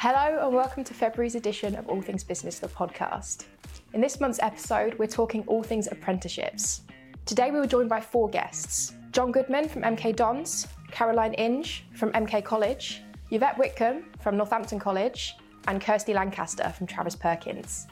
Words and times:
Hello, 0.00 0.46
and 0.46 0.54
welcome 0.54 0.84
to 0.84 0.94
February's 0.94 1.34
edition 1.34 1.74
of 1.74 1.88
All 1.88 2.00
Things 2.00 2.22
Business, 2.22 2.60
the 2.60 2.68
podcast. 2.68 3.46
In 3.94 4.00
this 4.00 4.20
month's 4.20 4.38
episode, 4.40 4.96
we're 4.96 5.08
talking 5.08 5.42
all 5.48 5.64
things 5.64 5.88
apprenticeships. 5.90 6.82
Today, 7.26 7.50
we 7.50 7.58
were 7.58 7.66
joined 7.66 7.88
by 7.88 8.00
four 8.00 8.30
guests 8.30 8.92
John 9.10 9.32
Goodman 9.32 9.68
from 9.68 9.82
MK 9.82 10.14
Dons, 10.14 10.68
Caroline 10.92 11.34
Inge 11.34 11.84
from 11.94 12.12
MK 12.12 12.44
College, 12.44 13.02
Yvette 13.32 13.58
Whitcomb 13.58 14.04
from 14.20 14.36
Northampton 14.36 14.78
College, 14.78 15.34
and 15.66 15.80
Kirsty 15.80 16.14
Lancaster 16.14 16.72
from 16.78 16.86
Travis 16.86 17.16
Perkins. 17.16 17.88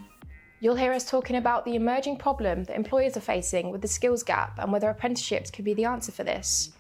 You'll 0.61 0.77
hear 0.77 0.93
us 0.93 1.11
talking 1.11 1.35
about 1.35 1.65
the 1.65 1.75
emerging 1.75 2.19
problem 2.19 2.63
that 2.65 2.77
employers 2.77 3.17
are 3.17 3.21
facing 3.21 3.71
with 3.71 3.83
the 3.83 3.89
skills 3.89 4.23
gap 4.23 4.61
and 4.61 4.73
whether 4.73 4.89
apprenticeships 4.91 5.51
could 5.51 5.65
be 5.65 5.75
the 5.75 5.87
answer 5.87 6.13
for 6.13 6.23
this. 6.23 6.71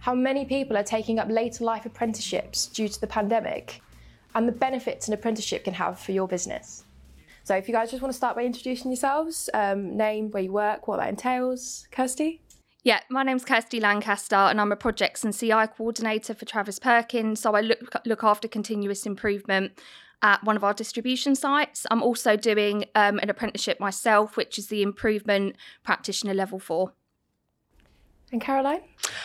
How 0.00 0.14
many 0.14 0.46
people 0.46 0.78
are 0.78 0.82
taking 0.82 1.18
up 1.18 1.28
later 1.28 1.64
life 1.64 1.84
apprenticeships 1.84 2.66
due 2.68 2.88
to 2.88 2.98
the 2.98 3.06
pandemic, 3.06 3.82
and 4.34 4.48
the 4.48 4.52
benefits 4.52 5.08
an 5.08 5.14
apprenticeship 5.14 5.64
can 5.64 5.74
have 5.74 5.98
for 5.98 6.12
your 6.12 6.28
business. 6.28 6.84
So, 7.44 7.54
if 7.54 7.68
you 7.68 7.74
guys 7.74 7.90
just 7.90 8.02
want 8.02 8.12
to 8.12 8.16
start 8.16 8.36
by 8.36 8.44
introducing 8.44 8.90
yourselves, 8.90 9.50
um, 9.52 9.96
name, 9.96 10.30
where 10.30 10.42
you 10.42 10.52
work, 10.52 10.88
what 10.88 10.98
that 10.98 11.08
entails. 11.10 11.86
Kirsty? 11.90 12.40
Yeah, 12.84 13.00
my 13.10 13.22
name's 13.22 13.44
Kirsty 13.44 13.80
Lancaster, 13.80 14.36
and 14.36 14.60
I'm 14.60 14.72
a 14.72 14.76
projects 14.76 15.24
and 15.24 15.34
CI 15.34 15.66
coordinator 15.76 16.34
for 16.34 16.44
Travis 16.44 16.78
Perkins. 16.78 17.40
So 17.40 17.54
I 17.54 17.60
look 17.60 17.94
look 18.04 18.24
after 18.24 18.48
continuous 18.48 19.06
improvement 19.06 19.72
at 20.22 20.42
one 20.44 20.56
of 20.56 20.64
our 20.64 20.74
distribution 20.74 21.34
sites. 21.34 21.86
I'm 21.90 22.02
also 22.02 22.36
doing 22.36 22.86
um, 22.94 23.18
an 23.18 23.30
apprenticeship 23.30 23.78
myself, 23.80 24.36
which 24.36 24.58
is 24.58 24.68
the 24.68 24.82
improvement 24.82 25.56
practitioner 25.82 26.34
level 26.34 26.58
four. 26.58 26.92
And 28.34 28.40
Caroline? 28.40 28.80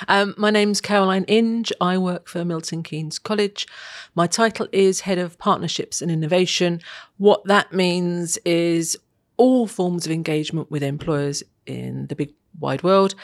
Um, 0.07 0.35
my 0.37 0.51
name's 0.51 0.81
Caroline 0.81 1.23
Inge. 1.23 1.73
I 1.81 1.97
work 1.97 2.27
for 2.27 2.45
Milton 2.45 2.83
Keynes 2.83 3.17
College. 3.17 3.65
My 4.13 4.27
title 4.27 4.67
is 4.71 5.01
Head 5.01 5.17
of 5.17 5.39
Partnerships 5.39 5.99
and 5.99 6.11
Innovation. 6.11 6.79
What 7.17 7.43
that 7.45 7.73
means 7.73 8.37
is 8.45 8.95
all 9.35 9.65
forms 9.65 10.05
of 10.05 10.11
engagement 10.11 10.69
with 10.69 10.83
employers 10.83 11.41
in 11.65 12.05
the 12.05 12.15
big 12.15 12.35
wide 12.59 12.83
world. 12.83 13.15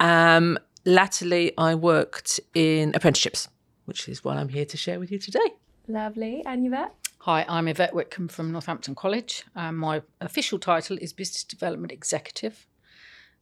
Um, 0.00 0.58
latterly, 0.86 1.52
I 1.58 1.74
worked 1.74 2.40
in 2.54 2.94
apprenticeships, 2.94 3.46
which 3.84 4.08
is 4.08 4.24
what 4.24 4.38
I'm 4.38 4.48
here 4.48 4.64
to 4.64 4.78
share 4.78 4.98
with 4.98 5.12
you 5.12 5.18
today. 5.18 5.52
Lovely. 5.86 6.42
And 6.46 6.66
Yvette? 6.66 6.94
Hi, 7.18 7.44
I'm 7.50 7.68
Yvette 7.68 7.92
Whitcomb 7.92 8.28
from 8.28 8.50
Northampton 8.50 8.94
College. 8.94 9.44
Um, 9.54 9.76
my 9.76 10.00
official 10.22 10.58
title 10.58 10.96
is 11.02 11.12
Business 11.12 11.44
Development 11.44 11.92
Executive. 11.92 12.66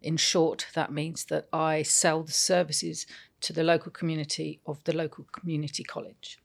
In 0.03 0.17
short, 0.17 0.67
that 0.75 0.93
means 0.93 1.25
that 1.27 1.49
I 1.53 1.83
sell 1.83 2.23
the 2.23 2.33
services 2.33 3.07
to 3.41 3.53
the 3.53 3.63
local 3.63 3.93
community 3.93 4.61
of 4.67 4.83
the 4.85 4.97
local 4.97 5.25
community 5.33 5.85
college. 5.85 6.39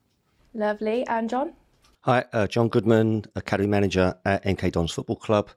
Lovely. 0.53 1.05
And 1.08 1.30
John? 1.30 1.53
Hi, 2.02 2.25
uh, 2.33 2.47
John 2.47 2.69
Goodman, 2.69 3.25
Academy 3.35 3.67
Manager 3.67 4.16
at 4.25 4.44
MK 4.45 4.72
Dons 4.72 4.91
Football 4.91 5.17
Club. 5.17 5.50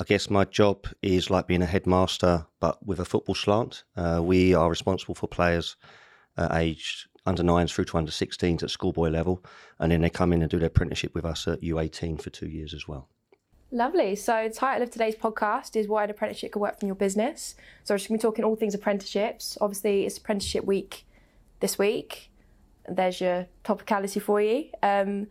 I 0.00 0.04
guess 0.04 0.30
my 0.30 0.44
job 0.44 0.86
is 1.02 1.30
like 1.30 1.46
being 1.46 1.62
a 1.62 1.66
headmaster, 1.66 2.46
but 2.60 2.84
with 2.86 3.00
a 3.00 3.04
football 3.04 3.34
slant. 3.34 3.84
Uh, 3.96 4.20
we 4.22 4.54
are 4.54 4.68
responsible 4.68 5.14
for 5.14 5.26
players 5.26 5.76
uh, 6.36 6.48
aged 6.52 7.08
under 7.26 7.42
nines 7.42 7.72
through 7.72 7.86
to 7.86 7.98
under 7.98 8.12
16s 8.12 8.62
at 8.62 8.70
schoolboy 8.70 9.08
level, 9.08 9.44
and 9.80 9.90
then 9.90 10.00
they 10.00 10.10
come 10.10 10.32
in 10.32 10.42
and 10.42 10.50
do 10.50 10.58
their 10.58 10.68
apprenticeship 10.68 11.14
with 11.14 11.24
us 11.24 11.48
at 11.48 11.60
U18 11.62 12.22
for 12.22 12.30
two 12.30 12.48
years 12.48 12.74
as 12.74 12.86
well. 12.86 13.08
Lovely. 13.70 14.16
So, 14.16 14.48
the 14.48 14.54
title 14.54 14.82
of 14.82 14.90
today's 14.90 15.14
podcast 15.14 15.76
is 15.76 15.86
Why 15.86 16.04
an 16.04 16.10
Apprenticeship 16.10 16.52
Could 16.52 16.60
Work 16.60 16.80
from 16.80 16.86
Your 16.86 16.96
Business. 16.96 17.54
So, 17.84 17.92
we're 17.92 17.98
just 17.98 18.08
going 18.08 18.18
to 18.18 18.22
be 18.22 18.28
talking 18.30 18.44
all 18.44 18.56
things 18.56 18.74
apprenticeships. 18.74 19.58
Obviously, 19.60 20.06
it's 20.06 20.16
Apprenticeship 20.16 20.64
Week 20.64 21.04
this 21.60 21.78
week. 21.78 22.30
There's 22.88 23.20
your 23.20 23.46
topicality 23.64 24.22
for 24.22 24.40
you. 24.40 24.70
Um, 24.82 25.26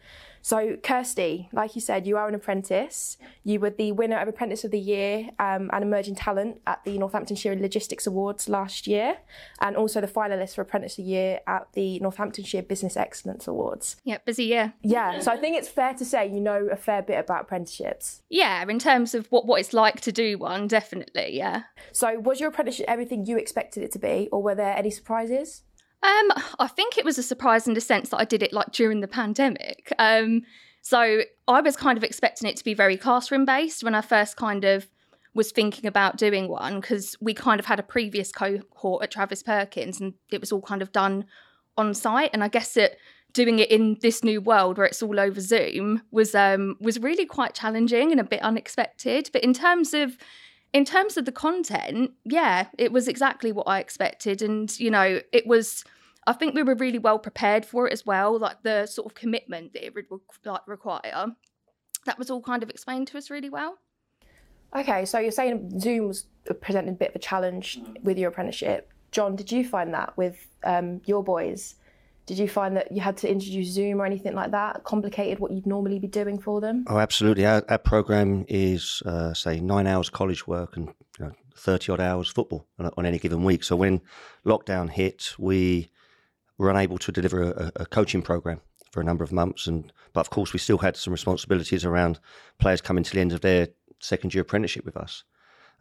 so, 0.47 0.77
Kirsty, 0.81 1.49
like 1.51 1.75
you 1.75 1.81
said, 1.81 2.07
you 2.07 2.15
are 2.15 2.25
an 2.29 2.33
apprentice. 2.33 3.17
You 3.43 3.59
were 3.59 3.69
the 3.69 3.91
winner 3.91 4.17
of 4.17 4.29
Apprentice 4.29 4.63
of 4.63 4.71
the 4.71 4.79
Year 4.79 5.31
um, 5.39 5.69
and 5.73 5.83
Emerging 5.83 6.15
Talent 6.15 6.61
at 6.65 6.81
the 6.85 6.97
Northamptonshire 6.97 7.53
Logistics 7.57 8.07
Awards 8.07 8.47
last 8.47 8.87
year, 8.87 9.17
and 9.59 9.75
also 9.75 9.99
the 9.99 10.07
finalist 10.07 10.55
for 10.55 10.61
Apprentice 10.61 10.93
of 10.93 11.03
the 11.03 11.11
Year 11.11 11.41
at 11.47 11.67
the 11.73 11.99
Northamptonshire 11.99 12.61
Business 12.61 12.95
Excellence 12.95 13.45
Awards. 13.45 13.97
Yeah, 14.05 14.19
busy 14.23 14.45
year. 14.45 14.71
Yeah, 14.83 15.19
so 15.19 15.33
I 15.33 15.35
think 15.35 15.57
it's 15.57 15.67
fair 15.67 15.93
to 15.95 16.05
say 16.05 16.25
you 16.27 16.39
know 16.39 16.69
a 16.71 16.77
fair 16.77 17.01
bit 17.01 17.19
about 17.19 17.41
apprenticeships. 17.41 18.21
Yeah, 18.29 18.63
in 18.69 18.79
terms 18.79 19.13
of 19.13 19.27
what, 19.27 19.45
what 19.45 19.59
it's 19.59 19.73
like 19.73 19.99
to 19.99 20.13
do 20.13 20.37
one, 20.37 20.69
definitely, 20.69 21.35
yeah. 21.35 21.63
So, 21.91 22.19
was 22.19 22.39
your 22.39 22.51
apprenticeship 22.51 22.85
everything 22.87 23.25
you 23.25 23.37
expected 23.37 23.83
it 23.83 23.91
to 23.91 23.99
be, 23.99 24.29
or 24.31 24.41
were 24.41 24.55
there 24.55 24.77
any 24.77 24.91
surprises? 24.91 25.63
Um, 26.03 26.31
I 26.59 26.67
think 26.67 26.97
it 26.97 27.05
was 27.05 27.17
a 27.17 27.23
surprise 27.23 27.67
in 27.67 27.73
the 27.73 27.81
sense 27.81 28.09
that 28.09 28.19
I 28.19 28.25
did 28.25 28.43
it 28.43 28.53
like 28.53 28.71
during 28.71 29.01
the 29.01 29.07
pandemic. 29.07 29.91
Um, 29.97 30.43
so 30.81 31.23
I 31.47 31.61
was 31.61 31.75
kind 31.75 31.97
of 31.97 32.03
expecting 32.03 32.47
it 32.47 32.55
to 32.57 32.63
be 32.63 32.73
very 32.73 32.97
classroom 32.97 33.45
based 33.45 33.83
when 33.83 33.95
I 33.95 34.01
first 34.01 34.37
kind 34.37 34.63
of 34.63 34.87
was 35.33 35.51
thinking 35.51 35.85
about 35.85 36.17
doing 36.17 36.47
one 36.47 36.79
because 36.79 37.15
we 37.19 37.33
kind 37.33 37.59
of 37.59 37.65
had 37.65 37.79
a 37.79 37.83
previous 37.83 38.31
cohort 38.31 39.03
at 39.03 39.11
Travis 39.11 39.43
Perkins 39.43 39.99
and 39.99 40.13
it 40.31 40.39
was 40.39 40.51
all 40.51 40.61
kind 40.61 40.81
of 40.81 40.91
done 40.91 41.25
on 41.77 41.93
site. 41.93 42.31
And 42.33 42.43
I 42.43 42.47
guess 42.47 42.77
it 42.77 42.97
doing 43.33 43.59
it 43.59 43.69
in 43.69 43.97
this 44.01 44.23
new 44.23 44.41
world 44.41 44.77
where 44.77 44.87
it's 44.87 45.03
all 45.03 45.19
over 45.19 45.39
Zoom 45.39 46.01
was 46.11 46.33
um 46.33 46.75
was 46.79 46.99
really 46.99 47.25
quite 47.25 47.53
challenging 47.53 48.11
and 48.11 48.19
a 48.19 48.23
bit 48.23 48.41
unexpected. 48.41 49.29
But 49.31 49.43
in 49.43 49.53
terms 49.53 49.93
of 49.93 50.17
in 50.77 50.85
terms 50.85 51.17
of 51.17 51.25
the 51.25 51.31
content, 51.31 52.11
yeah, 52.23 52.67
it 52.77 52.91
was 52.91 53.07
exactly 53.07 53.51
what 53.51 53.67
I 53.67 53.79
expected. 53.79 54.43
And, 54.43 54.79
you 54.79 54.91
know, 54.91 55.21
it 55.33 55.47
was, 55.47 55.83
I 56.27 56.33
think 56.33 56.53
we 56.53 56.61
were 56.61 56.75
really 56.75 56.99
well 56.99 57.17
prepared 57.17 57.65
for 57.65 57.87
it 57.87 57.93
as 57.93 58.05
well. 58.05 58.37
Like 58.37 58.61
the 58.61 58.85
sort 58.85 59.07
of 59.07 59.15
commitment 59.15 59.73
that 59.73 59.83
it 59.83 59.95
would 59.95 60.05
like 60.45 60.61
require, 60.67 61.33
that 62.05 62.19
was 62.19 62.29
all 62.29 62.43
kind 62.43 62.61
of 62.61 62.69
explained 62.69 63.07
to 63.07 63.17
us 63.17 63.31
really 63.31 63.49
well. 63.49 63.79
Okay, 64.75 65.03
so 65.05 65.17
you're 65.17 65.31
saying 65.31 65.79
Zoom 65.79 66.09
was 66.09 66.27
presenting 66.61 66.93
a 66.93 66.97
bit 66.97 67.09
of 67.09 67.15
a 67.15 67.19
challenge 67.19 67.79
with 68.03 68.19
your 68.19 68.29
apprenticeship. 68.29 68.93
John, 69.09 69.35
did 69.35 69.51
you 69.51 69.65
find 69.65 69.91
that 69.95 70.15
with 70.15 70.47
um, 70.63 71.01
your 71.05 71.23
boys? 71.23 71.73
Did 72.27 72.39
you 72.39 72.49
find 72.49 72.75
that 72.75 72.91
you 72.91 72.99
had 72.99 73.15
to 73.17 73.31
introduce 73.31 73.69
Zoom 73.69 74.01
or 74.01 74.05
anything 74.05 74.35
like 74.35 74.51
that? 74.51 74.83
Complicated 74.83 75.39
what 75.39 75.51
you'd 75.51 75.65
normally 75.65 75.97
be 75.97 76.07
doing 76.09 76.37
for 76.37 76.59
them? 76.59 76.83
Oh, 76.87 76.99
absolutely. 76.99 77.45
Our, 77.45 77.63
our 77.69 77.77
program 77.77 78.45
is, 78.49 79.01
uh, 79.05 79.33
say, 79.33 79.61
nine 79.61 79.87
hours 79.87 80.09
college 80.09 80.45
work 80.45 80.75
and 80.75 80.89
you 81.17 81.25
know, 81.25 81.31
30 81.55 81.93
odd 81.93 82.01
hours 82.01 82.29
football 82.29 82.67
on, 82.79 82.91
on, 82.97 83.05
any 83.05 83.17
given 83.17 83.45
week. 83.45 83.63
So 83.63 83.77
when 83.77 84.01
lockdown 84.45 84.89
hit, 84.89 85.35
we 85.39 85.89
were 86.57 86.69
unable 86.69 86.97
to 86.97 87.13
deliver 87.13 87.43
a, 87.43 87.71
a, 87.77 87.85
coaching 87.85 88.21
program 88.21 88.59
for 88.91 88.99
a 88.99 89.05
number 89.05 89.23
of 89.23 89.31
months. 89.31 89.65
And 89.65 89.93
But 90.11 90.19
of 90.19 90.29
course, 90.29 90.51
we 90.51 90.59
still 90.59 90.79
had 90.79 90.97
some 90.97 91.13
responsibilities 91.13 91.85
around 91.85 92.19
players 92.59 92.81
coming 92.81 93.05
to 93.05 93.13
the 93.13 93.21
end 93.21 93.31
of 93.31 93.39
their 93.39 93.69
second 93.99 94.33
year 94.33 94.41
apprenticeship 94.41 94.83
with 94.83 94.97
us. 94.97 95.23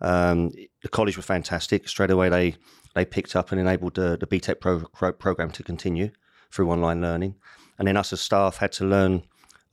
Um, 0.01 0.51
the 0.83 0.89
college 0.89 1.17
were 1.17 1.25
fantastic. 1.25 1.89
Straight 1.89 2.13
away, 2.13 2.29
they, 2.29 2.55
they 2.95 3.05
picked 3.05 3.35
up 3.35 3.51
and 3.51 3.61
enabled 3.61 3.95
the, 3.95 4.17
the 4.17 4.29
BTEC 4.29 4.61
pro, 4.61 4.85
pro, 4.95 5.13
program 5.13 5.51
to 5.51 5.65
continue 5.65 6.13
through 6.51 6.71
online 6.71 7.01
learning. 7.01 7.35
And 7.79 7.87
then 7.87 7.97
us 7.97 8.13
as 8.13 8.21
staff 8.21 8.57
had 8.57 8.73
to 8.73 8.85
learn 8.85 9.23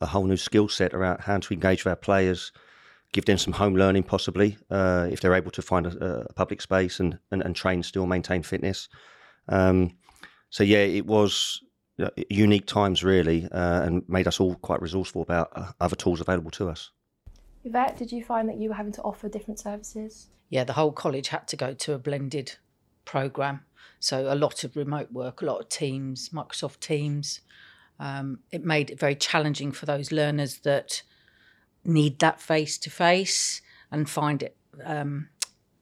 a 0.00 0.06
whole 0.06 0.24
new 0.24 0.36
skill 0.36 0.68
set 0.68 0.92
around 0.92 1.20
how 1.20 1.38
to 1.38 1.54
engage 1.54 1.84
with 1.84 1.90
our 1.90 1.96
players, 1.96 2.52
give 3.12 3.24
them 3.24 3.38
some 3.38 3.52
home 3.52 3.74
learning 3.74 4.02
possibly, 4.02 4.58
uh, 4.70 5.08
if 5.10 5.20
they're 5.20 5.34
able 5.34 5.50
to 5.52 5.62
find 5.62 5.86
a, 5.86 6.26
a 6.28 6.32
public 6.34 6.60
space 6.60 7.00
and, 7.00 7.18
and, 7.30 7.42
and, 7.42 7.56
train 7.56 7.82
still, 7.82 8.06
maintain 8.06 8.42
fitness. 8.42 8.88
Um, 9.48 9.96
so, 10.50 10.62
yeah, 10.62 10.78
it 10.78 11.06
was 11.06 11.62
unique 12.28 12.66
times 12.66 13.04
really 13.04 13.48
uh, 13.52 13.82
and 13.82 14.02
made 14.08 14.26
us 14.26 14.40
all 14.40 14.56
quite 14.56 14.82
resourceful 14.82 15.22
about 15.22 15.50
uh, 15.54 15.70
other 15.80 15.96
tools 15.96 16.20
available 16.20 16.50
to 16.50 16.68
us. 16.68 16.90
Yvette, 17.62 17.96
did 17.96 18.12
you 18.12 18.22
find 18.22 18.48
that 18.48 18.56
you 18.56 18.68
were 18.68 18.74
having 18.74 18.92
to 18.92 19.02
offer 19.02 19.28
different 19.28 19.58
services? 19.58 20.28
Yeah, 20.50 20.64
the 20.64 20.74
whole 20.74 20.92
college 20.92 21.28
had 21.28 21.48
to 21.48 21.56
go 21.56 21.72
to 21.72 21.94
a 21.94 21.98
blended 21.98 22.56
program. 23.04 23.60
So 24.00 24.32
a 24.32 24.34
lot 24.34 24.64
of 24.64 24.76
remote 24.76 25.12
work, 25.12 25.42
a 25.42 25.46
lot 25.46 25.60
of 25.60 25.68
Teams, 25.68 26.28
Microsoft 26.30 26.80
Teams. 26.80 27.40
Um, 27.98 28.40
it 28.50 28.64
made 28.64 28.90
it 28.90 28.98
very 28.98 29.14
challenging 29.14 29.72
for 29.72 29.86
those 29.86 30.12
learners 30.12 30.58
that 30.58 31.02
need 31.84 32.18
that 32.18 32.40
face 32.40 32.76
to 32.78 32.90
face 32.90 33.62
and 33.90 34.08
find 34.08 34.42
it 34.42 34.56
um, 34.84 35.28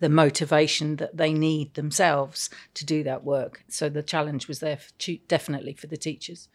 the 0.00 0.08
motivation 0.08 0.96
that 0.96 1.16
they 1.16 1.32
need 1.32 1.74
themselves 1.74 2.50
to 2.74 2.84
do 2.84 3.02
that 3.04 3.24
work. 3.24 3.64
So 3.68 3.88
the 3.88 4.02
challenge 4.02 4.48
was 4.48 4.58
there 4.58 4.76
for, 4.76 5.12
definitely 5.28 5.74
for 5.74 5.86
the 5.86 5.96
teachers. 5.96 6.48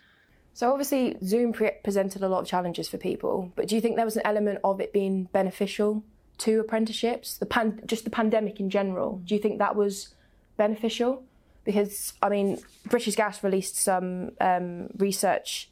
So 0.54 0.72
obviously 0.72 1.18
Zoom 1.24 1.54
pre- 1.54 1.78
presented 1.84 2.24
a 2.24 2.28
lot 2.28 2.42
of 2.42 2.48
challenges 2.48 2.90
for 2.90 2.98
people, 2.98 3.52
but 3.56 3.68
do 3.68 3.76
you 3.76 3.82
think 3.82 3.96
there 3.96 4.06
was 4.06 4.18
an 4.18 4.26
element 4.26 4.60
of 4.64 4.82
it 4.82 4.92
being 4.92 5.26
beneficial 5.32 6.04
to 6.40 6.60
apprenticeships, 6.60 7.38
the 7.38 7.46
pan- 7.46 7.82
just 7.86 8.04
the 8.04 8.10
pandemic 8.10 8.60
in 8.60 8.70
general? 8.70 9.22
Do 9.24 9.34
you 9.34 9.42
think 9.42 9.60
that 9.60 9.76
was 9.76 10.14
beneficial? 10.58 11.24
Because, 11.64 12.14
I 12.22 12.30
mean, 12.30 12.60
British 12.86 13.16
Gas 13.16 13.44
released 13.44 13.76
some 13.76 14.32
um, 14.40 14.88
research 14.98 15.70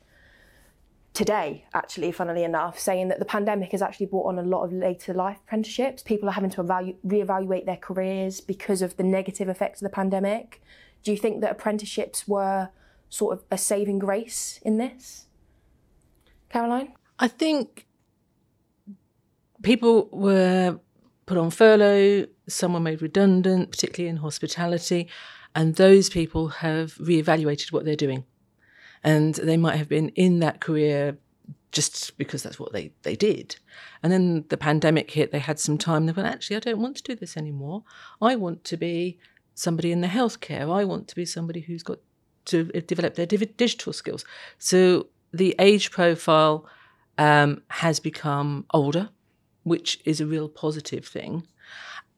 today, 1.13 1.65
actually, 1.73 2.11
funnily 2.11 2.43
enough, 2.43 2.77
saying 2.77 3.07
that 3.07 3.19
the 3.19 3.25
pandemic 3.25 3.71
has 3.71 3.81
actually 3.81 4.05
brought 4.07 4.27
on 4.27 4.37
a 4.37 4.43
lot 4.43 4.63
of 4.63 4.73
later 4.73 5.13
life 5.13 5.37
apprenticeships. 5.45 6.03
People 6.03 6.27
are 6.27 6.33
having 6.33 6.49
to 6.51 6.61
evalu- 6.61 6.97
reevaluate 7.05 7.65
their 7.65 7.77
careers 7.77 8.41
because 8.41 8.81
of 8.81 8.97
the 8.97 9.03
negative 9.03 9.47
effects 9.47 9.81
of 9.81 9.85
the 9.85 9.95
pandemic. 9.95 10.61
Do 11.03 11.11
you 11.11 11.17
think 11.17 11.41
that 11.41 11.51
apprenticeships 11.51 12.27
were 12.27 12.69
sort 13.09 13.37
of 13.37 13.45
a 13.49 13.57
saving 13.57 13.99
grace 13.99 14.59
in 14.63 14.77
this? 14.77 15.27
Caroline? 16.49 16.93
I 17.17 17.29
think 17.29 17.85
people 19.63 20.09
were 20.11 20.79
put 21.25 21.37
on 21.37 21.49
furlough, 21.49 22.27
some 22.47 22.74
were 22.74 22.80
made 22.80 23.01
redundant, 23.01 23.71
particularly 23.71 24.09
in 24.09 24.18
hospitality, 24.18 25.07
and 25.53 25.75
those 25.75 26.09
people 26.09 26.50
have 26.50 26.95
reevaluated 26.95 27.71
what 27.71 27.86
they're 27.86 27.95
doing. 27.95 28.25
And 29.03 29.36
they 29.36 29.57
might 29.57 29.77
have 29.77 29.89
been 29.89 30.09
in 30.09 30.39
that 30.39 30.59
career 30.59 31.18
just 31.71 32.18
because 32.18 32.42
that's 32.42 32.59
what 32.59 32.74
they, 32.74 32.92
they 33.03 33.15
did. 33.15 33.57
And 34.01 34.12
then 34.12 34.45
the 34.50 34.57
pandemic 34.57 35.12
hit, 35.12 35.31
they 35.31 35.39
had 35.39 35.59
some 35.59 35.77
time. 35.77 36.06
They 36.06 36.13
went, 36.13 36.27
actually, 36.27 36.56
I 36.56 36.62
don't 36.62 36.80
want 36.80 36.97
to 36.97 37.03
do 37.03 37.15
this 37.15 37.36
anymore. 37.36 37.83
I 38.21 38.36
want 38.36 38.63
to 38.65 38.77
be 38.77 39.19
somebody 39.53 39.92
in 39.92 40.01
the 40.01 40.07
healthcare. 40.07 40.74
I 40.74 40.86
want 40.86 41.07
to 41.09 41.15
be 41.15 41.25
somebody 41.25 41.59
who's 41.62 41.83
got 41.83 42.00
to 42.45 42.65
develop 42.65 43.15
their 43.15 43.25
digital 43.25 43.94
skills. 43.94 44.24
So 44.57 45.07
the 45.33 45.56
age 45.59 45.92
profile 45.92 46.65
um, 47.18 47.62
has 47.69 48.00
become 48.00 48.65
older, 48.74 49.09
which 49.63 50.00
is 50.06 50.21
a 50.21 50.25
real 50.25 50.47
positive 50.47 51.06
thing. 51.06 51.47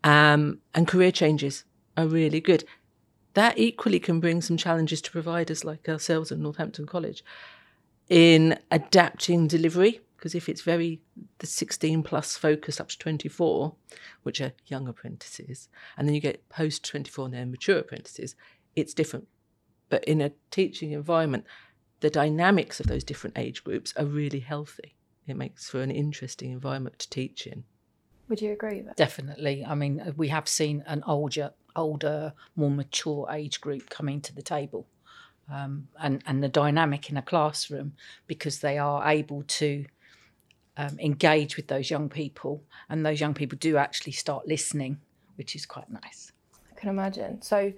Um, 0.03 0.59
and 0.73 0.88
career 0.88 1.11
changes 1.11 1.63
are 1.95 2.07
really 2.07 2.39
good. 2.39 2.63
That 3.33 3.57
equally 3.57 3.99
can 3.99 4.19
bring 4.19 4.41
some 4.41 4.57
challenges 4.57 5.01
to 5.03 5.11
providers 5.11 5.63
like 5.63 5.88
ourselves 5.88 6.31
at 6.31 6.39
Northampton 6.39 6.85
College 6.85 7.23
in 8.09 8.57
adapting 8.71 9.47
delivery 9.47 10.01
because 10.15 10.33
if 10.33 10.49
it's 10.49 10.61
very 10.61 11.01
the 11.39 11.45
16 11.45 12.03
plus 12.03 12.38
focus 12.38 12.79
up 12.79 12.89
to 12.89 12.97
24 12.97 13.75
which 14.23 14.41
are 14.41 14.53
young 14.65 14.88
apprentices 14.88 15.67
and 15.97 16.07
then 16.07 16.15
you 16.15 16.21
get 16.21 16.47
post 16.50 16.85
24 16.85 17.25
and 17.25 17.33
then 17.33 17.51
mature 17.51 17.77
apprentices 17.77 18.35
it's 18.75 18.93
different. 18.93 19.27
But 19.89 20.03
in 20.05 20.21
a 20.21 20.31
teaching 20.51 20.91
environment 20.91 21.45
the 22.00 22.09
dynamics 22.09 22.79
of 22.79 22.88
those 22.88 23.03
different 23.03 23.38
age 23.38 23.63
groups 23.63 23.93
are 23.97 24.05
really 24.05 24.39
healthy. 24.39 24.95
It 25.25 25.35
makes 25.35 25.69
for 25.69 25.81
an 25.81 25.91
interesting 25.91 26.51
environment 26.51 27.00
to 27.00 27.09
teach 27.09 27.45
in 27.45 27.65
would 28.29 28.41
you 28.41 28.51
agree 28.51 28.77
with 28.77 28.85
that 28.88 28.97
definitely 28.97 29.65
i 29.65 29.75
mean 29.75 30.13
we 30.18 30.27
have 30.27 30.47
seen 30.47 30.83
an 30.88 31.03
older 31.07 31.51
older 31.75 32.33
more 32.56 32.71
mature 32.71 33.27
age 33.31 33.62
group 33.62 33.89
coming 33.89 34.19
to 34.19 34.33
the 34.33 34.41
table 34.41 34.88
um, 35.51 35.88
and, 36.00 36.21
and 36.25 36.44
the 36.44 36.50
dynamic 36.50 37.09
in 37.09 37.18
a 37.18 37.21
classroom 37.21 37.94
because 38.27 38.59
they 38.59 38.77
are 38.77 39.07
able 39.09 39.44
to 39.44 39.85
um, 40.77 41.00
engage 41.00 41.57
with 41.57 41.68
those 41.68 41.89
young 41.89 42.09
people 42.09 42.63
and 42.89 43.06
those 43.06 43.19
young 43.19 43.33
people 43.33 43.57
do 43.57 43.77
actually 43.77 44.12
start 44.12 44.47
listening, 44.47 45.00
which 45.35 45.56
is 45.56 45.65
quite 45.65 45.89
nice. 45.89 46.31
I 46.71 46.79
can 46.79 46.89
imagine. 46.89 47.41
So, 47.41 47.74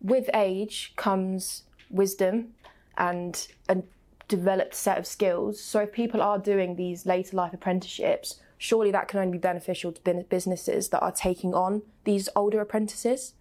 with 0.00 0.28
age 0.34 0.94
comes 0.96 1.62
wisdom 1.88 2.54
and 2.98 3.46
a 3.68 3.78
developed 4.26 4.74
set 4.74 4.98
of 4.98 5.06
skills. 5.06 5.62
So, 5.62 5.80
if 5.80 5.92
people 5.92 6.20
are 6.20 6.38
doing 6.38 6.74
these 6.74 7.06
later 7.06 7.36
life 7.36 7.52
apprenticeships, 7.52 8.40
surely 8.62 8.92
that 8.92 9.08
can 9.08 9.18
only 9.18 9.32
be 9.32 9.38
beneficial 9.38 9.90
to 9.90 10.24
businesses 10.28 10.90
that 10.90 11.00
are 11.00 11.10
taking 11.10 11.52
on 11.52 11.82
these 12.04 12.28
older 12.36 12.60
apprentices. 12.60 13.34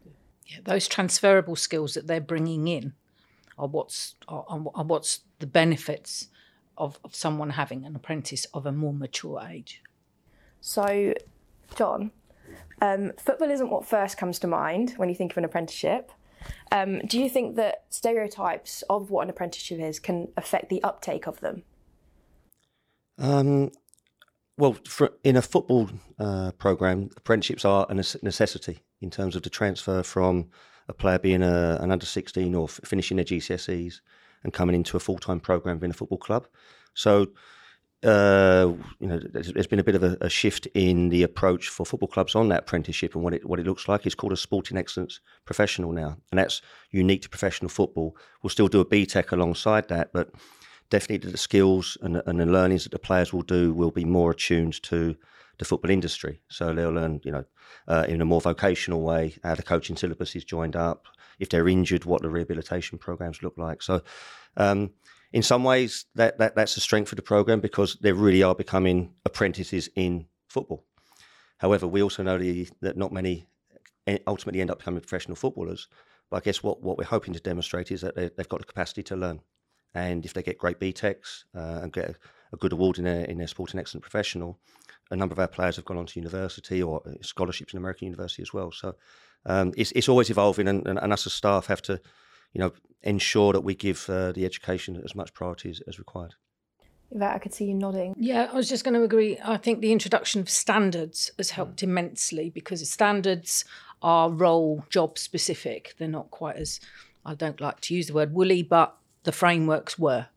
Yeah, 0.47 0.57
those 0.63 0.87
transferable 0.87 1.55
skills 1.55 1.93
that 1.93 2.07
they're 2.07 2.19
bringing 2.19 2.67
in 2.67 2.93
are 3.55 3.67
what's 3.67 4.15
are, 4.27 4.43
are 4.49 4.83
what's 4.83 5.19
the 5.37 5.45
benefits 5.45 6.29
of, 6.75 6.97
of 7.03 7.13
someone 7.13 7.51
having 7.51 7.85
an 7.85 7.95
apprentice 7.95 8.45
of 8.45 8.65
a 8.65 8.71
more 8.71 8.95
mature 8.95 9.39
age. 9.47 9.83
So, 10.59 11.13
John, 11.75 12.09
um, 12.81 13.11
football 13.19 13.51
isn't 13.51 13.69
what 13.69 13.85
first 13.85 14.17
comes 14.17 14.39
to 14.39 14.47
mind 14.47 14.93
when 14.97 15.07
you 15.07 15.13
think 15.13 15.33
of 15.33 15.37
an 15.37 15.45
apprenticeship. 15.45 16.11
Um, 16.71 16.99
do 17.05 17.19
you 17.19 17.29
think 17.29 17.57
that 17.57 17.83
stereotypes 17.89 18.83
of 18.89 19.11
what 19.11 19.25
an 19.25 19.29
apprenticeship 19.29 19.79
is 19.79 19.99
can 19.99 20.29
affect 20.35 20.69
the 20.69 20.81
uptake 20.81 21.27
of 21.27 21.41
them? 21.41 21.61
Um, 23.19 23.71
well, 24.61 24.77
for, 24.85 25.11
in 25.23 25.35
a 25.37 25.41
football 25.41 25.89
uh, 26.19 26.51
program, 26.51 27.09
apprenticeships 27.17 27.65
are 27.65 27.87
a 27.89 27.95
necessity 27.95 28.77
in 29.01 29.09
terms 29.09 29.35
of 29.35 29.41
the 29.41 29.49
transfer 29.49 30.03
from 30.03 30.49
a 30.87 30.93
player 30.93 31.17
being 31.17 31.41
a, 31.41 31.79
an 31.81 31.91
under 31.91 32.05
16 32.05 32.53
or 32.53 32.65
f- 32.65 32.79
finishing 32.83 33.17
their 33.17 33.25
GCSEs 33.25 34.01
and 34.43 34.53
coming 34.53 34.75
into 34.75 34.95
a 34.95 34.99
full 34.99 35.17
time 35.17 35.39
program 35.39 35.77
within 35.77 35.89
a 35.89 35.95
football 35.95 36.19
club. 36.19 36.47
So, 36.93 37.29
uh, 38.03 38.73
you 38.99 39.07
know, 39.07 39.19
there's, 39.31 39.51
there's 39.51 39.65
been 39.65 39.79
a 39.79 39.83
bit 39.83 39.95
of 39.95 40.03
a, 40.03 40.15
a, 40.21 40.29
shift 40.29 40.67
in 40.75 41.09
the 41.09 41.23
approach 41.23 41.69
for 41.69 41.83
football 41.83 42.09
clubs 42.09 42.35
on 42.35 42.49
that 42.49 42.59
apprenticeship 42.59 43.15
and 43.15 43.23
what 43.23 43.33
it 43.33 43.43
what 43.43 43.59
it 43.59 43.65
looks 43.65 43.87
like. 43.87 44.05
It's 44.05 44.13
called 44.13 44.33
a 44.33 44.37
sporting 44.37 44.77
excellence 44.77 45.21
professional 45.43 45.91
now, 45.91 46.17
and 46.31 46.37
that's 46.37 46.61
unique 46.91 47.23
to 47.23 47.29
professional 47.29 47.69
football. 47.69 48.15
We'll 48.43 48.51
still 48.51 48.67
do 48.67 48.79
a 48.79 48.85
BTEC 48.85 49.31
alongside 49.31 49.87
that, 49.87 50.13
but 50.13 50.29
definitely 50.91 51.31
the 51.31 51.37
skills 51.37 51.97
and, 52.01 52.21
and 52.27 52.39
the 52.39 52.45
learnings 52.45 52.83
that 52.83 52.91
the 52.91 52.99
players 52.99 53.33
will 53.33 53.41
do 53.41 53.73
will 53.73 53.89
be 53.89 54.05
more 54.05 54.31
attuned 54.31 54.81
to 54.83 55.15
the 55.57 55.65
football 55.65 55.89
industry. 55.89 56.41
So 56.49 56.73
they'll 56.73 56.91
learn, 56.91 57.21
you 57.23 57.31
know, 57.31 57.45
uh, 57.87 58.05
in 58.07 58.21
a 58.21 58.25
more 58.25 58.41
vocational 58.41 59.01
way 59.01 59.35
how 59.43 59.55
the 59.55 59.63
coaching 59.63 59.95
syllabus 59.95 60.35
is 60.35 60.43
joined 60.43 60.75
up. 60.75 61.07
If 61.39 61.49
they're 61.49 61.67
injured, 61.67 62.05
what 62.05 62.21
the 62.21 62.29
rehabilitation 62.29 62.99
programs 62.99 63.41
look 63.41 63.57
like. 63.57 63.81
So, 63.81 64.01
um, 64.57 64.91
in 65.33 65.41
some 65.41 65.63
ways, 65.63 66.05
that, 66.15 66.37
that 66.39 66.55
that's 66.55 66.77
a 66.77 66.81
strength 66.81 67.11
of 67.11 67.15
the 67.15 67.21
program 67.21 67.61
because 67.61 67.95
they 68.01 68.11
really 68.11 68.43
are 68.43 68.53
becoming 68.53 69.13
apprentices 69.25 69.89
in 69.95 70.27
football. 70.49 70.83
However, 71.57 71.87
we 71.87 72.03
also 72.03 72.21
know 72.21 72.37
the, 72.37 72.67
that 72.81 72.97
not 72.97 73.13
many 73.13 73.47
ultimately 74.27 74.61
end 74.61 74.71
up 74.71 74.79
becoming 74.79 74.99
professional 74.99 75.35
footballers. 75.35 75.87
But 76.29 76.37
I 76.37 76.39
guess 76.41 76.63
what, 76.63 76.81
what 76.81 76.97
we're 76.97 77.05
hoping 77.05 77.33
to 77.33 77.39
demonstrate 77.39 77.91
is 77.91 78.01
that 78.01 78.15
they, 78.15 78.29
have 78.37 78.49
got 78.49 78.59
the 78.59 78.65
capacity 78.65 79.03
to 79.03 79.15
learn. 79.15 79.41
And 79.93 80.25
if 80.25 80.33
they 80.33 80.43
get 80.43 80.57
great 80.57 80.79
BTECs 80.79 81.43
uh, 81.55 81.79
and 81.83 81.91
get 81.91 82.09
a, 82.09 82.15
a, 82.53 82.57
good 82.57 82.71
award 82.71 82.97
in 82.97 83.03
their, 83.03 83.25
in 83.25 83.37
their 83.37 83.47
sporting 83.47 83.79
excellent 83.79 84.03
professional, 84.03 84.59
a 85.09 85.15
number 85.15 85.33
of 85.33 85.39
our 85.39 85.47
players 85.47 85.75
have 85.75 85.85
gone 85.85 85.97
on 85.97 86.05
to 86.05 86.19
university 86.19 86.81
or 86.81 87.01
uh, 87.05 87.11
scholarships 87.21 87.73
in 87.73 87.77
American 87.77 88.05
university 88.05 88.41
as 88.41 88.53
well. 88.53 88.71
So 88.71 88.95
um, 89.45 89.73
it's, 89.75 89.91
it's 89.91 90.07
always 90.09 90.29
evolving, 90.29 90.67
and, 90.67 90.87
and, 90.87 90.99
and, 90.99 91.11
us 91.11 91.25
as 91.25 91.33
staff 91.33 91.65
have 91.67 91.81
to, 91.83 91.99
you 92.53 92.59
know, 92.59 92.71
ensure 93.03 93.53
that 93.53 93.61
we 93.61 93.75
give 93.75 94.09
uh, 94.09 94.31
the 94.31 94.45
education 94.45 95.01
as 95.03 95.15
much 95.15 95.33
priority 95.33 95.69
as, 95.69 95.81
as 95.87 95.99
required. 95.99 96.35
That 97.13 97.35
I 97.35 97.39
could 97.39 97.53
see 97.53 97.65
you 97.65 97.73
nodding. 97.73 98.13
Yeah, 98.17 98.47
I 98.51 98.55
was 98.55 98.69
just 98.69 98.85
going 98.85 98.93
to 98.93 99.03
agree. 99.03 99.37
I 99.43 99.57
think 99.57 99.81
the 99.81 99.91
introduction 99.91 100.39
of 100.39 100.49
standards 100.49 101.29
has 101.37 101.49
helped 101.49 101.83
immensely 101.83 102.49
because 102.49 102.89
standards 102.89 103.65
are 104.01 104.31
role 104.31 104.85
job 104.89 105.17
specific. 105.17 105.95
They're 105.97 106.07
not 106.07 106.31
quite 106.31 106.55
as 106.55 106.79
I 107.25 107.35
don't 107.35 107.59
like 107.59 107.81
to 107.81 107.93
use 107.93 108.07
the 108.07 108.13
word 108.13 108.33
woolly, 108.33 108.63
but 108.63 108.95
the 109.23 109.31
frameworks 109.31 109.97
were. 109.97 110.27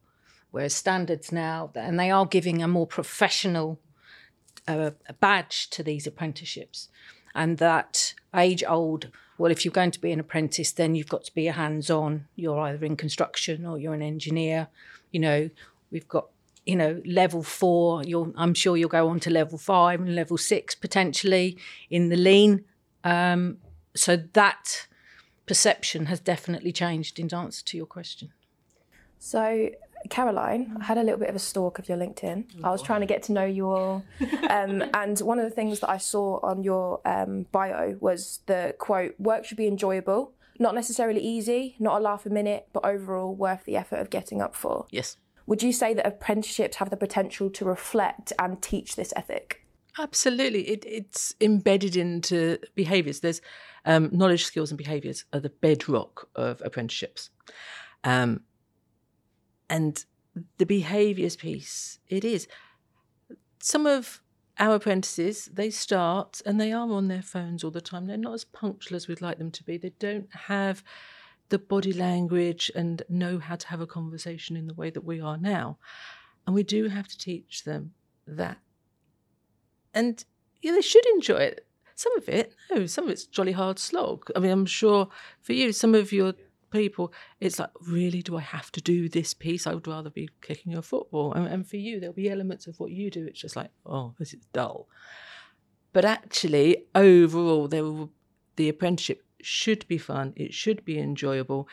Whereas 0.51 0.75
standards 0.75 1.33
now, 1.33 1.71
and 1.75 1.99
they 1.99 2.11
are 2.11 2.27
giving 2.27 2.63
a 2.63 2.69
more 2.69 2.87
professional 2.87 3.81
a 4.67 4.95
badge 5.21 5.69
to 5.71 5.83
these 5.83 6.07
apprenticeships, 6.07 6.89
and 7.35 7.59
that 7.59 8.15
age 8.35 8.65
old. 8.67 9.11
Well, 9.37 9.51
if 9.51 9.65
you're 9.65 9.73
going 9.73 9.91
to 9.91 10.01
be 10.01 10.13
an 10.13 10.21
apprentice, 10.21 10.73
then 10.73 10.95
you've 10.95 11.09
got 11.09 11.25
to 11.25 11.35
be 11.35 11.49
a 11.49 11.53
hands 11.53 11.91
on. 11.91 12.27
You're 12.37 12.59
either 12.61 12.85
in 12.85 12.97
construction 12.97 13.67
or 13.67 13.79
you're 13.79 13.95
an 13.95 14.01
engineer. 14.01 14.69
You 15.11 15.21
know, 15.21 15.51
we've 15.91 16.09
got 16.09 16.29
you 16.67 16.77
know 16.77 17.03
level 17.05 17.43
four 17.43 18.03
i'm 18.37 18.55
sure 18.55 18.77
you'll 18.77 18.89
go 18.89 19.09
on 19.09 19.21
to 19.21 19.29
level 19.31 19.59
five 19.59 20.01
and 20.01 20.15
level 20.15 20.39
six 20.39 20.75
potentially 20.75 21.59
in 21.91 22.09
the 22.09 22.17
lean 22.17 22.65
um, 23.05 23.59
so 23.95 24.17
that 24.17 24.87
perception 25.47 26.07
has 26.07 26.21
definitely 26.21 26.73
changed 26.73 27.19
in 27.19 27.33
answer 27.35 27.63
to 27.65 27.77
your 27.77 27.87
question 27.87 28.33
so 29.25 29.71
Caroline, 30.11 30.77
I 30.79 30.85
had 30.85 30.99
a 30.99 31.03
little 31.03 31.19
bit 31.19 31.31
of 31.31 31.35
a 31.35 31.39
stalk 31.39 31.79
of 31.79 31.89
your 31.89 31.97
LinkedIn. 31.97 32.63
I 32.63 32.71
was 32.71 32.83
trying 32.83 33.01
to 33.01 33.07
get 33.07 33.23
to 33.25 33.33
know 33.33 33.47
you 33.47 33.71
all. 33.71 34.05
Um, 34.51 34.85
and 34.95 35.19
one 35.21 35.39
of 35.39 35.45
the 35.45 35.51
things 35.51 35.81
that 35.81 35.89
I 35.89 35.97
saw 35.97 36.39
on 36.43 36.63
your 36.63 37.01
um, 37.05 37.47
bio 37.51 37.97
was 38.01 38.41
the 38.47 38.75
quote 38.79 39.19
work 39.19 39.45
should 39.45 39.57
be 39.57 39.67
enjoyable, 39.67 40.33
not 40.61 40.75
necessarily 40.75 41.21
easy, 41.21 41.75
not 41.81 41.99
a 41.99 42.05
laugh 42.05 42.25
a 42.25 42.31
minute, 42.31 42.69
but 42.73 42.85
overall 42.85 43.35
worth 43.35 43.65
the 43.65 43.77
effort 43.77 43.97
of 43.97 44.11
getting 44.11 44.41
up 44.41 44.55
for. 44.55 44.87
Yes. 44.91 45.17
Would 45.47 45.63
you 45.63 45.73
say 45.73 45.93
that 45.95 46.07
apprenticeships 46.07 46.77
have 46.77 46.91
the 46.91 46.97
potential 46.97 47.51
to 47.51 47.65
reflect 47.65 48.33
and 48.39 48.63
teach 48.63 48.95
this 48.95 49.13
ethic? 49.17 49.67
Absolutely. 49.99 50.69
It, 50.69 50.85
it's 50.87 51.35
embedded 51.41 51.97
into 51.97 52.59
behaviours. 52.75 53.21
There's 53.21 53.41
um, 53.87 54.11
knowledge, 54.13 54.45
skills, 54.45 54.71
and 54.71 54.79
behaviours 54.79 55.25
are 55.33 55.41
the 55.41 55.51
bedrock 55.51 56.29
of 56.37 56.63
apprenticeships. 56.65 57.31
Um, 58.05 58.43
and 59.75 60.05
the 60.59 60.67
behaviours 60.67 61.35
piece, 61.35 61.99
it 62.09 62.25
is. 62.25 62.47
Some 63.59 63.87
of 63.87 64.23
our 64.57 64.77
apprentices, 64.77 65.47
they 65.53 65.71
start 65.71 66.41
and 66.47 66.61
they 66.61 66.71
are 66.73 66.89
on 66.93 67.09
their 67.09 67.23
phones 67.23 67.65
all 67.65 67.73
the 67.73 67.81
time. 67.81 68.07
They're 68.07 68.17
not 68.17 68.35
as 68.35 68.45
punctual 68.45 68.95
as 68.95 69.09
we'd 69.09 69.21
like 69.21 69.39
them 69.39 69.51
to 69.51 69.65
be. 69.65 69.77
They 69.77 69.93
don't 69.99 70.29
have 70.33 70.85
the 71.49 71.59
body 71.59 71.93
language 71.93 72.71
and 72.77 73.03
know 73.09 73.41
how 73.41 73.57
to 73.57 73.67
have 73.67 73.81
a 73.81 73.87
conversation 73.87 74.57
in 74.57 74.69
the 74.69 74.75
way 74.75 74.91
that 74.91 75.05
we 75.05 75.21
are 75.21 75.37
now. 75.37 75.79
And 76.47 76.55
we 76.55 76.63
do 76.63 76.87
have 76.89 77.09
to 77.09 77.19
teach 77.19 77.65
them 77.65 77.95
that. 78.29 78.59
And 79.93 80.25
yeah, 80.63 80.71
they 80.71 80.83
should 80.83 81.07
enjoy 81.07 81.39
it. 81.39 81.67
Some 81.97 82.17
of 82.17 82.29
it, 82.29 82.55
no, 82.71 82.87
some 82.87 83.07
of 83.07 83.11
it's 83.11 83.27
jolly 83.27 83.53
hard 83.53 83.81
slog. 83.81 84.31
I 84.37 84.39
mean, 84.39 84.53
I'm 84.53 84.67
sure 84.67 85.09
for 85.41 85.53
you, 85.53 85.73
some 85.73 85.97
of 85.97 86.13
your 86.13 86.35
people, 86.75 87.13
it's 87.41 87.59
like, 87.59 87.71
really, 87.87 88.21
do 88.21 88.37
I 88.37 88.41
have 88.41 88.71
to 88.73 88.81
do 88.81 89.09
this 89.09 89.33
piece? 89.33 89.67
I 89.67 89.75
would 89.75 89.87
rather 89.87 90.11
be 90.11 90.29
kicking 90.43 90.75
a 90.75 90.83
football. 90.83 91.33
And, 91.33 91.47
and 91.47 91.67
for 91.67 91.77
you, 91.77 92.01
there'll 92.01 92.15
be 92.15 92.29
elements 92.29 92.67
of 92.67 92.79
what 92.79 92.91
you 92.91 93.11
do. 93.11 93.27
It's 93.27 93.41
just 93.41 93.57
like, 93.57 93.71
oh, 93.87 94.15
this 94.19 94.35
is 94.35 94.45
dull. 94.53 94.89
But 95.93 96.05
actually, 96.05 96.87
overall, 96.95 97.69
there 97.69 97.85
will, 97.85 98.11
the 98.57 98.69
apprenticeship 98.69 99.23
should 99.41 99.87
be 99.87 99.99
fun. 99.99 100.33
It 100.37 100.53
should 100.53 100.85
be 100.85 100.99
enjoyable. 100.99 101.69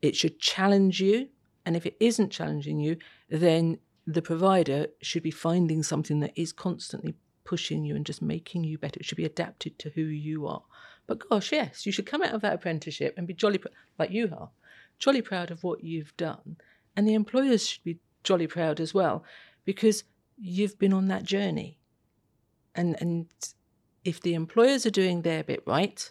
It 0.00 0.16
should 0.16 0.40
challenge 0.40 1.00
you. 1.00 1.28
And 1.66 1.76
if 1.76 1.84
it 1.84 1.96
isn't 2.00 2.30
challenging 2.30 2.80
you, 2.80 2.96
then 3.28 3.78
the 4.06 4.22
provider 4.22 4.86
should 5.02 5.22
be 5.22 5.30
finding 5.30 5.82
something 5.82 6.20
that 6.20 6.32
is 6.34 6.52
constantly 6.52 7.14
pushing 7.44 7.84
you 7.84 7.94
and 7.94 8.06
just 8.06 8.22
making 8.22 8.64
you 8.64 8.78
better. 8.78 8.98
It 8.98 9.04
should 9.04 9.16
be 9.16 9.26
adapted 9.26 9.78
to 9.80 9.90
who 9.90 10.02
you 10.02 10.46
are. 10.46 10.62
But 11.10 11.28
gosh, 11.28 11.50
yes, 11.50 11.86
you 11.86 11.90
should 11.90 12.06
come 12.06 12.22
out 12.22 12.34
of 12.34 12.40
that 12.42 12.52
apprenticeship 12.52 13.14
and 13.16 13.26
be 13.26 13.34
jolly, 13.34 13.58
pr- 13.58 13.66
like 13.98 14.12
you 14.12 14.32
are, 14.32 14.50
jolly 15.00 15.22
proud 15.22 15.50
of 15.50 15.64
what 15.64 15.82
you've 15.82 16.16
done. 16.16 16.56
And 16.96 17.04
the 17.04 17.14
employers 17.14 17.66
should 17.66 17.82
be 17.82 17.98
jolly 18.22 18.46
proud 18.46 18.78
as 18.78 18.94
well 18.94 19.24
because 19.64 20.04
you've 20.38 20.78
been 20.78 20.92
on 20.92 21.08
that 21.08 21.24
journey. 21.24 21.80
And, 22.76 22.94
and 23.00 23.26
if 24.04 24.20
the 24.20 24.34
employers 24.34 24.86
are 24.86 24.90
doing 24.90 25.22
their 25.22 25.42
bit 25.42 25.64
right, 25.66 26.08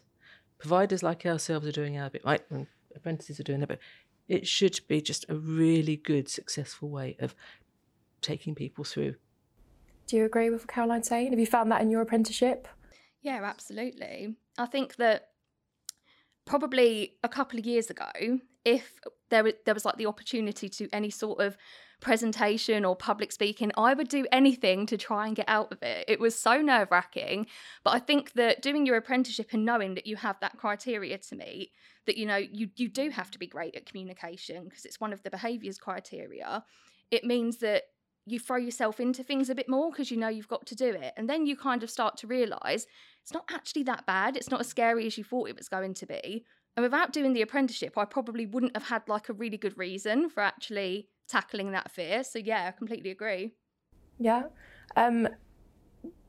providers 0.57 1.01
like 1.01 1.25
ourselves 1.25 1.65
are 1.65 1.71
doing 1.71 1.97
our 1.97 2.09
bit 2.09 2.25
right, 2.25 2.41
and 2.49 2.67
apprentices 2.93 3.39
are 3.39 3.43
doing 3.43 3.61
their 3.61 3.67
bit, 3.67 3.79
it 4.27 4.47
should 4.47 4.81
be 4.89 4.99
just 4.99 5.25
a 5.29 5.35
really 5.35 5.95
good, 5.95 6.27
successful 6.27 6.89
way 6.89 7.15
of 7.21 7.35
taking 8.19 8.53
people 8.53 8.83
through. 8.83 9.15
Do 10.07 10.17
you 10.17 10.25
agree 10.25 10.49
with 10.49 10.63
what 10.63 10.67
Caroline's 10.67 11.07
saying? 11.07 11.29
Have 11.29 11.39
you 11.39 11.45
found 11.45 11.71
that 11.71 11.81
in 11.81 11.89
your 11.89 12.01
apprenticeship? 12.01 12.67
Yeah, 13.21 13.41
absolutely. 13.43 14.35
I 14.57 14.65
think 14.65 14.95
that 14.97 15.29
probably 16.45 17.17
a 17.23 17.29
couple 17.29 17.59
of 17.59 17.65
years 17.65 17.89
ago, 17.89 18.39
if 18.65 18.93
there 19.29 19.43
was, 19.43 19.53
there 19.65 19.73
was 19.73 19.85
like 19.85 19.97
the 19.97 20.05
opportunity 20.05 20.69
to 20.69 20.89
any 20.91 21.09
sort 21.09 21.39
of 21.41 21.57
presentation 21.99 22.85
or 22.85 22.95
public 22.95 23.31
speaking, 23.31 23.71
I 23.77 23.93
would 23.93 24.07
do 24.07 24.25
anything 24.31 24.85
to 24.88 24.97
try 24.97 25.27
and 25.27 25.35
get 25.35 25.49
out 25.49 25.71
of 25.71 25.83
it. 25.83 26.05
It 26.07 26.19
was 26.19 26.38
so 26.38 26.61
nerve 26.61 26.89
wracking. 26.91 27.47
But 27.83 27.91
I 27.91 27.99
think 27.99 28.33
that 28.33 28.61
doing 28.61 28.85
your 28.85 28.95
apprenticeship 28.95 29.49
and 29.51 29.65
knowing 29.65 29.95
that 29.95 30.07
you 30.07 30.15
have 30.15 30.39
that 30.39 30.57
criteria 30.57 31.17
to 31.17 31.35
meet, 31.35 31.71
that 32.05 32.17
you 32.17 32.25
know 32.25 32.38
you 32.38 32.69
you 32.75 32.88
do 32.88 33.09
have 33.09 33.29
to 33.31 33.39
be 33.39 33.47
great 33.47 33.75
at 33.75 33.85
communication 33.85 34.63
because 34.63 34.85
it's 34.85 34.99
one 34.99 35.13
of 35.13 35.23
the 35.23 35.29
behaviours 35.29 35.77
criteria. 35.77 36.63
It 37.11 37.25
means 37.25 37.57
that 37.57 37.83
you 38.31 38.39
throw 38.39 38.57
yourself 38.57 39.00
into 39.00 39.24
things 39.24 39.50
a 39.50 39.55
bit 39.55 39.69
more 39.69 39.91
because 39.91 40.12
you 40.12 40.17
know 40.17 40.27
you've 40.27 40.48
got 40.48 40.65
to 40.67 40.75
do 40.75 40.89
it. 40.89 41.13
And 41.17 41.29
then 41.29 41.45
you 41.45 41.55
kind 41.55 41.83
of 41.83 41.89
start 41.89 42.17
to 42.17 42.27
realize 42.27 42.88
it's 43.21 43.33
not 43.33 43.45
actually 43.51 43.83
that 43.83 44.05
bad. 44.05 44.36
It's 44.36 44.50
not 44.50 44.62
as 44.62 44.67
scary 44.67 45.05
as 45.05 45.17
you 45.17 45.24
thought 45.24 45.50
it 45.50 45.57
was 45.57 45.69
going 45.69 45.93
to 45.95 46.05
be. 46.05 46.45
And 46.75 46.83
without 46.83 47.12
doing 47.12 47.33
the 47.33 47.41
apprenticeship, 47.41 47.98
I 47.98 48.05
probably 48.05 48.45
wouldn't 48.45 48.75
have 48.75 48.88
had 48.88 49.03
like 49.07 49.29
a 49.29 49.33
really 49.33 49.57
good 49.57 49.77
reason 49.77 50.29
for 50.29 50.41
actually 50.41 51.09
tackling 51.27 51.71
that 51.71 51.91
fear. 51.91 52.24
So, 52.24 52.39
yeah, 52.39 52.67
I 52.67 52.71
completely 52.71 53.12
agree. 53.12 53.53
Yeah. 54.17 54.43
Um, 54.95 55.27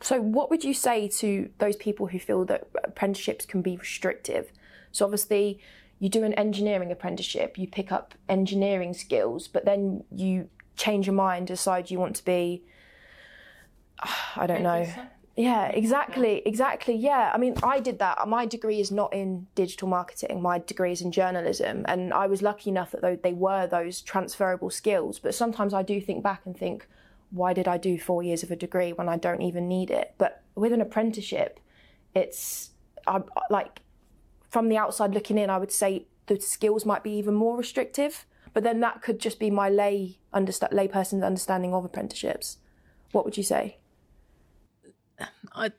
so, 0.01 0.21
what 0.21 0.51
would 0.51 0.65
you 0.65 0.75
say 0.75 1.09
to 1.09 1.51
those 1.59 1.77
people 1.77 2.09
who 2.09 2.19
feel 2.19 2.45
that 2.47 2.69
apprenticeships 2.85 3.47
can 3.47 3.63
be 3.63 3.77
restrictive? 3.77 4.53
So, 4.93 5.05
obviously, 5.05 5.61
you 5.99 6.09
do 6.09 6.25
an 6.25 6.35
engineering 6.35 6.91
apprenticeship, 6.91 7.59
you 7.59 7.69
pick 7.69 7.93
up 7.93 8.15
engineering 8.29 8.95
skills, 8.95 9.47
but 9.47 9.65
then 9.65 10.03
you 10.11 10.49
change 10.81 11.07
your 11.07 11.15
mind, 11.15 11.47
decide 11.47 11.91
you 11.91 11.99
want 11.99 12.17
to 12.17 12.25
be, 12.25 12.63
I 14.37 14.47
don't 14.47 14.63
know. 14.63 14.87
Yeah, 15.37 15.69
exactly, 15.69 16.43
exactly. 16.45 16.95
Yeah, 16.95 17.31
I 17.33 17.39
mean, 17.39 17.55
I 17.63 17.81
did 17.81 17.99
that. 18.01 18.27
My 18.29 18.47
degree 18.47 18.81
is 18.81 18.91
not 18.91 19.13
in 19.13 19.47
digital 19.55 19.89
marketing. 19.89 20.43
My 20.43 20.59
degree 20.59 20.93
is 20.93 21.01
in 21.01 21.13
journalism, 21.13 21.85
and 21.89 22.13
I 22.13 22.27
was 22.27 22.43
lucky 22.43 22.69
enough 22.69 22.91
that 22.93 23.23
they 23.23 23.33
were 23.33 23.67
those 23.67 24.01
transferable 24.01 24.71
skills. 24.71 25.19
But 25.19 25.35
sometimes 25.35 25.73
I 25.73 25.83
do 25.83 26.01
think 26.01 26.23
back 26.23 26.43
and 26.45 26.57
think, 26.57 26.87
why 27.31 27.53
did 27.53 27.69
I 27.69 27.79
do 27.79 27.99
four 27.99 28.23
years 28.23 28.43
of 28.43 28.51
a 28.51 28.57
degree 28.57 28.93
when 28.93 29.09
I 29.09 29.17
don't 29.17 29.41
even 29.43 29.69
need 29.69 29.91
it? 29.91 30.15
But 30.19 30.43
with 30.57 30.73
an 30.73 30.81
apprenticeship, 30.81 31.61
it's 32.15 32.71
I, 33.07 33.23
like 33.49 33.81
from 34.51 34.69
the 34.69 34.77
outside 34.77 35.15
looking 35.15 35.39
in, 35.39 35.49
I 35.49 35.59
would 35.59 35.73
say 35.73 36.07
the 36.27 36.41
skills 36.41 36.85
might 36.85 37.05
be 37.05 37.13
even 37.13 37.35
more 37.35 37.57
restrictive 37.57 38.27
but 38.53 38.65
then 38.65 38.81
that 38.81 39.03
could 39.03 39.19
just 39.19 39.39
be 39.39 39.51
my 39.51 39.69
lay 39.69 40.19
understand 40.33 40.73
layperson's 40.73 41.23
understanding 41.23 41.75
of 41.75 41.85
apprenticeships. 41.85 42.59
What 43.13 43.25
would 43.25 43.37
you 43.37 43.43
say? 43.43 43.79
I, 45.53 45.73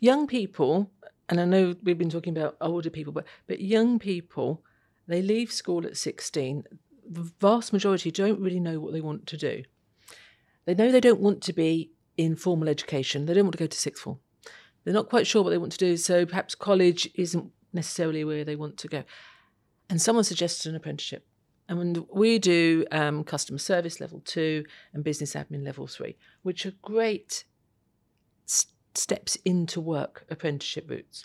young 0.00 0.26
people, 0.26 0.90
and 1.28 1.40
I 1.40 1.44
know 1.44 1.74
we've 1.82 1.98
been 1.98 2.10
talking 2.10 2.36
about 2.36 2.56
older 2.60 2.90
people, 2.90 3.12
but 3.12 3.26
but 3.46 3.60
young 3.60 3.98
people, 3.98 4.62
they 5.06 5.22
leave 5.22 5.52
school 5.52 5.86
at 5.86 5.96
sixteen. 5.96 6.64
The 7.08 7.30
vast 7.40 7.72
majority 7.72 8.10
don't 8.10 8.40
really 8.40 8.60
know 8.60 8.78
what 8.78 8.92
they 8.92 9.00
want 9.00 9.26
to 9.28 9.36
do. 9.36 9.62
They 10.64 10.74
know 10.74 10.92
they 10.92 11.00
don't 11.00 11.20
want 11.20 11.42
to 11.42 11.52
be 11.52 11.92
in 12.16 12.36
formal 12.36 12.68
education. 12.68 13.26
They 13.26 13.34
don't 13.34 13.44
want 13.44 13.52
to 13.52 13.58
go 13.58 13.66
to 13.66 13.78
sixth 13.78 14.02
form. 14.02 14.18
They're 14.84 14.94
not 14.94 15.08
quite 15.08 15.26
sure 15.26 15.42
what 15.42 15.50
they 15.50 15.58
want 15.58 15.72
to 15.72 15.78
do, 15.78 15.96
so 15.96 16.24
perhaps 16.26 16.54
college 16.54 17.08
isn't 17.14 17.52
necessarily 17.72 18.24
where 18.24 18.44
they 18.44 18.56
want 18.56 18.76
to 18.78 18.88
go. 18.88 19.04
And 19.88 20.00
someone 20.00 20.24
suggested 20.24 20.68
an 20.70 20.76
apprenticeship. 20.76 21.26
And 21.70 22.04
we 22.12 22.40
do 22.40 22.84
um, 22.90 23.22
customer 23.22 23.60
service 23.60 24.00
level 24.00 24.20
two 24.24 24.64
and 24.92 25.04
business 25.04 25.34
admin 25.34 25.64
level 25.64 25.86
three, 25.86 26.16
which 26.42 26.66
are 26.66 26.72
great 26.82 27.44
s- 28.48 28.66
steps 28.96 29.36
into 29.44 29.80
work 29.80 30.26
apprenticeship 30.28 30.90
routes. 30.90 31.24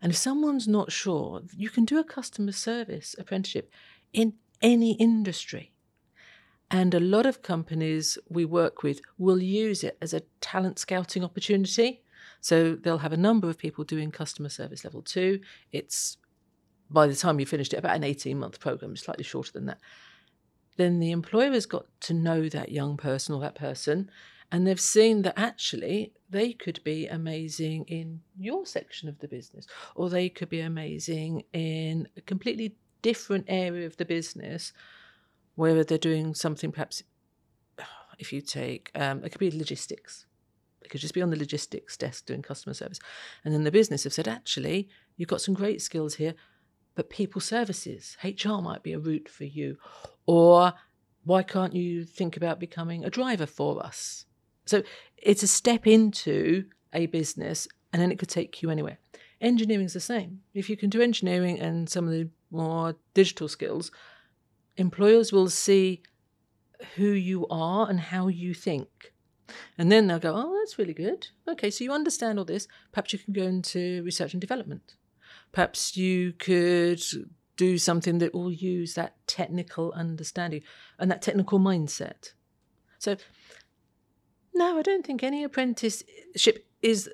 And 0.00 0.12
if 0.12 0.16
someone's 0.16 0.68
not 0.68 0.92
sure, 0.92 1.42
you 1.52 1.68
can 1.68 1.84
do 1.84 1.98
a 1.98 2.04
customer 2.04 2.52
service 2.52 3.16
apprenticeship 3.18 3.72
in 4.12 4.34
any 4.62 4.92
industry. 4.92 5.72
And 6.70 6.94
a 6.94 7.00
lot 7.00 7.26
of 7.26 7.42
companies 7.42 8.16
we 8.28 8.44
work 8.44 8.84
with 8.84 9.00
will 9.18 9.42
use 9.42 9.82
it 9.82 9.98
as 10.00 10.14
a 10.14 10.22
talent 10.40 10.78
scouting 10.78 11.24
opportunity. 11.24 12.02
So 12.40 12.76
they'll 12.76 12.98
have 12.98 13.12
a 13.12 13.16
number 13.16 13.50
of 13.50 13.58
people 13.58 13.82
doing 13.82 14.12
customer 14.12 14.48
service 14.48 14.84
level 14.84 15.02
two. 15.02 15.40
It's 15.72 16.18
by 16.94 17.06
the 17.06 17.16
time 17.16 17.40
you 17.40 17.46
finished 17.46 17.74
it, 17.74 17.78
about 17.78 17.96
an 17.96 18.04
18 18.04 18.38
month 18.38 18.60
program, 18.60 18.96
slightly 18.96 19.24
shorter 19.24 19.52
than 19.52 19.66
that. 19.66 19.80
Then 20.76 21.00
the 21.00 21.10
employer 21.10 21.52
has 21.52 21.66
got 21.66 21.86
to 22.02 22.14
know 22.14 22.48
that 22.48 22.72
young 22.72 22.96
person 22.96 23.34
or 23.34 23.40
that 23.42 23.54
person, 23.54 24.10
and 24.50 24.66
they've 24.66 24.80
seen 24.80 25.22
that 25.22 25.34
actually 25.36 26.12
they 26.30 26.52
could 26.52 26.82
be 26.84 27.06
amazing 27.06 27.84
in 27.86 28.20
your 28.38 28.64
section 28.66 29.08
of 29.08 29.18
the 29.18 29.28
business, 29.28 29.66
or 29.94 30.08
they 30.08 30.28
could 30.28 30.48
be 30.48 30.60
amazing 30.60 31.44
in 31.52 32.08
a 32.16 32.20
completely 32.20 32.76
different 33.02 33.44
area 33.48 33.86
of 33.86 33.96
the 33.98 34.04
business 34.04 34.72
where 35.56 35.84
they're 35.84 35.98
doing 35.98 36.34
something 36.34 36.72
perhaps 36.72 37.02
if 38.18 38.32
you 38.32 38.40
take 38.40 38.90
um, 38.94 39.22
it 39.24 39.30
could 39.30 39.40
be 39.40 39.50
logistics. 39.50 40.26
They 40.80 40.88
could 40.88 41.00
just 41.00 41.14
be 41.14 41.22
on 41.22 41.30
the 41.30 41.36
logistics 41.36 41.96
desk 41.96 42.26
doing 42.26 42.42
customer 42.42 42.74
service. 42.74 42.98
And 43.44 43.54
then 43.54 43.64
the 43.64 43.70
business 43.70 44.04
have 44.04 44.12
said 44.12 44.28
actually 44.28 44.88
you've 45.16 45.28
got 45.28 45.40
some 45.40 45.54
great 45.54 45.80
skills 45.80 46.16
here 46.16 46.34
but 46.94 47.10
people 47.10 47.40
services, 47.40 48.16
HR 48.22 48.60
might 48.60 48.82
be 48.82 48.92
a 48.92 48.98
route 48.98 49.28
for 49.28 49.44
you. 49.44 49.76
Or 50.26 50.74
why 51.24 51.42
can't 51.42 51.74
you 51.74 52.04
think 52.04 52.36
about 52.36 52.60
becoming 52.60 53.04
a 53.04 53.10
driver 53.10 53.46
for 53.46 53.84
us? 53.84 54.26
So 54.66 54.82
it's 55.16 55.42
a 55.42 55.48
step 55.48 55.86
into 55.86 56.64
a 56.92 57.06
business 57.06 57.66
and 57.92 58.00
then 58.00 58.12
it 58.12 58.18
could 58.18 58.28
take 58.28 58.62
you 58.62 58.70
anywhere. 58.70 58.98
Engineering 59.40 59.86
is 59.86 59.92
the 59.92 60.00
same. 60.00 60.40
If 60.54 60.70
you 60.70 60.76
can 60.76 60.90
do 60.90 61.02
engineering 61.02 61.58
and 61.58 61.88
some 61.88 62.06
of 62.06 62.12
the 62.12 62.28
more 62.50 62.96
digital 63.12 63.48
skills, 63.48 63.90
employers 64.76 65.32
will 65.32 65.50
see 65.50 66.02
who 66.96 67.08
you 67.08 67.46
are 67.48 67.88
and 67.88 68.00
how 68.00 68.28
you 68.28 68.54
think. 68.54 69.12
And 69.76 69.92
then 69.92 70.06
they'll 70.06 70.18
go, 70.18 70.32
oh, 70.34 70.58
that's 70.58 70.78
really 70.78 70.94
good. 70.94 71.28
Okay, 71.46 71.70
so 71.70 71.84
you 71.84 71.92
understand 71.92 72.38
all 72.38 72.44
this. 72.44 72.66
Perhaps 72.92 73.12
you 73.12 73.18
can 73.18 73.32
go 73.32 73.42
into 73.42 74.02
research 74.02 74.32
and 74.32 74.40
development. 74.40 74.94
Perhaps 75.54 75.96
you 75.96 76.32
could 76.32 77.00
do 77.56 77.78
something 77.78 78.18
that 78.18 78.34
will 78.34 78.50
use 78.50 78.94
that 78.94 79.14
technical 79.28 79.92
understanding 79.92 80.62
and 80.98 81.10
that 81.10 81.22
technical 81.22 81.60
mindset. 81.60 82.32
So, 82.98 83.16
no, 84.52 84.78
I 84.78 84.82
don't 84.82 85.06
think 85.06 85.22
any 85.22 85.44
apprenticeship 85.44 86.66
is 86.82 87.08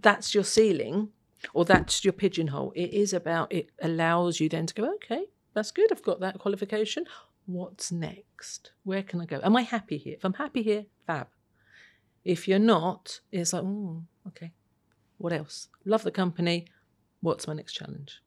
that's 0.00 0.34
your 0.34 0.42
ceiling 0.44 1.10
or 1.52 1.64
that's 1.64 2.04
your 2.04 2.12
pigeonhole. 2.12 2.72
It 2.74 2.92
is 2.92 3.12
about 3.12 3.52
it 3.52 3.70
allows 3.80 4.40
you 4.40 4.48
then 4.48 4.66
to 4.66 4.74
go, 4.74 4.94
okay, 4.94 5.26
that's 5.54 5.70
good. 5.70 5.92
I've 5.92 6.02
got 6.02 6.20
that 6.20 6.38
qualification. 6.38 7.04
What's 7.46 7.92
next? 7.92 8.72
Where 8.82 9.02
can 9.02 9.20
I 9.20 9.26
go? 9.26 9.40
Am 9.42 9.56
I 9.56 9.62
happy 9.62 9.98
here? 9.98 10.14
If 10.14 10.24
I'm 10.24 10.34
happy 10.34 10.62
here, 10.62 10.86
fab. 11.06 11.28
If 12.24 12.48
you're 12.48 12.58
not, 12.58 13.20
it's 13.30 13.52
like, 13.52 13.62
mm, 13.62 14.02
okay, 14.28 14.52
what 15.18 15.32
else? 15.32 15.68
Love 15.84 16.02
the 16.02 16.10
company 16.10 16.66
what's 17.24 17.48
my 17.48 17.54
next 17.54 17.72
challenge? 17.72 18.20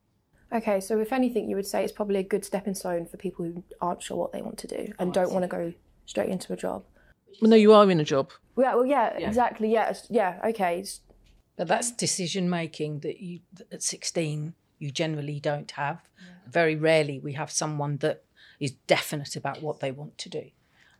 Okay, 0.53 0.79
so 0.79 0.99
if 0.99 1.11
anything, 1.11 1.49
you 1.49 1.55
would 1.55 1.65
say 1.65 1.83
it's 1.83 1.91
probably 1.91 2.19
a 2.19 2.23
good 2.23 2.45
stepping 2.45 2.73
stone 2.73 3.05
for 3.05 3.17
people 3.17 3.45
who 3.45 3.63
aren't 3.81 4.01
sure 4.01 4.17
what 4.17 4.31
they 4.31 4.41
want 4.41 4.57
to 4.59 4.67
do 4.67 4.93
and 4.99 5.09
oh, 5.09 5.13
don't 5.13 5.33
want 5.33 5.43
to 5.43 5.47
go 5.47 5.73
straight 6.05 6.29
into 6.29 6.53
a 6.53 6.55
job. 6.55 6.83
Well, 7.41 7.49
no, 7.49 7.55
you 7.57 7.73
are 7.73 7.89
in 7.89 7.99
a 7.99 8.05
job. 8.05 8.31
Yeah, 8.57 8.75
well, 8.75 8.85
yeah, 8.85 9.17
yeah. 9.19 9.27
exactly. 9.27 9.71
Yeah, 9.71 9.93
yeah, 10.09 10.39
okay. 10.45 10.85
But 11.57 11.67
that's 11.67 11.91
decision 11.91 12.49
making 12.49 12.99
that 13.01 13.19
you 13.19 13.41
at 13.71 13.83
16 13.83 14.53
you 14.79 14.91
generally 14.91 15.39
don't 15.39 15.71
have. 15.71 16.01
very 16.47 16.75
rarely 16.75 17.19
we 17.19 17.33
have 17.33 17.51
someone 17.51 17.97
that 17.97 18.23
is 18.59 18.71
definite 18.87 19.35
about 19.35 19.61
what 19.61 19.79
they 19.79 19.91
want 19.91 20.17
to 20.17 20.29
do. 20.29 20.43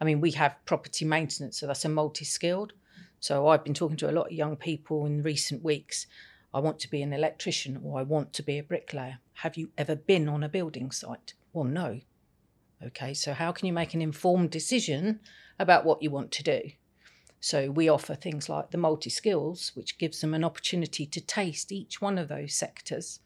I 0.02 0.06
mean, 0.06 0.20
we 0.20 0.32
have 0.32 0.56
property 0.66 1.06
maintenance, 1.06 1.60
so 1.60 1.68
that's 1.68 1.86
a 1.86 1.90
multi 1.90 2.26
skilled. 2.26 2.74
So 3.20 3.48
I've 3.48 3.64
been 3.64 3.74
talking 3.74 3.98
to 3.98 4.10
a 4.10 4.14
lot 4.14 4.28
of 4.28 4.32
young 4.34 4.56
people 4.56 5.06
in 5.06 5.24
recent 5.24 5.64
weeks. 5.64 6.06
I 6.58 6.60
want 6.60 6.80
to 6.80 6.90
be 6.90 7.04
an 7.04 7.14
electrician 7.14 7.80
or 7.84 8.00
I 8.00 8.02
want 8.02 8.34
to 8.34 8.42
be 8.42 8.58
a 8.58 8.64
bricklayer. 8.64 9.20
Have 9.44 9.58
you 9.58 9.70
ever 9.78 9.96
been 9.96 10.28
on 10.28 10.42
a 10.42 10.50
building 10.50 10.90
site? 10.90 11.36
Well, 11.54 11.66
no. 11.66 12.00
Okay, 12.84 13.14
so 13.14 13.34
how 13.34 13.52
can 13.52 13.68
you 13.68 13.74
make 13.74 13.94
an 13.94 14.02
informed 14.02 14.50
decision 14.50 15.20
about 15.60 15.86
what 15.86 16.02
you 16.02 16.10
want 16.10 16.32
to 16.32 16.42
do? 16.42 16.62
So 17.40 17.70
we 17.70 17.88
offer 17.88 18.16
things 18.16 18.50
like 18.50 18.72
the 18.72 18.80
multi 18.80 19.12
skills, 19.12 19.72
which 19.76 20.00
gives 20.00 20.20
them 20.20 20.34
an 20.34 20.44
opportunity 20.44 21.06
to 21.06 21.22
taste 21.22 21.72
each 21.72 22.02
one 22.02 22.18
of 22.18 22.28
those 22.28 22.56
sectors 22.56 23.20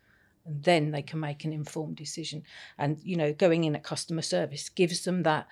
and 0.45 0.61
then 0.65 0.91
they 0.91 1.01
can 1.01 1.21
make 1.21 1.45
an 1.45 1.53
informed 1.53 1.95
decision. 1.95 2.43
And, 2.77 3.00
you 3.01 3.15
know, 3.15 3.31
going 3.31 3.63
in 3.63 3.77
at 3.77 3.83
customer 3.83 4.23
service 4.23 4.67
gives 4.67 5.05
them 5.05 5.23
that 5.23 5.47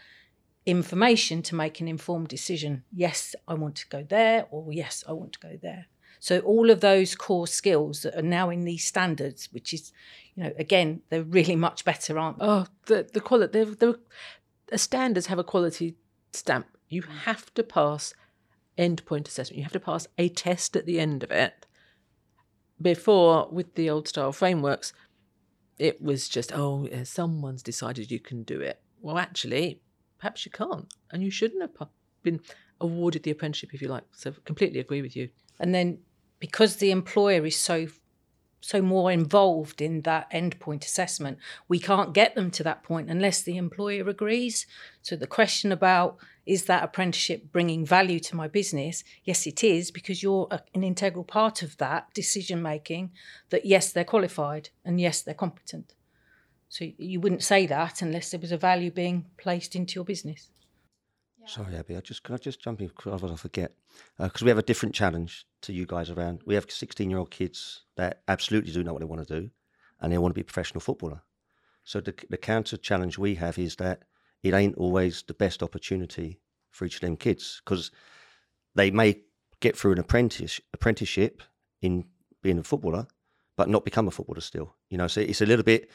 information 0.66 1.42
to 1.44 1.56
make 1.56 1.80
an 1.80 1.88
informed 1.88 2.28
decision. 2.28 2.84
Yes, 2.92 3.36
I 3.48 3.54
want 3.54 3.78
to 3.78 3.88
go 3.88 4.04
there, 4.04 4.48
or 4.52 4.74
yes, 4.74 5.06
I 5.08 5.14
want 5.14 5.32
to 5.32 5.40
go 5.40 5.58
there. 5.62 5.86
So 6.20 6.40
all 6.40 6.70
of 6.70 6.82
those 6.82 7.16
core 7.16 7.48
skills 7.48 8.02
that 8.02 8.16
are 8.18 8.22
now 8.22 8.50
in 8.50 8.66
these 8.66 8.86
standards, 8.86 9.50
which 9.52 9.74
is, 9.74 9.92
you 10.36 10.44
know, 10.44 10.52
again, 10.58 11.02
they're 11.10 11.24
really 11.24 11.56
much 11.56 11.86
better, 11.86 12.20
aren't 12.20 12.40
they? 12.40 12.46
Oh, 12.46 12.66
the 12.88 13.10
the 13.12 13.22
quality. 13.22 13.64
The, 13.64 14.00
the 14.68 14.78
standards 14.78 15.28
have 15.28 15.40
a 15.40 15.44
quality 15.44 15.96
stamp. 16.34 16.68
You 16.90 17.04
mm. 17.04 17.10
have 17.20 17.54
to 17.54 17.64
pass 17.64 18.14
endpoint 18.78 19.28
assessment. 19.28 19.58
You 19.58 19.64
have 19.64 19.74
to 19.74 19.80
pass 19.80 20.08
a 20.18 20.30
test 20.30 20.76
at 20.76 20.86
the 20.86 21.00
end 21.00 21.24
of 21.24 21.32
it. 21.32 21.66
Before, 22.82 23.50
with 23.52 23.76
the 23.76 23.90
old 23.90 24.08
style 24.08 24.32
frameworks, 24.32 24.94
it 25.78 26.02
was 26.02 26.30
just, 26.30 26.54
oh, 26.54 26.88
someone's 27.04 27.64
decided 27.64 28.10
you 28.10 28.20
can 28.20 28.44
do 28.44 28.62
it. 28.62 28.82
Well, 29.02 29.18
actually, 29.18 29.82
perhaps 30.18 30.46
you 30.46 30.52
can't, 30.52 30.94
and 31.12 31.22
you 31.22 31.30
shouldn't 31.30 31.62
have 31.62 31.90
been 32.24 32.40
awarded 32.80 33.24
the 33.24 33.32
apprenticeship 33.32 33.74
if 33.74 33.82
you 33.82 33.90
like. 33.90 34.06
So, 34.12 34.34
completely 34.46 34.80
agree 34.80 35.02
with 35.02 35.16
you. 35.16 35.30
And 35.60 35.76
then, 35.76 36.00
because 36.40 36.78
the 36.78 36.92
employer 36.92 37.46
is 37.46 37.56
so 37.56 37.88
so 38.62 38.82
more 38.82 39.10
involved 39.10 39.82
in 39.82 40.02
that 40.02 40.30
endpoint 40.32 40.84
assessment, 40.84 41.38
we 41.70 41.80
can't 41.80 42.14
get 42.14 42.36
them 42.36 42.52
to 42.52 42.64
that 42.64 42.84
point 42.84 43.10
unless 43.10 43.42
the 43.42 43.58
employer 43.58 44.08
agrees. 44.10 44.68
So 45.02 45.16
the 45.16 45.28
question 45.28 45.72
about 45.72 46.18
is 46.46 46.66
that 46.66 46.84
apprenticeship 46.84 47.52
bringing 47.52 47.86
value 47.86 48.20
to 48.20 48.36
my 48.36 48.48
business? 48.48 49.04
Yes, 49.24 49.46
it 49.46 49.64
is, 49.64 49.92
because 49.92 50.24
you're 50.24 50.48
an 50.74 50.84
integral 50.84 51.24
part 51.24 51.62
of 51.62 51.78
that 51.78 52.14
decision 52.14 52.62
making 52.62 53.12
that 53.50 53.66
yes, 53.66 53.92
they're 53.92 54.04
qualified 54.04 54.70
and 54.84 55.00
yes, 55.00 55.22
they're 55.22 55.34
competent. 55.34 55.94
So 56.68 56.86
you 56.98 57.20
wouldn't 57.20 57.44
say 57.44 57.66
that 57.68 58.02
unless 58.02 58.32
there 58.32 58.40
was 58.40 58.52
a 58.52 58.58
value 58.58 58.92
being 58.92 59.26
placed 59.38 59.76
into 59.76 59.96
your 59.96 60.06
business. 60.06 60.50
Sorry, 61.46 61.76
Abby, 61.76 61.96
I 61.96 62.02
just 62.02 62.24
can 62.24 62.36
I 62.36 62.38
just 62.38 62.62
jump 62.62 62.82
in 62.82 62.92
otherwise 63.06 63.32
I 63.32 63.36
forget 63.36 63.74
because 64.18 64.42
uh, 64.42 64.46
we 64.46 64.50
have 64.50 64.58
a 64.58 64.64
different 64.64 64.94
challenge 64.94 65.46
to 65.62 65.74
you 65.74 65.86
guys 65.86 66.10
around. 66.10 66.42
We 66.46 66.56
have 66.56 66.70
sixteen-year-old 66.70 67.32
kids 67.32 67.82
that 67.96 68.22
absolutely 68.28 68.72
do 68.72 68.84
know 68.84 68.94
what 68.94 69.00
they 69.00 69.06
want 69.06 69.28
to 69.28 69.42
do, 69.42 69.50
and 70.00 70.12
they 70.12 70.18
want 70.18 70.32
to 70.32 70.36
be 70.36 70.42
a 70.42 70.46
professional 70.46 70.82
footballer. 70.82 71.22
So 71.84 72.02
the 72.02 72.14
the 72.30 72.38
counter 72.38 72.78
challenge 72.78 73.18
we 73.18 73.36
have 73.36 73.58
is 73.58 73.78
that 73.78 74.04
it 74.44 74.54
ain't 74.54 74.78
always 74.78 75.24
the 75.24 75.34
best 75.34 75.64
opportunity 75.64 76.40
for 76.72 76.86
each 76.86 76.96
of 76.96 77.02
them 77.02 77.18
kids 77.18 77.62
because 77.64 77.92
they 78.76 78.92
may 78.92 79.22
get 79.60 79.78
through 79.78 79.94
an 79.94 80.00
apprentice 80.00 80.62
apprenticeship 80.74 81.42
in 81.82 82.06
being 82.42 82.60
a 82.60 82.64
footballer, 82.64 83.08
but 83.58 83.70
not 83.70 83.86
become 83.86 84.08
a 84.08 84.12
footballer 84.12 84.42
still. 84.42 84.76
You 84.90 84.98
know, 84.98 85.08
so 85.08 85.22
it's 85.22 85.42
a 85.42 85.46
little 85.46 85.64
bit, 85.64 85.90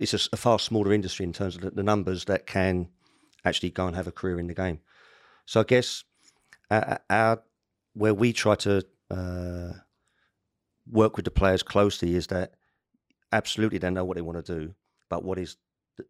it's 0.00 0.14
a, 0.14 0.20
a 0.32 0.36
far 0.36 0.58
smaller 0.58 0.92
industry 0.92 1.24
in 1.24 1.32
terms 1.32 1.56
of 1.56 1.62
the, 1.62 1.70
the, 1.70 1.82
numbers 1.82 2.24
that 2.24 2.46
can 2.46 2.88
actually 3.44 3.70
go 3.70 3.86
and 3.86 3.96
have 3.96 4.06
a 4.06 4.12
career 4.12 4.38
in 4.38 4.46
the 4.46 4.54
game. 4.54 4.80
So 5.46 5.60
I 5.60 5.64
guess 5.64 6.04
our, 6.70 7.00
our 7.10 7.42
where 7.94 8.14
we 8.14 8.32
try 8.32 8.54
to 8.56 8.84
uh, 9.10 9.72
work 10.90 11.16
with 11.16 11.24
the 11.24 11.30
players 11.30 11.62
closely 11.62 12.14
is 12.14 12.26
that 12.28 12.54
absolutely 13.32 13.78
they 13.78 13.90
know 13.90 14.04
what 14.04 14.16
they 14.16 14.22
want 14.22 14.44
to 14.44 14.60
do, 14.60 14.74
but 15.08 15.24
what 15.24 15.38
is 15.38 15.56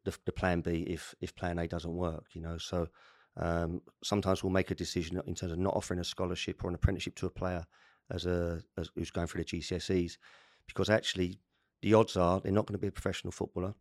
the, 0.04 0.16
the, 0.24 0.32
plan 0.32 0.60
B 0.60 0.84
if 0.88 1.14
if 1.20 1.34
plan 1.36 1.58
A 1.58 1.66
doesn't 1.66 1.94
work. 1.94 2.24
You 2.32 2.40
know, 2.40 2.58
so 2.58 2.88
um, 3.36 3.82
sometimes 4.02 4.42
we'll 4.42 4.52
make 4.52 4.70
a 4.70 4.74
decision 4.74 5.20
in 5.26 5.34
terms 5.34 5.52
of 5.52 5.58
not 5.58 5.74
offering 5.74 6.00
a 6.00 6.04
scholarship 6.04 6.64
or 6.64 6.68
an 6.68 6.74
apprenticeship 6.74 7.16
to 7.16 7.26
a 7.26 7.30
player 7.30 7.66
as 8.10 8.26
a 8.26 8.62
as, 8.78 8.90
who's 8.94 9.10
going 9.10 9.26
through 9.26 9.44
the 9.44 9.58
GCSEs, 9.58 10.16
because 10.66 10.88
actually 10.90 11.38
the 11.82 11.94
odds 11.94 12.16
are 12.16 12.40
they're 12.40 12.52
not 12.52 12.66
going 12.66 12.78
to 12.78 12.82
be 12.82 12.88
a 12.88 12.92
professional 12.92 13.32
footballer, 13.32 13.74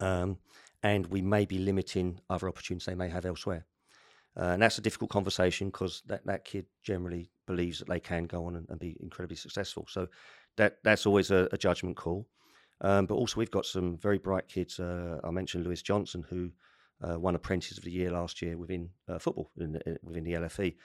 um, 0.00 0.38
and 0.82 1.06
we 1.06 1.22
may 1.22 1.44
be 1.44 1.58
limiting 1.58 2.20
other 2.30 2.48
opportunities 2.48 2.86
they 2.86 2.94
may 2.94 3.08
have 3.08 3.26
elsewhere. 3.26 3.66
Uh, 4.38 4.50
and 4.52 4.62
that's 4.62 4.78
a 4.78 4.82
difficult 4.82 5.10
conversation 5.10 5.68
because 5.68 6.02
that, 6.06 6.24
that 6.26 6.44
kid 6.44 6.66
generally 6.82 7.30
believes 7.46 7.78
that 7.80 7.88
they 7.88 7.98
can 7.98 8.24
go 8.24 8.44
on 8.46 8.56
and, 8.56 8.66
and 8.68 8.78
be 8.78 8.96
incredibly 9.00 9.36
successful. 9.36 9.86
So 9.88 10.06
that 10.56 10.78
that's 10.84 11.06
always 11.06 11.30
a, 11.30 11.48
a 11.52 11.58
judgment 11.58 11.96
call. 11.96 12.28
Um, 12.80 13.06
but 13.06 13.16
also, 13.16 13.38
we've 13.38 13.50
got 13.50 13.66
some 13.66 13.96
very 13.96 14.18
bright 14.18 14.46
kids. 14.46 14.78
Uh, 14.78 15.18
I 15.24 15.30
mentioned 15.30 15.64
Lewis 15.64 15.82
Johnson, 15.82 16.24
who 16.28 16.50
uh, 17.02 17.18
won 17.18 17.34
Apprentice 17.34 17.76
of 17.76 17.84
the 17.84 17.90
Year 17.90 18.12
last 18.12 18.40
year 18.40 18.56
within 18.56 18.90
uh, 19.08 19.18
football, 19.18 19.50
in 19.58 19.80
within 20.02 20.22
the 20.22 20.34
LFE, 20.34 20.76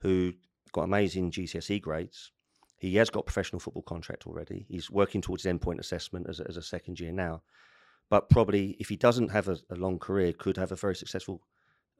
who 0.00 0.32
got 0.72 0.84
amazing 0.84 1.30
GCSE 1.30 1.82
grades. 1.82 2.32
He 2.78 2.96
has 2.96 3.10
got 3.10 3.26
professional 3.26 3.60
football 3.60 3.82
contract 3.82 4.26
already. 4.26 4.66
He's 4.68 4.90
working 4.90 5.20
towards 5.20 5.44
endpoint 5.44 5.78
assessment 5.78 6.26
as 6.28 6.40
a, 6.40 6.48
as 6.48 6.56
a 6.56 6.62
second 6.62 6.98
year 6.98 7.12
now. 7.12 7.42
But 8.12 8.28
probably, 8.28 8.76
if 8.78 8.90
he 8.90 8.96
doesn't 8.96 9.30
have 9.30 9.48
a, 9.48 9.56
a 9.70 9.74
long 9.74 9.98
career, 9.98 10.34
could 10.34 10.58
have 10.58 10.70
a 10.70 10.76
very 10.76 10.94
successful 10.94 11.40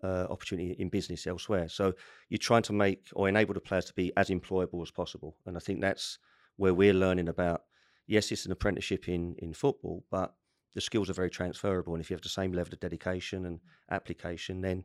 uh, 0.04 0.26
opportunity 0.28 0.76
in 0.78 0.90
business 0.90 1.26
elsewhere. 1.26 1.70
So 1.70 1.94
you're 2.28 2.36
trying 2.36 2.64
to 2.64 2.74
make 2.74 3.06
or 3.14 3.30
enable 3.30 3.54
the 3.54 3.60
players 3.60 3.86
to 3.86 3.94
be 3.94 4.12
as 4.14 4.28
employable 4.28 4.82
as 4.82 4.90
possible. 4.90 5.38
And 5.46 5.56
I 5.56 5.60
think 5.60 5.80
that's 5.80 6.18
where 6.56 6.74
we're 6.74 6.92
learning 6.92 7.28
about 7.28 7.62
yes, 8.06 8.30
it's 8.30 8.44
an 8.44 8.52
apprenticeship 8.52 9.08
in 9.08 9.36
in 9.38 9.54
football, 9.54 10.04
but 10.10 10.34
the 10.74 10.82
skills 10.82 11.08
are 11.08 11.14
very 11.14 11.30
transferable. 11.30 11.94
And 11.94 12.02
if 12.02 12.10
you 12.10 12.14
have 12.14 12.20
the 12.20 12.28
same 12.28 12.52
level 12.52 12.74
of 12.74 12.80
dedication 12.80 13.46
and 13.46 13.60
application, 13.90 14.60
then 14.60 14.84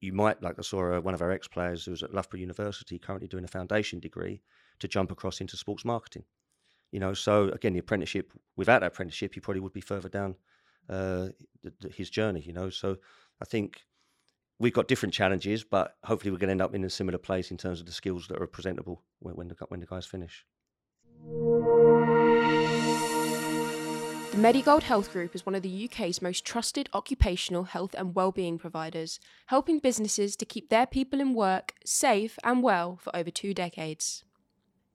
you 0.00 0.14
might, 0.14 0.42
like 0.42 0.58
I 0.58 0.62
saw 0.62 0.96
uh, 0.96 1.00
one 1.02 1.12
of 1.12 1.20
our 1.20 1.32
ex 1.32 1.48
players 1.48 1.84
who's 1.84 2.02
at 2.02 2.14
Loughborough 2.14 2.40
University 2.40 2.98
currently 2.98 3.28
doing 3.28 3.44
a 3.44 3.56
foundation 3.58 4.00
degree 4.00 4.40
to 4.78 4.88
jump 4.88 5.10
across 5.10 5.42
into 5.42 5.58
sports 5.58 5.84
marketing. 5.84 6.24
You 6.92 7.00
know, 7.00 7.14
so 7.14 7.48
again, 7.48 7.72
the 7.72 7.78
apprenticeship, 7.78 8.32
without 8.56 8.80
that 8.80 8.88
apprenticeship, 8.88 9.34
he 9.34 9.40
probably 9.40 9.60
would 9.60 9.72
be 9.72 9.80
further 9.80 10.08
down 10.08 10.34
uh, 10.88 11.28
his 11.94 12.10
journey, 12.10 12.40
you 12.40 12.52
know. 12.52 12.70
So 12.70 12.96
I 13.40 13.44
think 13.44 13.82
we've 14.58 14.72
got 14.72 14.88
different 14.88 15.14
challenges, 15.14 15.64
but 15.64 15.96
hopefully 16.04 16.30
we're 16.30 16.38
going 16.38 16.48
to 16.48 16.52
end 16.52 16.62
up 16.62 16.74
in 16.74 16.84
a 16.84 16.90
similar 16.90 17.18
place 17.18 17.50
in 17.50 17.56
terms 17.56 17.80
of 17.80 17.86
the 17.86 17.92
skills 17.92 18.26
that 18.28 18.40
are 18.40 18.46
presentable 18.46 19.02
when, 19.20 19.34
when 19.36 19.48
the, 19.48 19.56
when 19.68 19.80
the 19.80 19.86
guys 19.86 20.06
finish. 20.06 20.44
The 24.30 24.36
Medigold 24.36 24.82
Health 24.84 25.12
Group 25.12 25.34
is 25.34 25.44
one 25.44 25.56
of 25.56 25.62
the 25.62 25.88
UK's 25.90 26.22
most 26.22 26.44
trusted 26.44 26.88
occupational 26.94 27.64
health 27.64 27.94
and 27.98 28.14
well-being 28.14 28.58
providers, 28.58 29.18
helping 29.46 29.80
businesses 29.80 30.36
to 30.36 30.44
keep 30.44 30.68
their 30.68 30.86
people 30.86 31.20
in 31.20 31.34
work 31.34 31.74
safe 31.84 32.38
and 32.44 32.62
well 32.62 32.96
for 32.96 33.14
over 33.14 33.30
two 33.30 33.52
decades. 33.52 34.22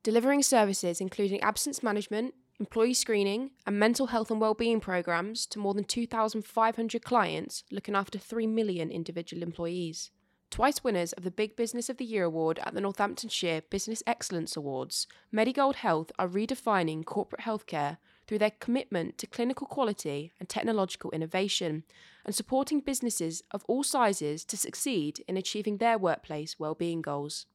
Delivering 0.06 0.44
services 0.44 1.02
including 1.02 1.41
absence 1.41 1.82
management, 1.82 2.36
employee 2.60 2.94
screening, 2.94 3.50
and 3.65 3.80
mental 3.80 4.06
health 4.06 4.30
and 4.30 4.39
well-being 4.39 4.80
programs 4.80 5.48
to 5.48 5.58
more 5.58 5.74
than 5.74 5.84
2,500 5.84 7.04
clients, 7.04 7.63
looking 7.72 7.96
after 7.96 8.20
3 8.20 8.46
million 8.46 8.91
individual 8.91 9.41
employees. 9.41 10.12
Twice 10.52 10.84
winners 10.84 11.13
of 11.13 11.24
the 11.24 11.32
Big 11.32 11.56
Business 11.56 11.89
of 11.89 11.98
the 11.98 12.06
Year 12.06 12.24
award 12.24 12.60
at 12.60 12.76
the 12.76 12.82
Northamptonshire 12.82 13.63
Business 13.72 14.04
Excellence 14.06 14.56
Awards, 14.56 15.08
Medigold 15.34 15.78
Health 15.78 16.12
are 16.20 16.28
redefining 16.28 17.04
corporate 17.04 17.41
healthcare 17.41 17.98
through 18.28 18.38
their 18.38 18.52
commitment 18.52 19.18
to 19.18 19.26
clinical 19.26 19.65
quality 19.65 20.32
and 20.39 20.48
technological 20.48 21.10
innovation, 21.10 21.84
and 22.24 22.36
supporting 22.36 22.80
businesses 22.80 23.41
of 23.50 23.65
all 23.68 23.82
sizes 23.82 24.46
to 24.46 24.56
succeed 24.56 25.24
in 25.28 25.36
achieving 25.36 25.78
their 25.78 25.98
workplace 25.98 26.60
well-being 26.60 27.02
goals. 27.02 27.48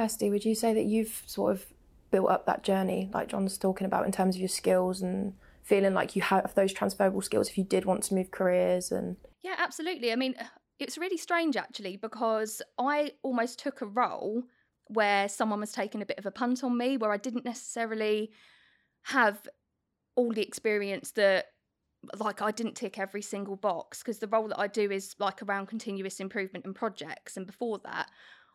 Kirsty, 0.00 0.30
would 0.30 0.46
you 0.46 0.54
say 0.54 0.72
that 0.72 0.84
you've 0.84 1.22
sort 1.26 1.52
of 1.52 1.66
built 2.10 2.30
up 2.30 2.46
that 2.46 2.62
journey, 2.62 3.10
like 3.12 3.28
John's 3.28 3.58
talking 3.58 3.86
about, 3.86 4.06
in 4.06 4.12
terms 4.12 4.34
of 4.34 4.40
your 4.40 4.48
skills 4.48 5.02
and 5.02 5.34
feeling 5.62 5.92
like 5.92 6.16
you 6.16 6.22
have 6.22 6.54
those 6.54 6.72
transferable 6.72 7.20
skills 7.20 7.48
if 7.48 7.58
you 7.58 7.64
did 7.64 7.84
want 7.84 8.02
to 8.02 8.14
move 8.14 8.30
careers 8.30 8.90
and 8.90 9.16
yeah 9.42 9.54
absolutely. 9.58 10.10
I 10.10 10.16
mean 10.16 10.34
it's 10.78 10.96
really 10.96 11.18
strange 11.18 11.56
actually 11.56 11.96
because 11.98 12.62
i 12.78 13.12
almost 13.22 13.58
took 13.58 13.82
a 13.82 13.86
role 13.86 14.42
where 14.86 15.28
someone 15.28 15.60
was 15.60 15.70
taking 15.70 16.02
a 16.02 16.06
bit 16.06 16.18
of 16.18 16.26
a 16.26 16.30
punt 16.30 16.64
on 16.64 16.76
me, 16.76 16.96
where 16.96 17.12
I 17.12 17.16
didn't 17.16 17.44
necessarily 17.44 18.30
have 19.02 19.46
all 20.16 20.32
the 20.32 20.42
experience 20.42 21.12
that 21.12 21.46
like 22.18 22.40
I 22.42 22.50
didn't 22.50 22.74
tick 22.74 22.98
every 22.98 23.22
single 23.22 23.56
box 23.56 23.98
because 23.98 24.18
the 24.18 24.26
role 24.26 24.48
that 24.48 24.58
I 24.58 24.66
do 24.66 24.90
is 24.90 25.14
like 25.18 25.42
around 25.42 25.66
continuous 25.66 26.18
improvement 26.18 26.64
and 26.64 26.74
projects 26.74 27.36
and 27.36 27.46
before 27.46 27.78
that 27.84 28.10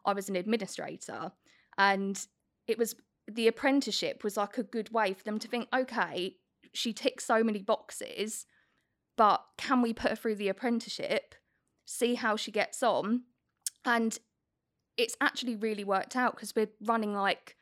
I 0.05 0.13
was 0.13 0.29
an 0.29 0.35
administrator 0.35 1.31
and 1.77 2.25
it 2.67 2.77
was 2.77 2.95
the 3.27 3.47
apprenticeship 3.47 4.23
was 4.23 4.37
like 4.37 4.57
a 4.57 4.63
good 4.63 4.91
way 4.91 5.13
for 5.13 5.23
them 5.23 5.39
to 5.39 5.47
think, 5.47 5.67
okay, 5.73 6.35
she 6.73 6.93
ticks 6.93 7.25
so 7.25 7.43
many 7.43 7.61
boxes, 7.61 8.45
but 9.17 9.43
can 9.57 9.81
we 9.81 9.93
put 9.93 10.11
her 10.11 10.15
through 10.15 10.35
the 10.35 10.49
apprenticeship, 10.49 11.35
see 11.85 12.15
how 12.15 12.35
she 12.35 12.51
gets 12.51 12.83
on? 12.83 13.23
And 13.83 14.17
it's 14.97 15.15
actually 15.19 15.55
really 15.55 15.83
worked 15.83 16.15
out 16.15 16.35
because 16.35 16.55
we're 16.55 16.69
running 16.81 17.13
like 17.13 17.55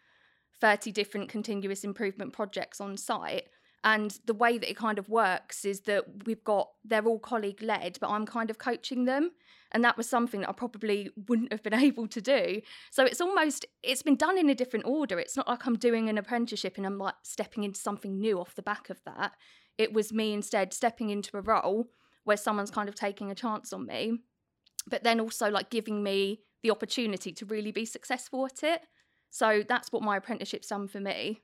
30 0.60 0.92
different 0.92 1.30
continuous 1.30 1.84
improvement 1.84 2.34
projects 2.34 2.80
on 2.80 2.98
site. 2.98 3.50
And 3.84 4.18
the 4.26 4.34
way 4.34 4.58
that 4.58 4.70
it 4.70 4.78
kind 4.78 4.98
of 4.98 5.10
works 5.10 5.66
is 5.66 5.82
that 5.82 6.26
we've 6.26 6.44
got, 6.44 6.70
they're 6.86 7.06
all 7.06 7.20
colleague 7.20 7.62
led, 7.62 7.98
but 8.00 8.10
I'm 8.10 8.26
kind 8.26 8.50
of 8.50 8.58
coaching 8.58 9.06
them. 9.06 9.32
And 9.74 9.84
that 9.84 9.98
was 9.98 10.08
something 10.08 10.42
that 10.42 10.50
I 10.50 10.54
probably 10.54 11.10
wouldn't 11.28 11.52
have 11.52 11.64
been 11.64 11.74
able 11.90 12.08
to 12.08 12.22
do. 12.22 12.62
So 12.92 13.04
it's 13.04 13.20
almost, 13.20 13.66
it's 13.82 14.04
been 14.04 14.16
done 14.16 14.38
in 14.38 14.50
a 14.50 14.56
different 14.56 14.86
order. 14.86 15.20
It's 15.20 15.36
not 15.36 15.48
like 15.48 15.66
I'm 15.66 15.78
doing 15.78 16.08
an 16.08 16.18
apprenticeship 16.18 16.78
and 16.78 16.86
I'm 16.86 16.98
like 16.98 17.16
stepping 17.24 17.64
into 17.64 17.80
something 17.80 18.20
new 18.20 18.40
off 18.40 18.56
the 18.56 18.62
back 18.62 18.90
of 18.90 19.02
that. 19.06 19.34
It 19.78 19.92
was 19.92 20.14
me 20.14 20.34
instead 20.34 20.74
stepping 20.74 21.10
into 21.10 21.36
a 21.36 21.42
role 21.42 21.90
where 22.24 22.38
someone's 22.38 22.72
kind 22.72 22.88
of 22.88 22.96
taking 22.96 23.32
a 23.32 23.36
chance 23.36 23.74
on 23.74 23.86
me, 23.86 24.20
but 24.88 25.04
then 25.04 25.20
also 25.20 25.50
like 25.50 25.70
giving 25.70 26.04
me 26.04 26.42
the 26.62 26.72
opportunity 26.72 27.34
to 27.34 27.46
really 27.46 27.72
be 27.72 27.84
successful 27.86 28.46
at 28.46 28.64
it. 28.64 28.82
So 29.30 29.64
that's 29.68 29.92
what 29.92 30.04
my 30.04 30.16
apprenticeship's 30.16 30.68
done 30.68 30.88
for 30.88 31.02
me. 31.02 31.42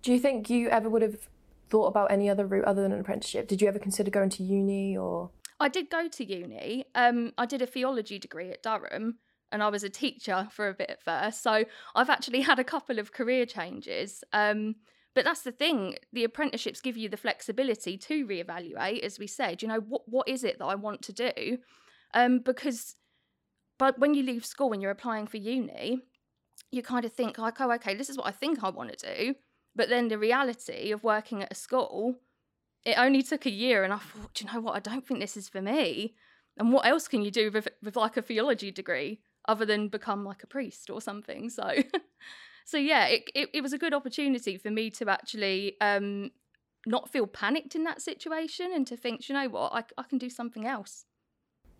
Do 0.00 0.12
you 0.12 0.20
think 0.20 0.48
you 0.48 0.68
ever 0.68 0.88
would 0.88 1.02
have 1.02 1.28
thought 1.70 1.86
about 1.86 2.10
any 2.10 2.28
other 2.28 2.46
route 2.46 2.64
other 2.64 2.82
than 2.82 2.92
an 2.92 3.00
apprenticeship? 3.00 3.48
Did 3.48 3.60
you 3.62 3.68
ever 3.68 3.78
consider 3.78 4.10
going 4.10 4.30
to 4.30 4.42
uni 4.42 4.96
or? 4.96 5.30
I 5.60 5.68
did 5.68 5.90
go 5.90 6.08
to 6.08 6.24
uni. 6.24 6.84
Um, 6.94 7.32
I 7.38 7.46
did 7.46 7.62
a 7.62 7.66
theology 7.66 8.18
degree 8.18 8.50
at 8.50 8.62
Durham 8.62 9.18
and 9.52 9.62
I 9.62 9.68
was 9.68 9.84
a 9.84 9.90
teacher 9.90 10.48
for 10.50 10.68
a 10.68 10.74
bit 10.74 10.90
at 10.90 11.02
first. 11.02 11.42
So 11.42 11.64
I've 11.94 12.10
actually 12.10 12.40
had 12.42 12.58
a 12.58 12.64
couple 12.64 12.98
of 12.98 13.12
career 13.12 13.46
changes. 13.46 14.24
Um, 14.32 14.76
but 15.14 15.24
that's 15.24 15.42
the 15.42 15.52
thing, 15.52 15.96
the 16.12 16.24
apprenticeships 16.24 16.80
give 16.80 16.96
you 16.96 17.08
the 17.08 17.16
flexibility 17.16 17.96
to 17.98 18.26
reevaluate, 18.26 19.04
as 19.04 19.18
we 19.18 19.28
said, 19.28 19.62
you 19.62 19.68
know, 19.68 19.78
what, 19.78 20.02
what 20.06 20.28
is 20.28 20.42
it 20.42 20.58
that 20.58 20.64
I 20.64 20.74
want 20.74 21.02
to 21.02 21.12
do? 21.12 21.58
Um, 22.12 22.40
because 22.40 22.96
but 23.78 23.98
when 23.98 24.14
you 24.14 24.22
leave 24.22 24.44
school 24.44 24.72
and 24.72 24.80
you're 24.80 24.90
applying 24.90 25.26
for 25.26 25.36
uni, 25.36 26.00
you 26.70 26.82
kind 26.82 27.04
of 27.04 27.12
think 27.12 27.38
like, 27.38 27.60
oh, 27.60 27.72
okay, 27.72 27.94
this 27.94 28.08
is 28.08 28.16
what 28.16 28.26
I 28.26 28.30
think 28.30 28.62
I 28.62 28.70
want 28.70 28.96
to 28.96 29.14
do. 29.14 29.34
But 29.76 29.88
then 29.88 30.08
the 30.08 30.18
reality 30.18 30.92
of 30.92 31.02
working 31.02 31.42
at 31.42 31.52
a 31.52 31.54
school, 31.54 32.16
it 32.84 32.98
only 32.98 33.22
took 33.22 33.46
a 33.46 33.50
year, 33.50 33.82
and 33.84 33.92
I 33.92 33.98
thought, 33.98 34.40
you 34.40 34.46
know 34.52 34.60
what? 34.60 34.76
I 34.76 34.80
don't 34.80 35.06
think 35.06 35.20
this 35.20 35.36
is 35.36 35.48
for 35.48 35.60
me. 35.60 36.14
And 36.56 36.72
what 36.72 36.86
else 36.86 37.08
can 37.08 37.22
you 37.22 37.30
do 37.30 37.50
with, 37.50 37.68
with 37.82 37.96
like 37.96 38.16
a 38.16 38.22
theology 38.22 38.70
degree 38.70 39.20
other 39.48 39.66
than 39.66 39.88
become 39.88 40.24
like 40.24 40.42
a 40.42 40.46
priest 40.46 40.90
or 40.90 41.00
something? 41.00 41.50
So, 41.50 41.72
so 42.64 42.76
yeah, 42.76 43.06
it, 43.06 43.24
it, 43.34 43.48
it 43.54 43.60
was 43.60 43.72
a 43.72 43.78
good 43.78 43.94
opportunity 43.94 44.56
for 44.56 44.70
me 44.70 44.90
to 44.90 45.10
actually 45.10 45.76
um, 45.80 46.30
not 46.86 47.10
feel 47.10 47.26
panicked 47.26 47.74
in 47.74 47.84
that 47.84 48.00
situation 48.00 48.72
and 48.72 48.86
to 48.86 48.96
think, 48.96 49.28
you 49.28 49.34
know 49.34 49.48
what, 49.48 49.72
I, 49.72 49.84
I 49.98 50.04
can 50.04 50.18
do 50.18 50.30
something 50.30 50.66
else. 50.66 51.06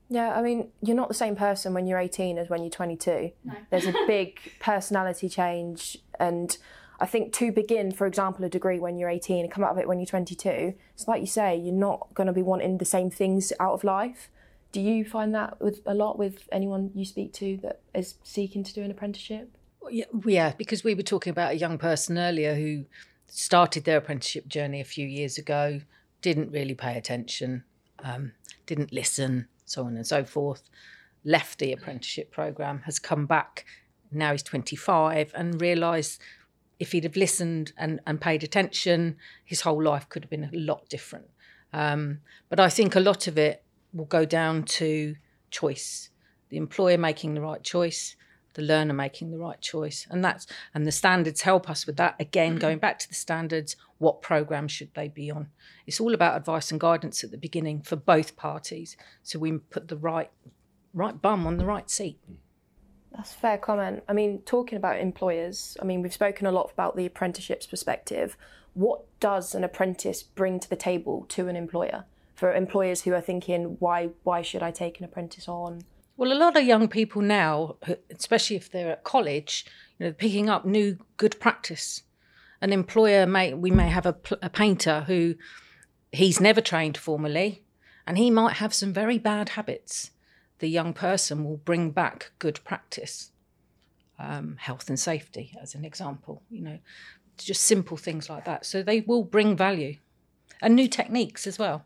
Yeah, 0.08 0.36
I 0.36 0.42
mean, 0.42 0.68
you're 0.82 0.96
not 0.96 1.08
the 1.08 1.14
same 1.14 1.34
person 1.34 1.72
when 1.72 1.86
you're 1.86 1.98
18 1.98 2.36
as 2.38 2.50
when 2.50 2.62
you're 2.62 2.70
22. 2.70 3.30
No. 3.44 3.54
There's 3.70 3.86
a 3.86 3.94
big 4.06 4.38
personality 4.60 5.28
change. 5.28 5.98
And 6.20 6.56
I 7.00 7.06
think 7.06 7.32
to 7.34 7.50
begin, 7.50 7.92
for 7.92 8.06
example, 8.06 8.44
a 8.44 8.48
degree 8.48 8.78
when 8.78 8.96
you're 8.96 9.08
18 9.08 9.44
and 9.44 9.52
come 9.52 9.64
out 9.64 9.72
of 9.72 9.78
it 9.78 9.88
when 9.88 9.98
you're 9.98 10.06
22, 10.06 10.74
it's 10.94 11.08
like 11.08 11.20
you 11.20 11.26
say, 11.26 11.56
you're 11.56 11.74
not 11.74 12.08
going 12.14 12.26
to 12.28 12.32
be 12.32 12.42
wanting 12.42 12.78
the 12.78 12.84
same 12.84 13.10
things 13.10 13.52
out 13.58 13.72
of 13.72 13.84
life. 13.84 14.30
Do 14.72 14.80
you 14.80 15.04
find 15.04 15.34
that 15.34 15.60
with 15.60 15.80
a 15.86 15.94
lot 15.94 16.18
with 16.18 16.48
anyone 16.52 16.90
you 16.94 17.04
speak 17.04 17.32
to 17.34 17.58
that 17.58 17.80
is 17.94 18.14
seeking 18.22 18.62
to 18.64 18.72
do 18.72 18.82
an 18.82 18.90
apprenticeship? 18.90 19.56
Yeah, 19.90 20.52
because 20.56 20.82
we 20.82 20.94
were 20.94 21.02
talking 21.02 21.30
about 21.30 21.52
a 21.52 21.56
young 21.56 21.78
person 21.78 22.16
earlier 22.18 22.54
who 22.54 22.86
started 23.26 23.84
their 23.84 23.98
apprenticeship 23.98 24.48
journey 24.48 24.80
a 24.80 24.84
few 24.84 25.06
years 25.06 25.38
ago, 25.38 25.80
didn't 26.22 26.50
really 26.52 26.74
pay 26.74 26.96
attention, 26.96 27.64
um, 28.02 28.32
didn't 28.66 28.92
listen, 28.92 29.48
so 29.64 29.84
on 29.84 29.96
and 29.96 30.06
so 30.06 30.24
forth, 30.24 30.62
left 31.24 31.58
the 31.58 31.72
apprenticeship 31.72 32.30
program, 32.30 32.80
has 32.86 32.98
come 32.98 33.26
back. 33.26 33.64
Now 34.10 34.32
he's 34.32 34.42
25 34.42 35.32
and 35.34 35.60
realised 35.60 36.20
if 36.78 36.92
he'd 36.92 37.04
have 37.04 37.16
listened 37.16 37.72
and, 37.76 38.00
and 38.06 38.20
paid 38.20 38.42
attention, 38.42 39.16
his 39.44 39.62
whole 39.62 39.82
life 39.82 40.08
could 40.08 40.24
have 40.24 40.30
been 40.30 40.44
a 40.44 40.50
lot 40.52 40.88
different. 40.88 41.26
Um, 41.72 42.18
but 42.48 42.60
I 42.60 42.68
think 42.68 42.94
a 42.94 43.00
lot 43.00 43.26
of 43.26 43.38
it 43.38 43.64
will 43.92 44.04
go 44.04 44.24
down 44.24 44.64
to 44.64 45.16
choice. 45.50 46.10
The 46.50 46.56
employer 46.56 46.98
making 46.98 47.34
the 47.34 47.40
right 47.40 47.62
choice, 47.62 48.16
the 48.54 48.62
learner 48.62 48.94
making 48.94 49.30
the 49.30 49.38
right 49.38 49.60
choice 49.60 50.06
and 50.10 50.24
that's 50.24 50.46
and 50.72 50.86
the 50.86 50.92
standards 50.92 51.42
help 51.42 51.68
us 51.68 51.86
with 51.86 51.96
that. 51.96 52.14
Again 52.18 52.56
going 52.56 52.78
back 52.78 52.98
to 53.00 53.08
the 53.08 53.14
standards 53.14 53.76
what 53.98 54.22
program 54.22 54.68
should 54.68 54.94
they 54.94 55.08
be 55.08 55.30
on? 55.30 55.48
It's 55.86 56.00
all 56.00 56.14
about 56.14 56.36
advice 56.36 56.70
and 56.70 56.80
guidance 56.80 57.22
at 57.24 57.30
the 57.30 57.36
beginning 57.36 57.82
for 57.82 57.96
both 57.96 58.36
parties 58.36 58.96
so 59.22 59.38
we 59.38 59.52
put 59.52 59.88
the 59.88 59.96
right 59.96 60.30
right 60.92 61.20
bum 61.20 61.46
on 61.46 61.56
the 61.56 61.66
right 61.66 61.90
seat 61.90 62.20
that's 63.14 63.32
a 63.32 63.36
fair 63.36 63.58
comment 63.58 64.02
i 64.08 64.12
mean 64.12 64.40
talking 64.40 64.76
about 64.76 64.98
employers 64.98 65.76
i 65.80 65.84
mean 65.84 66.02
we've 66.02 66.14
spoken 66.14 66.46
a 66.46 66.52
lot 66.52 66.70
about 66.72 66.96
the 66.96 67.06
apprenticeships 67.06 67.66
perspective 67.66 68.36
what 68.74 69.02
does 69.20 69.54
an 69.54 69.62
apprentice 69.62 70.22
bring 70.22 70.58
to 70.58 70.68
the 70.68 70.76
table 70.76 71.24
to 71.28 71.48
an 71.48 71.56
employer 71.56 72.04
for 72.34 72.52
employers 72.52 73.02
who 73.02 73.12
are 73.12 73.20
thinking 73.20 73.76
why 73.78 74.10
why 74.22 74.42
should 74.42 74.62
i 74.62 74.70
take 74.70 74.98
an 74.98 75.04
apprentice 75.04 75.48
on 75.48 75.82
well, 76.16 76.32
a 76.32 76.34
lot 76.34 76.56
of 76.56 76.64
young 76.64 76.88
people 76.88 77.22
now, 77.22 77.76
especially 78.14 78.56
if 78.56 78.70
they're 78.70 78.92
at 78.92 79.02
college, 79.02 79.66
you 79.98 80.06
know, 80.06 80.12
picking 80.12 80.48
up 80.48 80.64
new 80.64 80.98
good 81.16 81.38
practice. 81.40 82.02
An 82.60 82.72
employer 82.72 83.26
may 83.26 83.52
we 83.52 83.70
may 83.70 83.88
have 83.88 84.06
a, 84.06 84.16
a 84.40 84.48
painter 84.48 85.04
who 85.06 85.34
he's 86.12 86.40
never 86.40 86.60
trained 86.60 86.96
formally, 86.96 87.64
and 88.06 88.16
he 88.16 88.30
might 88.30 88.54
have 88.54 88.72
some 88.72 88.92
very 88.92 89.18
bad 89.18 89.50
habits. 89.50 90.12
The 90.64 90.70
young 90.70 90.94
person 90.94 91.44
will 91.44 91.58
bring 91.58 91.90
back 91.90 92.32
good 92.38 92.58
practice, 92.64 93.32
um, 94.18 94.56
health 94.58 94.88
and 94.88 94.98
safety, 94.98 95.52
as 95.60 95.74
an 95.74 95.84
example. 95.84 96.42
You 96.50 96.62
know, 96.62 96.78
just 97.36 97.64
simple 97.64 97.98
things 97.98 98.30
like 98.30 98.46
that. 98.46 98.64
So 98.64 98.82
they 98.82 99.02
will 99.02 99.24
bring 99.24 99.58
value, 99.58 99.96
and 100.62 100.74
new 100.74 100.88
techniques 100.88 101.46
as 101.46 101.58
well. 101.58 101.84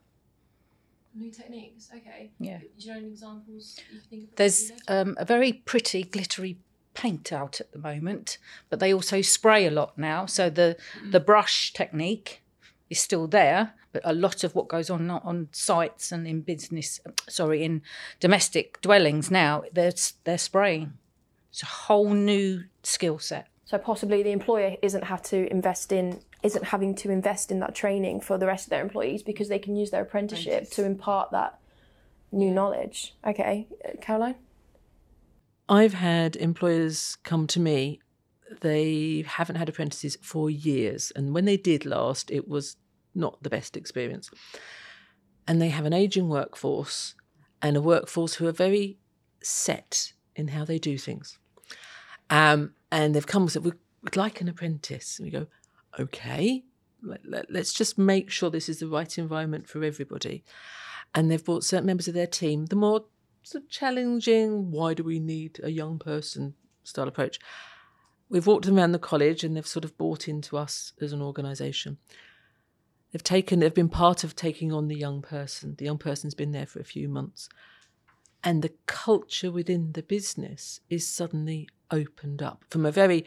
New 1.12 1.33
techniques, 1.33 1.91
okay. 1.93 2.31
Yeah. 2.38 2.59
Do 2.59 2.67
you 2.77 2.93
know 2.93 2.99
any 2.99 3.09
examples 3.09 3.81
you 3.93 3.99
think 3.99 4.31
of? 4.31 4.37
There's 4.37 4.71
um, 4.87 5.17
a 5.19 5.25
very 5.25 5.53
pretty 5.53 6.05
glittery 6.05 6.59
paint 6.95 7.33
out 7.33 7.61
at 7.61 7.73
the 7.73 7.81
moment, 7.81 8.38
but 8.71 8.79
they 8.79 8.95
also 8.95 9.23
spray 9.23 9.67
a 9.67 9.73
lot 9.73 9.99
now. 9.99 10.25
So 10.27 10.49
the 10.51 10.77
the 11.11 11.19
brush 11.19 11.73
technique 11.73 12.43
is 12.88 13.01
still 13.01 13.27
there, 13.27 13.75
but 13.92 14.03
a 14.05 14.12
lot 14.12 14.44
of 14.44 14.55
what 14.55 14.68
goes 14.68 14.90
on 14.90 15.11
on 15.11 15.48
sites 15.53 16.12
and 16.12 16.27
in 16.27 16.42
business, 16.42 17.01
sorry, 17.29 17.64
in 17.64 17.83
domestic 18.20 18.81
dwellings 18.81 19.31
now, 19.31 19.64
they're 19.72 19.92
they're 20.24 20.38
spraying. 20.38 20.94
It's 21.51 21.62
a 21.62 21.66
whole 21.66 22.11
new 22.11 22.64
skill 22.83 23.18
set. 23.18 23.48
So 23.64 23.79
possibly 23.79 24.22
the 24.22 24.33
employer 24.33 24.77
isn't 24.83 25.05
have 25.05 25.22
to 25.22 25.51
invest 25.51 25.92
in 25.92 26.20
isn't 26.42 26.64
having 26.64 26.94
to 26.94 27.11
invest 27.11 27.51
in 27.51 27.61
that 27.61 27.74
training 27.74 28.20
for 28.20 28.38
the 28.38 28.46
rest 28.46 28.66
of 28.66 28.70
their 28.70 28.83
employees 28.83 29.22
because 29.22 29.48
they 29.48 29.59
can 29.59 29.74
use 29.74 29.90
their 29.90 30.03
apprenticeship 30.03 30.53
Apprentice. 30.53 30.77
to 30.77 30.85
impart 30.85 31.31
that 31.33 31.59
new 32.31 32.51
knowledge. 32.51 33.14
Okay, 33.27 33.66
uh, 33.85 33.92
Caroline? 34.01 34.37
I've 35.68 35.94
had 35.94 36.37
employers 36.37 37.18
come 37.24 37.46
to 37.48 37.61
me, 37.61 38.01
they 38.61 39.24
haven't 39.27 39.57
had 39.57 39.68
apprentices 39.68 40.16
for 40.22 40.48
years. 40.48 41.12
And 41.14 41.35
when 41.35 41.44
they 41.44 41.57
did 41.57 41.85
last, 41.85 42.31
it 42.31 42.48
was 42.48 42.77
not 43.19 43.43
the 43.43 43.51
best 43.51 43.77
experience. 43.77 44.31
And 45.47 45.61
they 45.61 45.69
have 45.69 45.85
an 45.85 45.93
aging 45.93 46.29
workforce 46.29 47.15
and 47.61 47.77
a 47.77 47.83
workforce 47.83 48.35
who 48.35 48.47
are 48.47 48.53
very 48.53 48.99
set 49.43 50.13
in 50.37 50.49
how 50.49 50.65
they 50.65 50.79
do 50.79 50.97
things. 50.97 51.39
Um, 52.31 52.75
and 52.93 53.15
they've 53.15 53.27
come 53.27 53.43
and 53.43 53.53
said, 53.53 53.65
We'd 53.65 54.17
like 54.17 54.41
an 54.41 54.49
apprentice. 54.49 55.19
And 55.19 55.27
we 55.27 55.33
go, 55.33 55.47
okay, 55.99 56.65
let, 57.03 57.21
let, 57.27 57.51
let's 57.51 57.73
just 57.73 57.99
make 57.99 58.31
sure 58.31 58.51
this 58.51 58.69
is 58.69 58.79
the 58.79 58.87
right 58.87 59.19
environment 59.19 59.69
for 59.69 59.83
everybody. 59.83 60.45
And 61.15 61.31
they've 61.31 61.45
brought 61.45 61.65
certain 61.65 61.87
members 61.87 62.09
of 62.09 62.15
their 62.15 62.27
team, 62.27 62.67
the 62.67 62.77
more 62.77 63.05
sort 63.43 63.65
of 63.65 63.71
challenging, 63.71 64.71
why 64.71 64.95
do 64.95 65.03
we 65.03 65.19
need 65.19 65.59
a 65.63 65.71
young 65.71 65.99
person 65.99 66.55
style 66.89 67.09
approach. 67.09 67.39
We've 68.29 68.47
walked 68.47 68.67
them 68.67 68.79
around 68.79 68.93
the 68.93 68.99
college 68.99 69.45
and 69.45 69.57
they've 69.57 69.67
sort 69.67 69.85
of 69.85 69.97
bought 69.97 70.29
into 70.29 70.57
us 70.57 70.93
as 71.01 71.13
an 71.13 71.23
organisation. 71.23 71.99
They've 73.12 73.23
taken, 73.23 73.61
they've 73.61 73.73
been 73.73 73.88
part 73.88 74.25
of 74.25 74.37
taking 74.37 74.73
on 74.73 74.88
the 74.88 74.97
young 74.97 75.23
person. 75.23 75.75
The 75.79 75.87
young 75.87 75.99
person's 75.99 76.35
been 76.35 76.53
there 76.53 76.66
for 76.66 76.81
a 76.81 76.85
few 76.85 77.09
months. 77.09 77.49
And 78.44 78.62
the 78.62 78.73
culture 78.87 79.51
within 79.51 79.92
the 79.92 80.03
business 80.03 80.81
is 80.88 81.07
suddenly 81.07 81.68
opened 81.90 82.42
up 82.42 82.64
from 82.68 82.85
a 82.85 82.92
very 82.92 83.25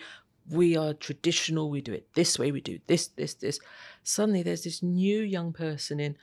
we 0.49 0.75
are 0.75 0.93
traditional, 0.93 1.69
we 1.69 1.81
do 1.81 1.93
it 1.93 2.07
this 2.15 2.37
way, 2.37 2.51
we 2.51 2.61
do 2.61 2.79
this, 2.87 3.07
this, 3.07 3.33
this. 3.35 3.59
Suddenly 4.03 4.43
there's 4.43 4.63
this 4.63 4.83
new 4.83 5.21
young 5.21 5.53
person 5.53 5.99
in 5.99 6.17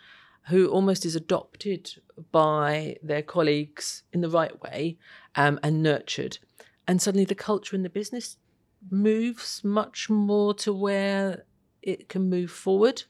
who 0.48 0.68
almost 0.68 1.04
is 1.04 1.14
adopted 1.14 2.00
by 2.32 2.96
their 3.02 3.22
colleagues 3.22 4.02
in 4.12 4.20
the 4.20 4.30
right 4.30 4.60
way 4.62 4.96
um, 5.34 5.58
and 5.62 5.82
nurtured. 5.82 6.38
And 6.86 7.02
suddenly 7.02 7.26
the 7.26 7.34
culture 7.34 7.76
in 7.76 7.82
the 7.82 7.90
business 7.90 8.38
moves 8.90 9.62
much 9.62 10.08
more 10.08 10.54
to 10.54 10.72
where 10.72 11.44
it 11.82 12.08
can 12.08 12.30
move 12.30 12.50
forward. 12.50 13.04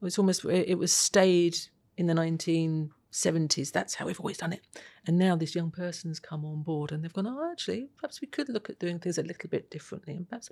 It 0.00 0.04
was 0.04 0.18
almost 0.18 0.44
it 0.44 0.78
was 0.78 0.92
stayed 0.92 1.58
in 1.96 2.06
the 2.06 2.14
1970s. 2.14 3.70
That's 3.70 3.94
how 3.94 4.06
we've 4.06 4.20
always 4.20 4.38
done 4.38 4.54
it. 4.54 4.62
And 5.06 5.18
now 5.18 5.36
this 5.36 5.54
young 5.54 5.70
person's 5.70 6.18
come 6.18 6.44
on 6.44 6.62
board 6.62 6.90
and 6.90 7.04
they've 7.04 7.12
gone, 7.12 7.26
oh, 7.26 7.50
actually, 7.50 7.90
perhaps 7.98 8.20
we 8.22 8.26
could 8.26 8.48
look 8.48 8.70
at 8.70 8.78
doing 8.78 8.98
things 8.98 9.18
a 9.18 9.22
little 9.22 9.50
bit 9.50 9.70
differently, 9.70 10.14
and 10.14 10.28
perhaps 10.28 10.50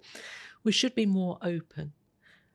we 0.65 0.73
should 0.73 0.95
be 0.95 1.07
more 1.07 1.39
open. 1.43 1.93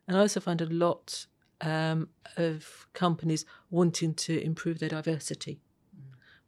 And 0.07 0.17
I 0.17 0.19
also 0.19 0.39
find 0.39 0.61
a 0.61 0.65
lot 0.65 1.25
um, 1.61 2.09
of 2.37 2.87
companies 2.93 3.45
wanting 3.71 4.13
to 4.15 4.39
improve 4.43 4.79
their 4.79 4.89
diversity. 4.89 5.61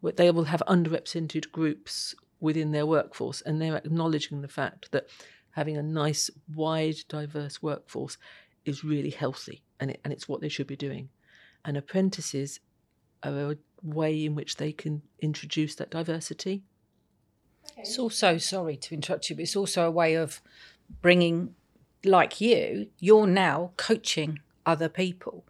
Mm. 0.03 0.15
They 0.15 0.29
will 0.29 0.43
have 0.45 0.61
underrepresented 0.67 1.51
groups 1.51 2.13
within 2.39 2.71
their 2.71 2.85
workforce, 2.85 3.41
and 3.41 3.59
they're 3.59 3.77
acknowledging 3.77 4.41
the 4.41 4.47
fact 4.47 4.91
that 4.91 5.07
having 5.51 5.77
a 5.77 5.83
nice, 5.83 6.29
wide, 6.53 6.97
diverse 7.07 7.61
workforce 7.61 8.17
is 8.65 8.83
really 8.83 9.11
healthy, 9.11 9.63
and 9.79 9.91
it, 9.91 10.01
and 10.03 10.11
it's 10.11 10.27
what 10.27 10.41
they 10.41 10.49
should 10.49 10.67
be 10.67 10.75
doing. 10.75 11.09
And 11.63 11.77
apprentices 11.77 12.59
are 13.23 13.51
a 13.51 13.57
way 13.81 14.25
in 14.25 14.35
which 14.35 14.57
they 14.57 14.71
can 14.71 15.01
introduce 15.19 15.75
that 15.75 15.91
diversity. 15.91 16.63
It's 17.77 17.97
also 17.97 18.37
sorry 18.37 18.77
to 18.77 18.93
interrupt 18.93 19.29
you, 19.29 19.35
but 19.35 19.43
it's 19.43 19.55
also 19.55 19.87
a 19.87 19.91
way 19.91 20.15
of 20.15 20.41
bringing, 21.01 21.55
like 22.03 22.39
you, 22.39 22.87
you're 22.99 23.27
now 23.27 23.71
coaching 23.77 24.39
other 24.65 24.89
people, 24.89 25.45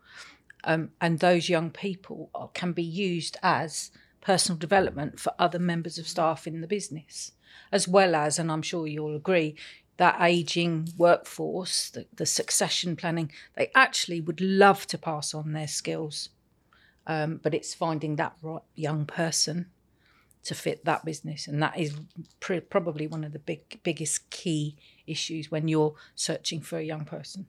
um, 0.64 0.92
and 1.00 1.20
those 1.20 1.50
young 1.50 1.70
people 1.70 2.30
are, 2.34 2.50
can 2.54 2.72
be 2.72 2.84
used 2.84 3.38
as 3.44 3.92
personal 4.22 4.58
development 4.58 5.20
for 5.20 5.34
other 5.38 5.60
members 5.60 5.98
of 5.98 6.08
staff 6.08 6.48
in 6.48 6.62
the 6.62 6.68
business, 6.68 7.34
as 7.72 7.88
well 7.88 8.16
as, 8.16 8.40
and 8.40 8.52
I'm 8.52 8.62
sure 8.62 8.88
you'll 8.88 9.16
agree, 9.16 9.56
that 9.98 10.18
aging 10.22 10.90
workforce, 10.98 11.90
the, 11.90 12.06
the 12.14 12.26
succession 12.26 12.96
planning, 12.96 13.32
they 13.56 13.72
actually 13.76 14.22
would 14.22 14.42
love 14.42 14.86
to 14.88 14.98
pass 14.98 15.34
on 15.34 15.54
their 15.54 15.68
skills. 15.68 16.30
Um, 17.08 17.40
but 17.42 17.54
it's 17.54 17.74
finding 17.74 18.16
that 18.16 18.36
right 18.42 18.64
young 18.76 19.06
person 19.06 19.68
to 20.44 20.54
fit 20.56 20.86
that 20.86 21.04
business, 21.04 21.48
and 21.48 21.62
that 21.62 21.78
is 21.78 21.96
pr- 22.40 22.60
probably 22.60 23.08
one 23.08 23.24
of 23.24 23.34
the 23.34 23.40
big 23.40 23.82
biggest 23.84 24.30
key 24.30 24.76
issues 25.08 25.50
when 25.50 25.68
you're 25.68 25.96
searching 26.14 26.62
for 26.62 26.78
a 26.78 26.84
young 26.84 27.04
person, 27.04 27.48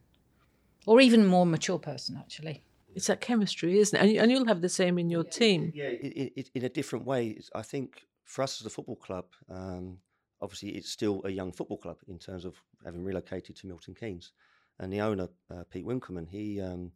or 0.87 1.01
even 1.01 1.27
more 1.27 1.45
mature 1.47 1.79
person, 1.79 2.17
actually. 2.19 2.63
It's 2.95 3.09
that 3.09 3.21
chemistry, 3.21 3.79
isn't 3.79 3.99
it? 3.99 4.17
And, 4.17 4.31
you'll 4.31 4.47
have 4.47 4.63
the 4.63 4.71
same 4.71 4.99
in 4.99 5.11
your 5.11 5.25
yeah, 5.25 5.31
team. 5.31 5.73
Yeah, 5.75 5.85
it, 5.85 6.33
it, 6.35 6.51
in 6.55 6.65
a 6.65 6.71
different 6.71 7.05
way. 7.05 7.39
I 7.55 7.61
think 7.61 8.07
for 8.25 8.41
us 8.43 8.61
as 8.61 8.67
a 8.67 8.71
football 8.71 8.97
club, 8.97 9.27
um, 9.51 9.99
obviously 10.47 10.69
it's 10.71 10.93
still 10.93 11.21
a 11.25 11.31
young 11.31 11.51
football 11.51 11.77
club 11.77 11.97
in 12.07 12.21
terms 12.21 12.45
of 12.45 12.55
having 12.85 13.03
relocated 13.03 13.57
to 13.57 13.67
Milton 13.67 13.97
Keynes, 13.99 14.31
and 14.79 14.93
the 14.93 15.01
owner 15.01 15.29
uh, 15.51 15.65
Pete 15.73 15.85
Winkelman, 15.85 16.29
he 16.29 16.61
um, 16.61 16.93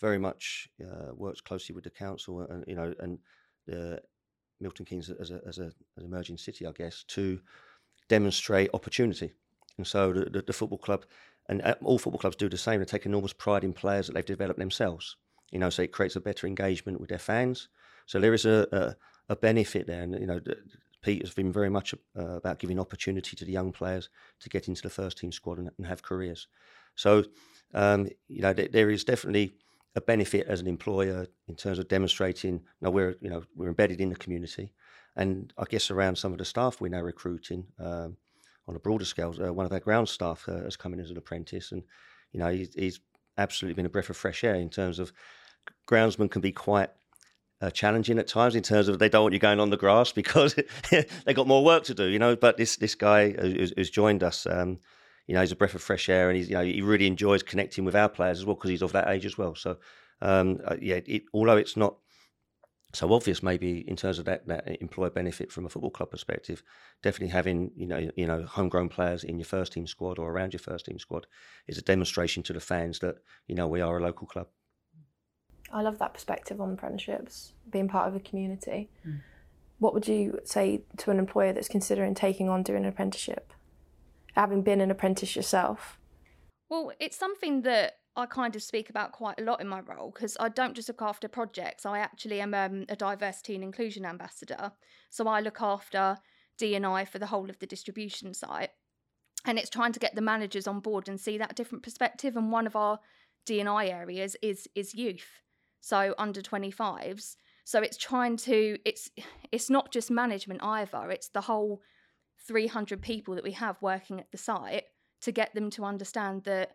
very 0.00 0.18
much 0.18 0.70
uh, 0.82 1.12
works 1.14 1.42
closely 1.42 1.74
with 1.74 1.84
the 1.84 1.90
council, 1.90 2.40
and 2.40 2.64
you 2.66 2.74
know, 2.74 2.94
and 3.00 3.18
the 3.66 4.00
Milton 4.58 4.86
Keynes 4.86 5.10
as 5.10 5.30
a, 5.30 5.40
as 5.46 5.58
a 5.58 5.70
an 5.98 6.04
emerging 6.04 6.38
city, 6.38 6.64
I 6.66 6.72
guess, 6.72 7.04
to 7.08 7.38
demonstrate 8.08 8.70
opportunity. 8.72 9.32
And 9.76 9.86
so 9.86 10.12
the, 10.14 10.30
the, 10.30 10.42
the 10.42 10.52
football 10.54 10.78
club 10.78 11.04
and 11.48 11.60
uh, 11.62 11.74
all 11.82 11.98
football 11.98 12.20
clubs 12.20 12.36
do 12.36 12.48
the 12.48 12.56
same. 12.56 12.80
They 12.80 12.86
take 12.86 13.06
enormous 13.06 13.34
pride 13.34 13.64
in 13.64 13.74
players 13.74 14.06
that 14.06 14.14
they've 14.14 14.24
developed 14.24 14.58
themselves. 14.58 15.16
You 15.50 15.58
know, 15.58 15.68
so 15.68 15.82
it 15.82 15.92
creates 15.92 16.16
a 16.16 16.20
better 16.20 16.46
engagement 16.46 17.00
with 17.00 17.10
their 17.10 17.18
fans. 17.18 17.68
So 18.06 18.18
there 18.18 18.32
is 18.32 18.46
a, 18.46 18.66
a, 18.72 19.32
a 19.32 19.36
benefit 19.36 19.86
there, 19.86 20.02
and 20.02 20.18
you 20.18 20.26
know, 20.26 20.40
Pete 21.02 21.22
has 21.22 21.34
been 21.34 21.52
very 21.52 21.68
much 21.68 21.94
uh, 22.18 22.36
about 22.36 22.58
giving 22.58 22.78
opportunity 22.78 23.36
to 23.36 23.44
the 23.44 23.52
young 23.52 23.72
players 23.72 24.08
to 24.40 24.48
get 24.48 24.68
into 24.68 24.82
the 24.82 24.90
first 24.90 25.18
team 25.18 25.32
squad 25.32 25.58
and, 25.58 25.70
and 25.76 25.86
have 25.86 26.02
careers. 26.02 26.48
So, 26.94 27.24
um, 27.74 28.08
you 28.28 28.42
know, 28.42 28.52
th- 28.52 28.72
there 28.72 28.90
is 28.90 29.04
definitely 29.04 29.52
a 29.94 30.00
benefit 30.00 30.46
as 30.46 30.60
an 30.60 30.66
employer 30.66 31.26
in 31.48 31.56
terms 31.56 31.78
of 31.78 31.88
demonstrating. 31.88 32.54
You 32.54 32.60
know, 32.80 32.90
we're 32.90 33.16
you 33.20 33.30
know 33.30 33.42
we're 33.56 33.68
embedded 33.68 34.00
in 34.00 34.08
the 34.08 34.16
community, 34.16 34.72
and 35.16 35.52
I 35.58 35.64
guess 35.68 35.90
around 35.90 36.16
some 36.16 36.32
of 36.32 36.38
the 36.38 36.44
staff 36.44 36.80
we're 36.80 36.88
now 36.88 37.02
recruiting. 37.02 37.66
Um, 37.78 38.16
on 38.68 38.76
a 38.76 38.78
broader 38.78 39.04
scale, 39.04 39.34
uh, 39.42 39.52
one 39.52 39.66
of 39.66 39.72
our 39.72 39.80
ground 39.80 40.08
staff 40.08 40.48
uh, 40.48 40.62
has 40.62 40.76
come 40.76 40.94
in 40.94 41.00
as 41.00 41.10
an 41.10 41.16
apprentice, 41.16 41.72
and 41.72 41.82
you 42.32 42.40
know 42.40 42.48
he's, 42.48 42.72
he's, 42.74 43.00
absolutely 43.38 43.74
been 43.74 43.86
a 43.86 43.88
breath 43.88 44.10
of 44.10 44.16
fresh 44.16 44.44
air 44.44 44.56
in 44.56 44.68
terms 44.68 44.98
of 44.98 45.10
groundsmen 45.86 46.30
can 46.30 46.42
be 46.42 46.52
quite 46.52 46.90
uh, 47.62 47.70
challenging 47.70 48.18
at 48.18 48.26
times 48.26 48.54
in 48.54 48.62
terms 48.62 48.88
of 48.88 48.98
they 48.98 49.08
don't 49.08 49.22
want 49.22 49.32
you 49.32 49.38
going 49.38 49.60
on 49.60 49.70
the 49.70 49.76
grass 49.76 50.12
because 50.22 50.54
they 50.90 51.34
got 51.34 51.46
more 51.46 51.64
work 51.64 51.84
to 51.84 51.94
do, 51.94 52.06
you 52.06 52.18
know. 52.18 52.36
But 52.36 52.56
this 52.56 52.76
this 52.76 52.94
guy 52.94 53.30
who's, 53.30 53.72
who's 53.76 53.90
joined 53.90 54.22
us, 54.22 54.46
um, 54.46 54.80
you 55.26 55.34
know, 55.34 55.40
he's 55.40 55.52
a 55.52 55.56
breath 55.56 55.74
of 55.74 55.82
fresh 55.82 56.08
air, 56.08 56.28
and 56.28 56.36
he's 56.36 56.50
you 56.50 56.56
know 56.56 56.64
he 56.64 56.82
really 56.82 57.06
enjoys 57.06 57.42
connecting 57.42 57.84
with 57.84 57.96
our 57.96 58.08
players 58.08 58.40
as 58.40 58.44
well 58.44 58.56
because 58.56 58.70
he's 58.70 58.82
of 58.82 58.92
that 58.92 59.08
age 59.08 59.24
as 59.24 59.38
well. 59.38 59.54
So 59.54 59.78
um, 60.20 60.60
uh, 60.64 60.76
yeah, 60.80 61.00
it, 61.06 61.22
although 61.32 61.56
it's 61.56 61.76
not 61.76 61.96
so 62.94 63.12
obvious 63.12 63.42
maybe 63.42 63.88
in 63.88 63.96
terms 63.96 64.18
of 64.18 64.26
that, 64.26 64.46
that 64.46 64.80
employer 64.82 65.08
benefit 65.08 65.50
from 65.50 65.64
a 65.64 65.68
football 65.68 65.90
club 65.90 66.10
perspective 66.10 66.62
definitely 67.02 67.28
having 67.28 67.70
you 67.74 67.86
know 67.86 68.10
you 68.16 68.26
know 68.26 68.42
homegrown 68.42 68.88
players 68.88 69.24
in 69.24 69.38
your 69.38 69.46
first 69.46 69.72
team 69.72 69.86
squad 69.86 70.18
or 70.18 70.30
around 70.30 70.52
your 70.52 70.60
first 70.60 70.84
team 70.84 70.98
squad 70.98 71.26
is 71.66 71.78
a 71.78 71.82
demonstration 71.82 72.42
to 72.42 72.52
the 72.52 72.60
fans 72.60 72.98
that 72.98 73.16
you 73.46 73.54
know 73.54 73.66
we 73.66 73.80
are 73.80 73.96
a 73.96 74.02
local 74.02 74.26
club 74.26 74.46
i 75.72 75.82
love 75.82 75.98
that 75.98 76.14
perspective 76.14 76.60
on 76.60 76.72
apprenticeships 76.72 77.52
being 77.70 77.88
part 77.88 78.08
of 78.08 78.14
a 78.14 78.20
community 78.20 78.88
mm. 79.06 79.20
what 79.78 79.94
would 79.94 80.06
you 80.06 80.38
say 80.44 80.82
to 80.96 81.10
an 81.10 81.18
employer 81.18 81.52
that's 81.52 81.68
considering 81.68 82.14
taking 82.14 82.48
on 82.48 82.62
doing 82.62 82.82
an 82.82 82.88
apprenticeship 82.88 83.52
having 84.34 84.62
been 84.62 84.80
an 84.80 84.90
apprentice 84.90 85.36
yourself 85.36 85.98
well 86.68 86.92
it's 87.00 87.16
something 87.16 87.62
that 87.62 87.94
I 88.14 88.26
kind 88.26 88.54
of 88.54 88.62
speak 88.62 88.90
about 88.90 89.12
quite 89.12 89.40
a 89.40 89.42
lot 89.42 89.60
in 89.60 89.68
my 89.68 89.80
role 89.80 90.10
because 90.14 90.36
I 90.38 90.50
don't 90.50 90.74
just 90.74 90.88
look 90.88 91.00
after 91.00 91.28
projects. 91.28 91.86
I 91.86 91.98
actually 91.98 92.40
am 92.40 92.52
um, 92.52 92.84
a 92.90 92.96
diversity 92.96 93.54
and 93.54 93.64
inclusion 93.64 94.04
ambassador. 94.04 94.72
So 95.08 95.26
I 95.26 95.40
look 95.40 95.62
after 95.62 96.18
D&I 96.58 97.04
for 97.06 97.18
the 97.18 97.26
whole 97.26 97.48
of 97.48 97.58
the 97.58 97.66
distribution 97.66 98.34
site. 98.34 98.70
And 99.46 99.58
it's 99.58 99.70
trying 99.70 99.92
to 99.92 100.00
get 100.00 100.14
the 100.14 100.20
managers 100.20 100.66
on 100.66 100.80
board 100.80 101.08
and 101.08 101.18
see 101.18 101.38
that 101.38 101.56
different 101.56 101.82
perspective. 101.82 102.36
And 102.36 102.52
one 102.52 102.66
of 102.66 102.76
our 102.76 103.00
D&I 103.46 103.86
areas 103.86 104.36
is 104.42 104.68
is 104.74 104.94
youth, 104.94 105.41
so 105.82 106.14
under 106.16 106.40
25s. 106.40 107.36
So 107.64 107.80
it's 107.80 107.98
trying 107.98 108.36
to 108.38 108.78
it's 108.84 109.10
it's 109.50 109.68
not 109.68 109.92
just 109.92 110.10
management 110.10 110.62
either. 110.62 111.10
It's 111.10 111.28
the 111.28 111.42
whole 111.42 111.82
300 112.46 113.02
people 113.02 113.34
that 113.34 113.44
we 113.44 113.52
have 113.52 113.76
working 113.82 114.18
at 114.18 114.30
the 114.32 114.38
site 114.38 114.84
to 115.20 115.32
get 115.32 115.54
them 115.54 115.70
to 115.70 115.84
understand 115.84 116.44
that 116.44 116.72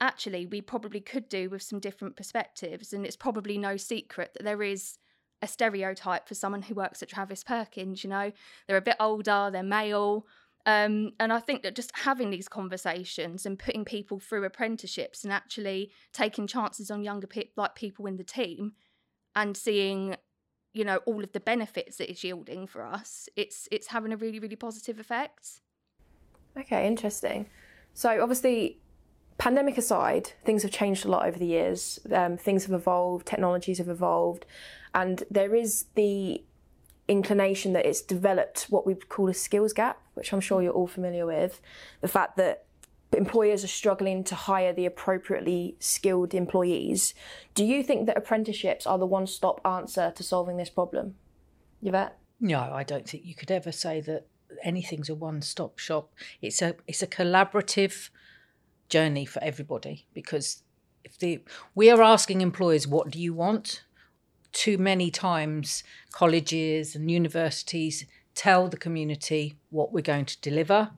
actually 0.00 0.46
we 0.46 0.60
probably 0.60 1.00
could 1.00 1.28
do 1.28 1.50
with 1.50 1.62
some 1.62 1.80
different 1.80 2.16
perspectives. 2.16 2.92
And 2.92 3.04
it's 3.04 3.16
probably 3.16 3.58
no 3.58 3.76
secret 3.76 4.32
that 4.34 4.44
there 4.44 4.62
is 4.62 4.98
a 5.42 5.46
stereotype 5.46 6.28
for 6.28 6.34
someone 6.34 6.62
who 6.62 6.74
works 6.74 7.02
at 7.02 7.08
Travis 7.08 7.42
Perkins. 7.42 8.04
You 8.04 8.10
know, 8.10 8.32
they're 8.66 8.76
a 8.76 8.82
bit 8.82 8.96
older, 9.00 9.48
they're 9.50 9.62
male. 9.62 10.26
Um, 10.66 11.12
and 11.18 11.32
I 11.32 11.40
think 11.40 11.62
that 11.62 11.74
just 11.74 11.90
having 11.94 12.30
these 12.30 12.48
conversations 12.48 13.46
and 13.46 13.58
putting 13.58 13.84
people 13.84 14.20
through 14.20 14.44
apprenticeships 14.44 15.24
and 15.24 15.32
actually 15.32 15.90
taking 16.12 16.46
chances 16.46 16.90
on 16.90 17.02
younger 17.02 17.26
pe- 17.26 17.50
like 17.56 17.74
people 17.74 18.06
in 18.06 18.16
the 18.16 18.24
team 18.24 18.72
and 19.34 19.56
seeing 19.56 20.16
you 20.72 20.84
know 20.84 20.98
all 21.06 21.24
of 21.24 21.32
the 21.32 21.40
benefits 21.40 21.96
that 21.96 22.10
it's 22.10 22.22
yielding 22.22 22.66
for 22.66 22.84
us 22.84 23.28
it's 23.34 23.68
it's 23.72 23.88
having 23.88 24.12
a 24.12 24.16
really 24.16 24.38
really 24.38 24.54
positive 24.54 25.00
effect 25.00 25.60
okay 26.56 26.86
interesting 26.86 27.48
so 27.92 28.22
obviously 28.22 28.78
pandemic 29.40 29.78
aside, 29.78 30.32
things 30.44 30.62
have 30.62 30.70
changed 30.70 31.06
a 31.06 31.08
lot 31.08 31.26
over 31.26 31.38
the 31.38 31.46
years. 31.46 31.98
Um, 32.12 32.36
things 32.36 32.64
have 32.66 32.74
evolved, 32.74 33.26
technologies 33.26 33.78
have 33.78 33.88
evolved, 33.88 34.44
and 34.94 35.24
there 35.30 35.54
is 35.54 35.86
the 35.94 36.44
inclination 37.08 37.72
that 37.72 37.86
it's 37.86 38.00
developed 38.00 38.66
what 38.70 38.86
we 38.86 38.94
call 38.94 39.28
a 39.28 39.34
skills 39.34 39.72
gap, 39.72 40.00
which 40.14 40.32
I'm 40.32 40.40
sure 40.40 40.62
you're 40.62 40.72
all 40.72 40.86
familiar 40.86 41.26
with. 41.26 41.60
The 42.00 42.08
fact 42.08 42.36
that 42.36 42.64
employers 43.12 43.64
are 43.64 43.68
struggling 43.68 44.22
to 44.24 44.34
hire 44.34 44.72
the 44.72 44.86
appropriately 44.86 45.76
skilled 45.80 46.34
employees. 46.34 47.14
Do 47.54 47.64
you 47.64 47.82
think 47.82 48.06
that 48.06 48.16
apprenticeships 48.16 48.86
are 48.86 48.98
the 48.98 49.06
one 49.06 49.26
stop 49.26 49.60
answer 49.64 50.12
to 50.14 50.22
solving 50.22 50.56
this 50.56 50.70
problem? 50.70 51.16
Yvette? 51.82 52.16
No, 52.40 52.60
I 52.60 52.84
don't 52.84 53.08
think 53.08 53.24
you 53.24 53.34
could 53.34 53.50
ever 53.50 53.72
say 53.72 54.00
that 54.02 54.26
anything's 54.62 55.08
a 55.08 55.14
one 55.14 55.42
stop 55.42 55.78
shop. 55.78 56.12
It's 56.40 56.62
a 56.62 56.76
it's 56.86 57.02
a 57.02 57.06
collaborative 57.06 58.10
journey 58.88 59.24
for 59.24 59.42
everybody 59.42 60.06
because 60.14 60.62
if 61.04 61.18
the 61.18 61.42
we 61.74 61.90
are 61.90 62.02
asking 62.02 62.40
employers 62.40 62.86
what 62.86 63.10
do 63.10 63.20
you 63.20 63.32
want 63.32 63.84
too 64.52 64.78
many 64.78 65.10
times 65.10 65.82
colleges 66.12 66.94
and 66.94 67.10
universities 67.10 68.06
tell 68.34 68.68
the 68.68 68.76
community 68.76 69.56
what 69.70 69.92
we're 69.92 70.00
going 70.00 70.24
to 70.24 70.40
deliver 70.40 70.90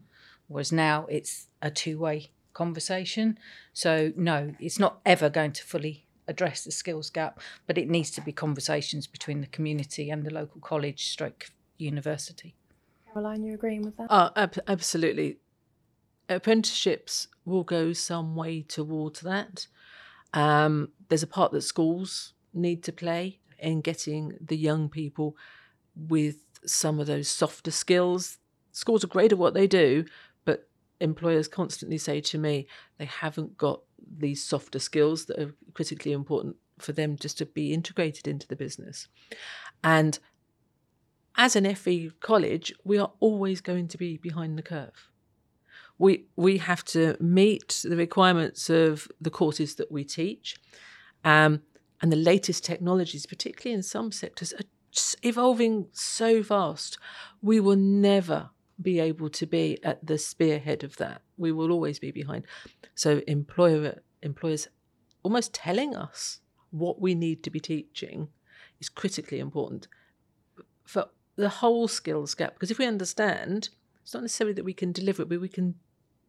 whereas 0.49 0.73
now 0.73 1.07
it's 1.07 1.47
a 1.61 1.71
two-way 1.71 2.31
conversation. 2.53 3.39
So 3.73 4.13
no 4.17 4.55
it's 4.61 4.79
not 4.79 5.01
ever 5.05 5.29
going 5.29 5.53
to 5.53 5.65
fully 5.65 6.07
address 6.29 6.65
the 6.65 6.71
skills 6.71 7.11
gap 7.11 7.41
but 7.67 7.79
it 7.79 7.89
needs 7.89 8.11
to 8.13 8.21
be 8.21 8.33
conversations 8.33 9.07
between 9.07 9.41
the 9.41 9.47
community 9.47 10.11
and 10.11 10.25
the 10.25 10.33
local 10.33 10.61
college 10.61 11.11
stroke 11.11 11.51
university. 11.79 12.55
Caroline 13.13 13.45
you're 13.45 13.55
agreeing 13.55 13.83
with 13.83 13.97
that? 13.97 14.07
Uh, 14.11 14.31
ab- 14.37 14.63
absolutely. 14.69 15.39
Apprenticeships 16.29 17.29
will 17.45 17.65
go 17.65 17.93
some 17.93 18.35
way 18.35 18.63
towards 18.63 19.21
that. 19.21 19.67
Um, 20.33 20.91
there's 21.09 21.23
a 21.23 21.27
part 21.27 21.53
that 21.53 21.63
schools 21.63 22.33
need 22.55 22.83
to 22.85 22.93
play 22.93 23.39
in 23.63 23.81
getting 23.81 24.37
the 24.41 24.57
young 24.57 24.89
people 24.89 25.37
with 25.95 26.37
some 26.65 27.01
of 27.01 27.07
those 27.07 27.29
softer 27.29 27.71
skills. 27.71 28.39
Schools 28.73 29.05
are 29.05 29.09
great 29.09 29.33
at 29.33 29.39
what 29.39 29.55
they 29.55 29.67
do, 29.67 30.05
but 30.45 30.69
employers 31.01 31.49
constantly 31.49 31.99
say 31.99 32.21
to 32.21 32.39
me 32.39 32.67
they 32.99 33.05
haven't 33.05 33.57
got 33.57 33.83
these 34.19 34.45
softer 34.45 34.79
skills 34.79 35.27
that 35.27 35.39
are 35.39 35.55
critically 35.75 36.13
important 36.13 36.57
for 36.79 36.93
them 36.93 37.17
just 37.17 37.39
to 37.39 37.47
be 37.47 37.73
integrated 37.73 38.27
into 38.27 38.47
the 38.47 38.57
business. 38.57 39.09
And 39.85 40.19
as 41.37 41.57
an 41.57 41.73
FE 41.75 42.11
college, 42.21 42.73
we 42.85 42.99
are 42.99 43.13
always 43.21 43.61
going 43.61 43.89
to 43.89 43.99
be 43.99 44.17
behind 44.17 44.59
the 44.59 44.63
curve. 44.63 45.11
We 45.99 46.25
we 46.37 46.59
have 46.59 46.85
to 46.87 47.17
meet 47.21 47.83
the 47.85 47.97
requirements 47.97 48.69
of 48.69 49.09
the 49.21 49.31
courses 49.31 49.77
that 49.77 49.93
we 49.93 50.05
teach, 50.05 50.57
um, 51.25 51.63
and 52.03 52.13
the 52.13 52.17
latest 52.17 52.65
technologies, 52.65 53.27
particularly 53.27 53.75
in 53.75 53.83
some 53.83 54.13
sectors, 54.13 54.53
are 54.53 54.67
evolving 55.23 55.87
so 55.93 56.43
fast. 56.43 56.99
We 57.41 57.61
will 57.61 57.77
never 57.77 58.51
be 58.81 58.99
able 58.99 59.31
to 59.31 59.47
be 59.47 59.79
at 59.85 60.05
the 60.05 60.19
spearhead 60.19 60.83
of 60.83 60.97
that. 60.97 61.23
We 61.37 61.53
will 61.53 61.71
always 61.71 61.99
be 61.99 62.11
behind. 62.11 62.45
So 62.95 63.23
employer 63.27 64.03
employers 64.23 64.69
almost 65.23 65.55
telling 65.55 65.95
us 65.95 66.41
what 66.71 67.01
we 67.01 67.15
need 67.15 67.43
to 67.45 67.51
be 67.51 67.61
teaching 67.61 68.29
is 68.81 68.89
critically 68.89 69.39
important 69.39 69.87
for 70.85 71.07
the 71.37 71.49
whole 71.49 71.89
skills 71.89 72.35
gap. 72.35 72.55
Because 72.55 72.71
if 72.71 72.79
we 72.79 72.87
understand, 72.87 73.69
it's 74.03 74.15
not 74.15 74.23
necessarily 74.23 74.55
that 74.55 74.65
we 74.65 74.75
can 74.75 74.93
deliver 74.93 75.23
it, 75.23 75.29
but 75.29 75.41
we 75.41 75.49
can 75.49 75.77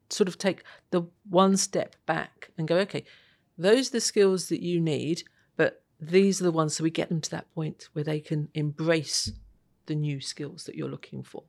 sort 0.10 0.28
of 0.28 0.38
take 0.38 0.64
the 0.92 1.04
one 1.30 1.58
step 1.58 1.96
back 2.06 2.52
and 2.58 2.68
go, 2.68 2.78
okay, 2.78 3.04
those 3.58 3.90
are 3.90 3.94
the 3.94 4.02
skills 4.02 4.50
that 4.50 4.62
you 4.62 4.80
need, 4.80 5.24
these 6.08 6.40
are 6.42 6.46
the 6.46 6.52
ones 6.52 6.76
so 6.76 6.84
we 6.84 6.92
get 6.92 7.10
them 7.10 7.22
to 7.22 7.32
that 7.32 7.54
point 7.54 7.90
where 7.94 8.04
they 8.04 8.20
can 8.20 8.50
embrace 8.54 9.32
the 9.86 9.96
new 9.96 10.22
skills 10.22 10.66
that 10.66 10.76
you're 10.76 10.90
looking 10.90 11.24
for. 11.24 11.44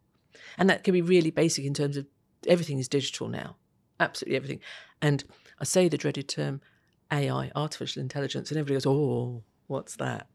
And 0.59 0.69
that 0.69 0.85
can 0.85 0.93
be 0.93 1.03
really 1.03 1.31
basic 1.31 1.65
in 1.65 1.75
terms 1.75 1.97
of 1.97 2.07
everything 2.47 2.79
is 2.79 2.89
digital 2.89 3.29
now, 3.29 3.57
absolutely 4.01 4.37
everything. 4.37 4.61
And 5.01 5.25
I 5.61 5.65
say 5.65 5.89
the 5.89 5.99
dreaded 5.99 6.29
term 6.29 6.61
AI, 7.13 7.51
artificial 7.55 8.03
intelligence, 8.03 8.51
and 8.51 8.59
everybody 8.59 8.75
goes, 8.75 8.87
oh, 8.87 9.43
what's 9.67 9.97
that? 9.97 10.27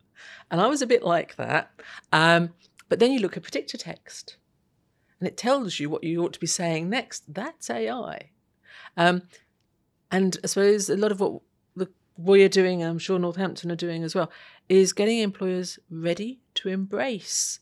And 0.50 0.62
I 0.62 0.68
was 0.68 0.82
a 0.82 0.88
bit 0.88 1.04
like 1.04 1.36
that. 1.36 1.72
Um, 2.12 2.54
but 2.88 3.00
then 3.00 3.12
you 3.12 3.20
look 3.20 3.38
at 3.38 3.44
predictor 3.44 3.78
text 3.78 4.38
and 5.20 5.28
it 5.28 5.38
tells 5.38 5.80
you 5.80 5.90
what 5.90 6.04
you 6.04 6.24
ought 6.24 6.34
to 6.34 6.40
be 6.40 6.48
saying 6.48 6.90
next. 6.90 7.34
That's 7.34 7.70
AI. 7.70 8.32
Um, 8.98 9.24
and 10.12 10.38
I 10.44 10.48
suppose 10.48 10.90
a 10.90 10.98
lot 10.98 11.12
of 11.12 11.20
what 11.20 11.42
the, 12.20 12.32
we're 12.32 12.50
doing, 12.50 12.82
and 12.82 12.90
I'm 12.92 13.00
sure 13.00 13.20
Northampton 13.20 13.72
are 13.72 13.76
doing 13.76 14.04
as 14.04 14.16
well, 14.16 14.32
is 14.68 14.94
getting 14.94 15.20
employers 15.20 15.80
ready 15.90 16.42
to 16.56 16.70
embrace 16.70 17.60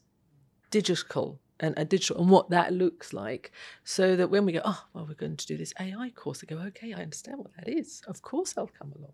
digital 0.72 1.40
and 1.60 1.74
a 1.78 1.86
digital 1.86 2.22
and 2.22 2.30
what 2.30 2.50
that 2.50 2.74
looks 2.74 3.14
like 3.14 3.52
so 3.84 4.16
that 4.16 4.30
when 4.30 4.46
we 4.46 4.52
go 4.52 4.62
oh 4.64 4.84
well 4.94 5.06
we're 5.08 5.16
going 5.16 5.36
to 5.36 5.48
do 5.48 5.58
this 5.58 5.74
ai 5.80 6.10
course 6.12 6.42
they 6.42 6.46
go 6.46 6.62
okay 6.62 6.94
i 6.94 7.02
understand 7.02 7.40
what 7.40 7.52
that 7.56 7.68
is. 7.68 8.02
Of 8.08 8.22
course 8.22 8.54
i'll 8.58 8.68
come 8.68 8.94
along. 8.96 9.14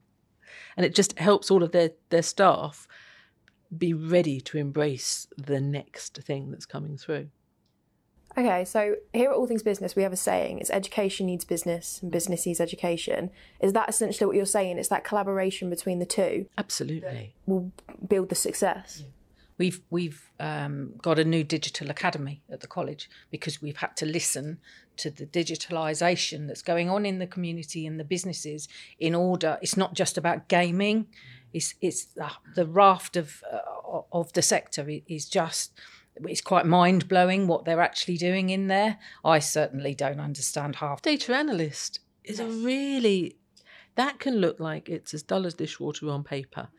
And 0.75 0.85
it 0.85 0.93
just 0.93 1.17
helps 1.17 1.49
all 1.49 1.63
of 1.63 1.71
their 1.71 1.91
their 2.09 2.21
staff 2.21 2.87
be 3.75 3.93
ready 3.93 4.39
to 4.41 4.57
embrace 4.57 5.27
the 5.37 5.59
next 5.59 6.17
thing 6.23 6.51
that's 6.51 6.65
coming 6.65 6.97
through 6.97 7.29
Okay, 8.37 8.65
so 8.65 8.95
here 9.13 9.29
at 9.29 9.35
All 9.35 9.45
Things 9.45 9.61
Business, 9.61 9.95
we 9.95 10.03
have 10.03 10.13
a 10.13 10.17
saying: 10.17 10.59
"It's 10.59 10.71
education 10.71 11.27
needs 11.27 11.45
business, 11.45 11.99
and 12.01 12.11
business 12.11 12.45
needs 12.45 12.59
education." 12.59 13.29
Is 13.59 13.73
that 13.73 13.89
essentially 13.89 14.25
what 14.25 14.35
you're 14.35 14.45
saying? 14.45 14.79
It's 14.79 14.89
that 14.89 15.03
collaboration 15.03 15.69
between 15.69 15.99
the 15.99 16.05
two. 16.05 16.47
Absolutely, 16.57 17.35
will 17.45 17.71
build 18.07 18.29
the 18.29 18.35
success. 18.35 19.01
Yeah. 19.01 19.07
We've 19.59 19.81
we've 19.91 20.31
um, 20.39 20.93
got 20.99 21.19
a 21.19 21.23
new 21.23 21.43
digital 21.43 21.91
academy 21.91 22.41
at 22.51 22.61
the 22.61 22.67
college 22.67 23.07
because 23.29 23.61
we've 23.61 23.77
had 23.77 23.95
to 23.97 24.05
listen 24.05 24.57
to 24.97 25.11
the 25.11 25.27
digitalisation 25.27 26.47
that's 26.47 26.63
going 26.63 26.89
on 26.89 27.05
in 27.05 27.19
the 27.19 27.27
community 27.27 27.85
and 27.85 27.99
the 27.99 28.03
businesses 28.03 28.67
in 28.99 29.13
order. 29.13 29.59
It's 29.61 29.77
not 29.77 29.93
just 29.93 30.17
about 30.17 30.47
gaming. 30.47 31.07
It's 31.53 31.75
it's 31.81 32.05
the, 32.05 32.31
the 32.55 32.65
raft 32.65 33.15
of 33.15 33.43
uh, 33.51 34.01
of 34.11 34.33
the 34.33 34.41
sector 34.41 34.89
is 35.07 35.29
just 35.29 35.71
it's 36.15 36.41
quite 36.41 36.65
mind 36.65 37.07
blowing 37.07 37.47
what 37.47 37.65
they're 37.65 37.81
actually 37.81 38.17
doing 38.17 38.49
in 38.49 38.67
there. 38.67 38.97
I 39.25 39.39
certainly 39.39 39.95
don't 39.95 40.19
understand 40.19 40.77
half. 40.77 41.01
Data 41.01 41.35
analyst 41.35 41.99
is 42.23 42.39
yes. 42.39 42.47
a 42.47 42.51
really 42.51 43.37
that 43.95 44.19
can 44.19 44.37
look 44.37 44.59
like 44.59 44.89
it's 44.89 45.13
as 45.13 45.23
dull 45.23 45.45
as 45.45 45.53
dishwater 45.53 46.09
on 46.09 46.23
paper. 46.23 46.69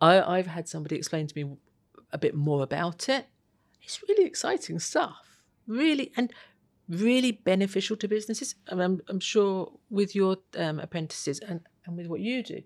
I, 0.00 0.20
I've 0.20 0.46
had 0.46 0.68
somebody 0.68 0.96
explain 0.96 1.26
to 1.26 1.34
me 1.36 1.56
a 2.12 2.18
bit 2.18 2.34
more 2.34 2.62
about 2.62 3.08
it. 3.08 3.26
It's 3.82 4.02
really 4.08 4.24
exciting 4.24 4.78
stuff, 4.78 5.38
really, 5.66 6.12
and 6.16 6.32
really 6.88 7.32
beneficial 7.32 7.96
to 7.96 8.08
businesses. 8.08 8.54
I'm, 8.68 9.00
I'm 9.08 9.20
sure 9.20 9.72
with 9.88 10.14
your 10.14 10.36
um, 10.56 10.78
apprentices 10.78 11.40
and, 11.40 11.60
and 11.86 11.96
with 11.96 12.08
what 12.08 12.20
you 12.20 12.42
do, 12.42 12.62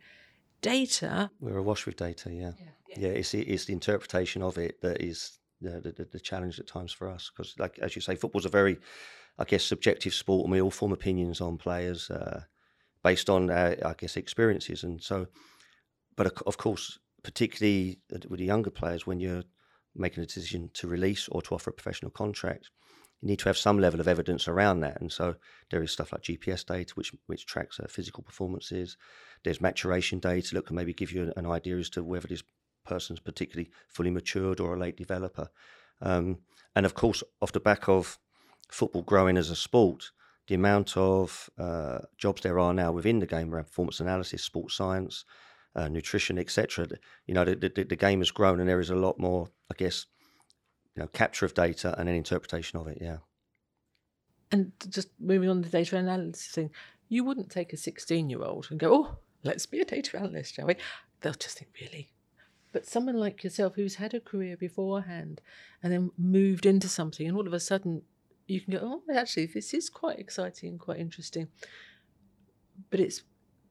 data. 0.61 1.31
We're 1.40 1.59
awash 1.59 1.87
with 1.87 1.96
data, 1.96 2.33
yeah. 2.33 2.53
Yeah, 2.59 2.96
yeah 2.98 3.09
it's, 3.11 3.35
it's 3.35 3.66
the 3.66 3.72
interpretation 3.72 4.42
of 4.42 4.59
it 4.59 4.81
that 4.81 5.03
is 5.03 5.38
the, 5.64 5.92
the, 5.92 6.05
the 6.05 6.20
challenge 6.20 6.59
at 6.61 6.66
times 6.66 6.92
for 6.92 7.09
us. 7.09 7.31
Because, 7.35 7.55
like 7.59 7.79
as 7.81 7.94
you 7.96 8.03
say, 8.03 8.14
football's 8.14 8.46
a 8.46 8.50
very, 8.50 8.79
I 9.38 9.44
guess, 9.44 9.64
subjective 9.64 10.14
sport, 10.14 10.44
and 10.44 10.53
we 10.53 10.61
all 10.61 10.70
form 10.70 10.92
opinions 10.92 11.40
on 11.40 11.59
players 11.59 12.11
uh, 12.11 12.42
based 13.03 13.29
on, 13.29 13.50
uh, 13.50 13.74
I 13.85 13.94
guess, 13.94 14.16
experiences. 14.16 14.85
And 14.85 15.03
so, 15.03 15.27
but 16.16 16.40
of 16.42 16.57
course, 16.57 16.98
particularly 17.22 18.00
with 18.29 18.38
the 18.38 18.46
younger 18.46 18.70
players, 18.70 19.07
when 19.07 19.20
you're 19.20 19.44
making 19.94 20.22
a 20.22 20.27
decision 20.27 20.70
to 20.74 20.88
release 20.88 21.29
or 21.29 21.42
to 21.42 21.55
offer 21.55 21.70
a 21.70 21.72
professional 21.72 22.11
contract, 22.11 22.70
you 23.20 23.29
need 23.29 23.38
to 23.38 23.48
have 23.48 23.57
some 23.57 23.79
level 23.79 24.00
of 24.00 24.09
evidence 24.09 24.48
around 24.48 24.81
that. 24.81 25.00
And 25.00 25.11
so 25.11 25.37
there 25.70 25.83
is 25.83 25.92
stuff 25.92 26.12
like 26.12 26.22
GPS 26.22 26.64
data, 26.66 26.92
which 26.94 27.12
which 27.27 27.46
tracks 27.46 27.81
uh, 27.81 27.87
physical 27.88 28.22
performances. 28.22 28.96
There's 29.44 29.61
maturation 29.61 30.18
data 30.18 30.55
that 30.55 30.66
can 30.66 30.77
maybe 30.77 30.92
give 30.92 31.12
you 31.12 31.33
an 31.37 31.46
idea 31.46 31.77
as 31.77 31.90
to 31.90 32.03
whether 32.03 32.29
this 32.29 32.42
person's 32.85 33.20
particularly 33.20 33.70
fully 33.88 34.11
matured 34.11 34.61
or 34.61 34.75
a 34.75 34.79
late 34.79 34.97
developer. 34.97 35.49
Um, 36.01 36.38
and 36.77 36.87
of 36.87 36.94
course, 36.94 37.23
off 37.40 37.53
the 37.53 37.61
back 37.61 37.88
of 37.88 38.18
football 38.70 39.03
growing 39.03 39.37
as 39.37 39.51
a 39.51 39.57
sport, 39.57 40.11
the 40.47 40.55
amount 40.55 40.97
of 40.97 41.49
uh, 41.59 41.99
jobs 42.18 42.42
there 42.42 42.59
are 42.59 42.75
now 42.75 42.92
within 42.92 43.18
the 43.18 43.27
game 43.27 43.53
around 43.53 43.64
performance 43.64 44.01
analysis, 44.01 44.42
sports 44.42 44.75
science, 44.75 45.25
uh, 45.75 45.88
nutrition, 45.88 46.38
etc. 46.38 46.87
You 47.27 47.35
know, 47.35 47.44
the, 47.44 47.57
the, 47.57 47.85
the, 47.85 47.97
game 47.97 48.20
has 48.20 48.31
grown, 48.31 48.61
and 48.61 48.68
there 48.68 48.81
is 48.81 48.90
a 48.90 48.97
lot 48.97 49.18
more, 49.18 49.49
I 49.70 49.75
guess, 49.77 50.07
you 50.94 51.03
know, 51.03 51.09
capture 51.09 51.47
of 51.47 51.55
data 51.55 51.94
and 51.99 52.09
then 52.09 52.14
interpretation 52.14 52.79
of 52.79 52.87
it. 52.87 52.99
Yeah. 53.01 53.18
And 54.53 54.73
just 54.88 55.09
moving 55.18 55.49
on 55.49 55.62
to 55.62 55.68
the 55.68 55.79
data 55.79 55.97
analysis 55.97 56.47
thing, 56.49 56.70
you 57.09 57.25
wouldn't 57.25 57.51
take 57.51 57.73
a 57.73 57.77
sixteen-year-old 57.77 58.68
and 58.70 58.79
go, 58.79 58.94
"Oh, 58.94 59.18
let's 59.42 59.66
be 59.66 59.81
a 59.81 59.85
data 59.85 60.18
analyst, 60.18 60.55
shall 60.55 60.66
we?" 60.66 60.77
They'll 61.20 61.33
just 61.33 61.59
think, 61.59 61.70
"Really." 61.81 62.11
But 62.74 62.87
someone 62.87 63.16
like 63.16 63.44
yourself, 63.44 63.76
who's 63.76 63.94
had 63.94 64.14
a 64.14 64.20
career 64.20 64.56
beforehand 64.56 65.40
and 65.80 65.92
then 65.92 66.10
moved 66.18 66.66
into 66.66 66.88
something, 66.88 67.26
and 67.28 67.37
all 67.37 67.46
of 67.46 67.52
a 67.52 67.60
sudden 67.60 68.02
you 68.48 68.60
can 68.60 68.72
go, 68.72 68.80
"Oh, 68.82 69.14
actually, 69.14 69.46
this 69.46 69.72
is 69.72 69.88
quite 69.88 70.18
exciting 70.18 70.70
and 70.70 70.80
quite 70.80 70.98
interesting." 70.98 71.46
But 72.90 72.98
it's 72.98 73.22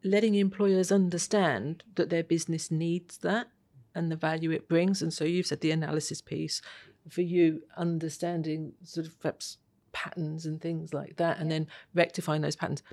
letting 0.05 0.35
employers 0.35 0.89
understand 0.89 1.83
that 1.95 2.09
their 2.09 2.23
business 2.23 2.71
needs 2.71 3.17
that 3.17 3.49
and 3.93 4.09
the 4.09 4.15
value 4.15 4.51
it 4.51 4.69
brings. 4.69 5.01
And 5.01 5.13
so 5.13 5.25
you've 5.25 5.47
said 5.47 5.59
the 5.59 5.71
analysis 5.71 6.21
piece 6.21 6.61
for 7.09 7.23
you, 7.23 7.63
understanding 7.75 8.73
sort 8.83 9.05
of 9.05 9.19
perhaps 9.19 9.57
patterns 9.91 10.45
and 10.45 10.61
things 10.61 10.93
like 10.93 11.17
that, 11.17 11.39
and 11.39 11.51
then 11.51 11.67
rectifying 11.93 12.41
those 12.41 12.55
patterns. 12.55 12.83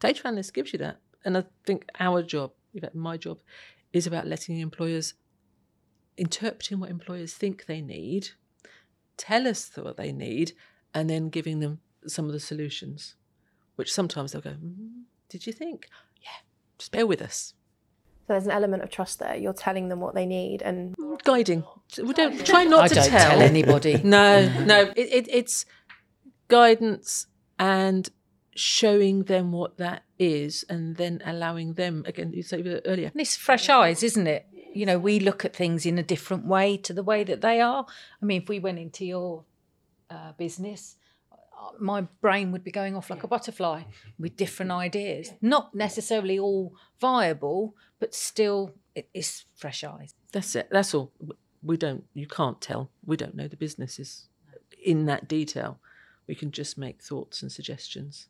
Data 0.00 0.26
analyst 0.26 0.54
gives 0.54 0.72
you 0.72 0.80
that. 0.80 0.98
And 1.24 1.38
I 1.38 1.44
think 1.64 1.88
our 2.00 2.20
job, 2.24 2.52
my 2.94 3.16
job, 3.16 3.38
is 3.92 4.08
about 4.08 4.26
letting 4.26 4.58
employers 4.58 5.14
interpreting 6.16 6.80
what 6.80 6.90
employers 6.90 7.34
think 7.34 7.66
they 7.66 7.80
need, 7.80 8.30
tell 9.16 9.46
us 9.46 9.70
what 9.74 9.96
they 9.96 10.12
need, 10.12 10.52
and 10.94 11.08
then 11.08 11.28
giving 11.28 11.60
them 11.60 11.80
some 12.06 12.26
of 12.26 12.32
the 12.32 12.40
solutions, 12.40 13.14
which 13.76 13.92
sometimes 13.92 14.32
they'll 14.32 14.42
go, 14.42 14.50
mm, 14.50 15.02
Did 15.28 15.46
you 15.46 15.52
think? 15.52 15.88
Yeah, 16.20 16.42
just 16.78 16.92
bear 16.92 17.06
with 17.06 17.22
us. 17.22 17.54
So 18.26 18.34
there's 18.34 18.46
an 18.46 18.52
element 18.52 18.82
of 18.82 18.90
trust 18.90 19.18
there. 19.18 19.34
You're 19.34 19.52
telling 19.52 19.88
them 19.88 20.00
what 20.00 20.14
they 20.14 20.26
need 20.26 20.62
and 20.62 20.94
guiding. 21.24 21.64
We 22.00 22.14
don't 22.14 22.44
try 22.46 22.64
not 22.64 22.84
I 22.84 22.88
to 22.88 22.94
don't 22.94 23.08
tell. 23.08 23.30
tell 23.30 23.42
anybody. 23.42 24.00
no, 24.04 24.48
no. 24.64 24.92
It, 24.94 25.12
it, 25.12 25.28
it's 25.28 25.66
guidance 26.46 27.26
and 27.58 28.08
showing 28.54 29.24
them 29.24 29.50
what 29.50 29.78
that 29.78 30.04
is, 30.18 30.64
and 30.68 30.96
then 30.96 31.20
allowing 31.24 31.74
them 31.74 32.04
again. 32.06 32.32
You 32.32 32.42
said 32.42 32.82
earlier. 32.84 33.08
And 33.08 33.20
it's 33.20 33.34
fresh 33.34 33.68
eyes, 33.68 34.02
isn't 34.04 34.26
it? 34.26 34.46
You 34.74 34.86
know, 34.86 34.98
we 34.98 35.20
look 35.20 35.44
at 35.44 35.54
things 35.54 35.84
in 35.86 35.98
a 35.98 36.02
different 36.02 36.46
way 36.46 36.76
to 36.78 36.92
the 36.92 37.02
way 37.02 37.24
that 37.24 37.40
they 37.40 37.60
are. 37.60 37.86
I 38.20 38.24
mean, 38.24 38.42
if 38.42 38.48
we 38.48 38.58
went 38.58 38.78
into 38.78 39.04
your 39.04 39.44
uh, 40.10 40.32
business, 40.32 40.96
my 41.78 42.02
brain 42.20 42.52
would 42.52 42.64
be 42.64 42.70
going 42.70 42.96
off 42.96 43.10
like 43.10 43.22
a 43.22 43.28
butterfly 43.28 43.82
with 44.18 44.36
different 44.36 44.72
ideas, 44.72 45.32
not 45.40 45.74
necessarily 45.74 46.38
all 46.38 46.74
viable, 47.00 47.76
but 47.98 48.14
still 48.14 48.74
it 48.94 49.08
is 49.14 49.44
fresh 49.54 49.84
eyes. 49.84 50.14
That's 50.32 50.54
it. 50.56 50.68
That's 50.70 50.94
all. 50.94 51.12
We 51.62 51.76
don't. 51.76 52.04
You 52.14 52.26
can't 52.26 52.60
tell. 52.60 52.90
We 53.04 53.16
don't 53.16 53.34
know 53.34 53.48
the 53.48 53.56
businesses 53.56 54.28
in 54.82 55.06
that 55.06 55.28
detail. 55.28 55.78
We 56.26 56.34
can 56.34 56.50
just 56.50 56.76
make 56.78 57.02
thoughts 57.02 57.42
and 57.42 57.50
suggestions. 57.50 58.28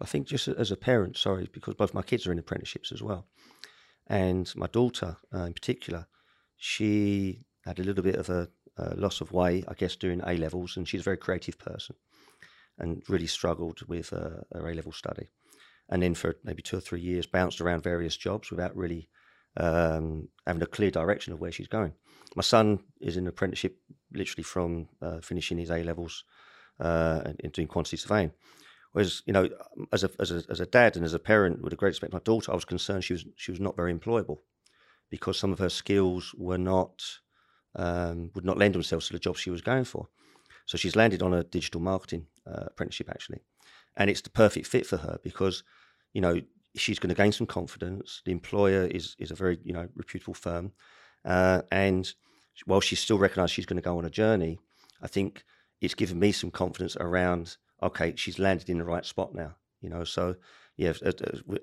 I 0.00 0.06
think 0.06 0.26
just 0.26 0.48
as 0.48 0.70
a 0.70 0.76
parent, 0.76 1.16
sorry, 1.16 1.48
because 1.52 1.74
both 1.74 1.94
my 1.94 2.02
kids 2.02 2.26
are 2.26 2.32
in 2.32 2.38
apprenticeships 2.38 2.90
as 2.92 3.00
well, 3.02 3.26
and 4.06 4.52
my 4.56 4.66
daughter 4.66 5.16
uh, 5.34 5.44
in 5.44 5.52
particular, 5.52 6.06
she 6.56 7.44
had 7.64 7.78
a 7.78 7.82
little 7.82 8.02
bit 8.02 8.16
of 8.16 8.28
a, 8.28 8.48
a 8.76 8.94
loss 8.94 9.20
of 9.20 9.32
weight, 9.32 9.64
I 9.68 9.74
guess, 9.74 9.96
during 9.96 10.20
A 10.20 10.36
levels, 10.36 10.76
and 10.76 10.86
she's 10.88 11.00
a 11.00 11.04
very 11.04 11.16
creative 11.16 11.58
person, 11.58 11.96
and 12.78 13.02
really 13.08 13.26
struggled 13.26 13.80
with 13.88 14.12
uh, 14.12 14.42
her 14.52 14.68
A 14.68 14.74
level 14.74 14.92
study, 14.92 15.28
and 15.88 16.02
then 16.02 16.14
for 16.14 16.36
maybe 16.44 16.62
two 16.62 16.76
or 16.78 16.80
three 16.80 17.00
years 17.00 17.26
bounced 17.26 17.60
around 17.60 17.82
various 17.82 18.16
jobs 18.16 18.50
without 18.50 18.76
really 18.76 19.08
um, 19.56 20.28
having 20.46 20.62
a 20.62 20.66
clear 20.66 20.90
direction 20.90 21.32
of 21.32 21.40
where 21.40 21.52
she's 21.52 21.68
going. 21.68 21.92
My 22.36 22.42
son 22.42 22.80
is 23.00 23.16
in 23.16 23.28
apprenticeship, 23.28 23.78
literally 24.12 24.42
from 24.42 24.88
uh, 25.00 25.20
finishing 25.20 25.58
his 25.58 25.70
A 25.70 25.82
levels 25.82 26.24
uh, 26.80 27.22
and, 27.24 27.40
and 27.42 27.52
doing 27.52 27.68
quantity 27.68 27.96
surveying. 27.96 28.32
Whereas, 28.94 29.22
you 29.26 29.32
know, 29.32 29.48
as 29.92 30.04
a, 30.04 30.10
as 30.20 30.30
a 30.30 30.44
as 30.48 30.60
a 30.60 30.66
dad 30.66 30.94
and 30.94 31.04
as 31.04 31.14
a 31.14 31.18
parent 31.18 31.60
with 31.60 31.72
a 31.72 31.76
great 31.76 31.88
respect, 31.88 32.12
my 32.12 32.20
daughter, 32.20 32.52
I 32.52 32.54
was 32.54 32.64
concerned 32.64 33.02
she 33.02 33.14
was 33.14 33.26
she 33.36 33.50
was 33.50 33.58
not 33.58 33.74
very 33.74 33.92
employable 33.92 34.38
because 35.10 35.36
some 35.36 35.52
of 35.52 35.58
her 35.58 35.68
skills 35.68 36.32
were 36.38 36.58
not 36.58 37.02
um, 37.74 38.30
would 38.36 38.44
not 38.44 38.56
lend 38.56 38.72
themselves 38.72 39.08
to 39.08 39.12
the 39.12 39.18
job 39.18 39.36
she 39.36 39.50
was 39.50 39.62
going 39.62 39.82
for. 39.82 40.06
So 40.66 40.78
she's 40.78 40.94
landed 40.94 41.22
on 41.22 41.34
a 41.34 41.42
digital 41.42 41.80
marketing 41.80 42.28
uh, 42.46 42.66
apprenticeship 42.68 43.10
actually, 43.10 43.40
and 43.96 44.08
it's 44.08 44.20
the 44.20 44.30
perfect 44.30 44.68
fit 44.68 44.86
for 44.86 44.98
her 44.98 45.18
because, 45.24 45.64
you 46.12 46.20
know, 46.20 46.40
she's 46.76 47.00
going 47.00 47.12
to 47.12 47.20
gain 47.20 47.32
some 47.32 47.48
confidence. 47.48 48.22
The 48.24 48.30
employer 48.30 48.84
is 48.84 49.16
is 49.18 49.32
a 49.32 49.34
very 49.34 49.58
you 49.64 49.72
know 49.72 49.88
reputable 49.96 50.34
firm, 50.34 50.70
uh, 51.24 51.62
and 51.72 52.14
while 52.64 52.80
she's 52.80 53.00
still 53.00 53.18
recognised 53.18 53.54
she's 53.54 53.66
going 53.66 53.82
to 53.82 53.90
go 53.90 53.98
on 53.98 54.04
a 54.04 54.10
journey, 54.10 54.60
I 55.02 55.08
think 55.08 55.42
it's 55.80 55.94
given 55.94 56.20
me 56.20 56.30
some 56.30 56.52
confidence 56.52 56.96
around 57.00 57.56
okay, 57.84 58.14
she's 58.16 58.38
landed 58.38 58.68
in 58.68 58.78
the 58.78 58.84
right 58.84 59.04
spot 59.04 59.34
now. 59.34 59.54
You 59.80 59.90
know, 59.90 60.04
so 60.04 60.36
yeah, 60.76 60.94
as, 61.02 61.14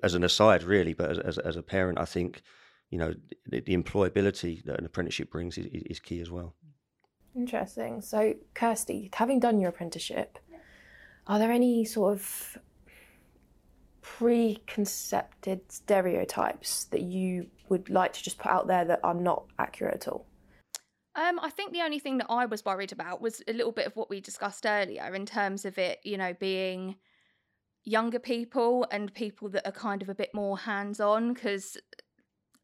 as 0.02 0.14
an 0.14 0.24
aside, 0.24 0.62
really, 0.62 0.94
but 0.94 1.26
as, 1.26 1.38
as, 1.38 1.56
a 1.56 1.62
parent, 1.62 1.98
I 1.98 2.04
think 2.04 2.42
you 2.90 2.98
know 2.98 3.14
the, 3.46 3.60
the 3.60 3.76
employability 3.76 4.64
that 4.64 4.78
an 4.78 4.86
apprenticeship 4.86 5.30
brings 5.30 5.58
is, 5.58 5.66
is, 5.66 6.00
key 6.00 6.20
as 6.20 6.30
well. 6.30 6.54
Interesting. 7.34 8.00
So, 8.00 8.34
Kirsty, 8.54 9.10
having 9.12 9.40
done 9.40 9.60
your 9.60 9.70
apprenticeship, 9.70 10.38
are 11.26 11.38
there 11.38 11.50
any 11.50 11.84
sort 11.84 12.14
of 12.14 12.58
preconceived 14.02 15.24
stereotypes 15.68 16.84
that 16.84 17.02
you 17.02 17.48
would 17.68 17.88
like 17.90 18.12
to 18.12 18.22
just 18.22 18.38
put 18.38 18.50
out 18.50 18.66
there 18.66 18.84
that 18.84 19.00
are 19.02 19.14
not 19.14 19.44
accurate 19.58 19.94
at 19.94 20.08
all? 20.08 20.26
Um, 21.14 21.38
I 21.40 21.50
think 21.50 21.72
the 21.72 21.82
only 21.82 21.98
thing 21.98 22.18
that 22.18 22.30
I 22.30 22.46
was 22.46 22.64
worried 22.64 22.92
about 22.92 23.20
was 23.20 23.42
a 23.46 23.52
little 23.52 23.72
bit 23.72 23.86
of 23.86 23.96
what 23.96 24.08
we 24.08 24.20
discussed 24.20 24.64
earlier 24.64 25.14
in 25.14 25.26
terms 25.26 25.64
of 25.64 25.76
it, 25.78 25.98
you 26.04 26.16
know, 26.16 26.34
being 26.38 26.96
younger 27.84 28.18
people 28.18 28.86
and 28.90 29.12
people 29.12 29.48
that 29.50 29.66
are 29.66 29.72
kind 29.72 30.02
of 30.02 30.08
a 30.08 30.14
bit 30.14 30.30
more 30.32 30.56
hands 30.56 31.00
on 31.00 31.34
because 31.34 31.76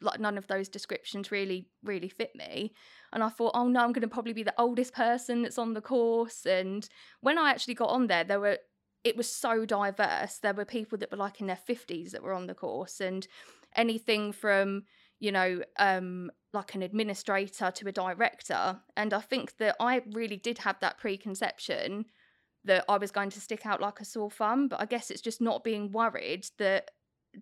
like 0.01 0.20
none 0.20 0.38
of 0.38 0.46
those 0.46 0.68
descriptions 0.68 1.32
really 1.32 1.66
really 1.82 2.09
fit 2.09 2.30
me. 2.36 2.72
And 3.12 3.22
i 3.22 3.28
thought 3.28 3.53
oh 3.55 3.66
no 3.66 3.80
i'm 3.80 3.92
going 3.92 4.03
to 4.03 4.09
probably 4.09 4.32
be 4.32 4.44
the 4.44 4.55
oldest 4.59 4.94
person 4.94 5.42
that's 5.42 5.59
on 5.59 5.74
the 5.74 5.80
course. 5.80 6.46
And 6.46 6.88
when 7.20 7.36
i 7.36 7.51
actually 7.51 7.74
got 7.74 7.90
on 7.90 8.07
there 8.07 8.22
there 8.22 8.38
were 8.40 8.59
it 9.05 9.16
was 9.16 9.30
so 9.30 9.64
diverse. 9.64 10.38
There 10.38 10.55
were 10.55 10.64
people 10.64 10.99
that 10.99 11.11
were 11.11 11.16
like 11.16 11.40
in 11.40 11.46
their 11.46 11.59
50s 11.68 12.11
that 12.11 12.22
were 12.22 12.32
on 12.32 12.46
the 12.46 12.55
course 12.55 13.01
and 13.01 13.26
anything 13.76 14.32
from 14.32 14.84
you 15.21 15.33
know, 15.33 15.62
um, 15.79 16.31
like 16.53 16.75
an 16.75 16.83
administrator 16.83 17.71
to 17.71 17.89
a 17.89 17.93
director. 17.93 18.81
And 18.97 19.12
I 19.12 19.21
think 19.21 19.57
that 19.59 19.77
I 19.81 20.03
really 20.12 20.37
did 20.37 20.59
have 20.59 20.81
that 20.81 20.99
preconception 20.99 22.07
that 22.64 22.85
I 22.89 22.99
was 22.99 23.11
going 23.11 23.31
to 23.31 23.41
stick 23.41 23.66
out 23.66 23.81
like 23.81 24.01
a 24.01 24.05
sore 24.05 24.31
thumb. 24.31 24.69
But 24.69 24.81
I 24.81 24.87
guess 24.87 25.11
it's 25.11 25.21
just 25.21 25.41
not 25.41 25.64
being 25.64 25.93
worried 25.93 26.47
that 26.59 26.91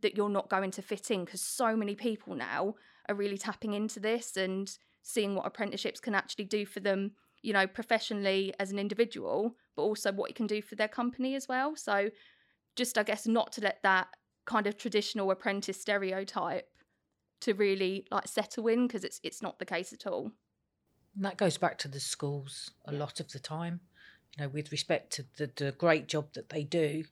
that 0.03 0.17
you're 0.17 0.29
not 0.29 0.51
going 0.51 0.71
to 0.73 0.83
fit 0.83 1.11
in 1.11 1.25
because 1.25 1.41
so 1.41 1.77
many 1.77 1.95
people 1.95 2.35
now 2.35 2.75
are 3.09 3.15
really 3.15 3.39
tapping 3.39 3.73
into 3.73 4.01
this 4.01 4.37
and 4.37 4.77
seeing 5.03 5.35
what 5.35 5.47
apprenticeships 5.47 6.01
can 6.01 6.15
actually 6.15 6.45
do 6.45 6.67
for 6.67 6.81
them, 6.81 7.13
you 7.43 7.53
know, 7.53 7.67
professionally 7.67 8.53
as 8.59 8.73
an 8.73 8.79
individual, 8.79 9.55
but 9.77 9.83
also 9.83 10.11
what 10.11 10.29
it 10.29 10.37
can 10.37 10.49
do 10.49 10.61
for 10.61 10.75
their 10.75 10.89
company 10.89 11.37
as 11.37 11.47
well. 11.49 11.77
So 11.77 12.11
just 12.75 12.99
I 12.99 13.05
guess 13.05 13.27
not 13.27 13.53
to 13.53 13.61
let 13.61 13.83
that 13.85 14.09
kind 14.45 14.67
of 14.67 14.77
traditional 14.77 15.31
apprentice 15.31 15.81
stereotype 15.81 16.69
to 17.41 17.55
really 17.55 18.07
like 18.11 18.29
settle 18.29 18.67
in 18.69 18.87
because 18.87 19.05
it's 19.05 19.21
it's 19.23 19.43
not 19.43 19.59
the 19.59 19.65
case 19.65 19.93
at 19.93 20.07
all. 20.07 20.33
And 21.15 21.25
that 21.25 21.37
goes 21.37 21.57
back 21.57 21.79
to 21.79 21.89
the 21.89 22.01
schools 22.01 22.71
a 22.85 22.93
lot 22.93 23.21
of 23.21 23.33
the 23.33 23.39
time. 23.39 23.81
You 24.37 24.45
know, 24.45 24.49
with 24.51 24.71
respect 24.71 25.13
to 25.15 25.25
the, 25.39 25.51
the 25.57 25.73
great 25.73 26.09
job 26.09 26.27
that 26.35 26.51
they 26.51 26.63
do, 26.63 27.05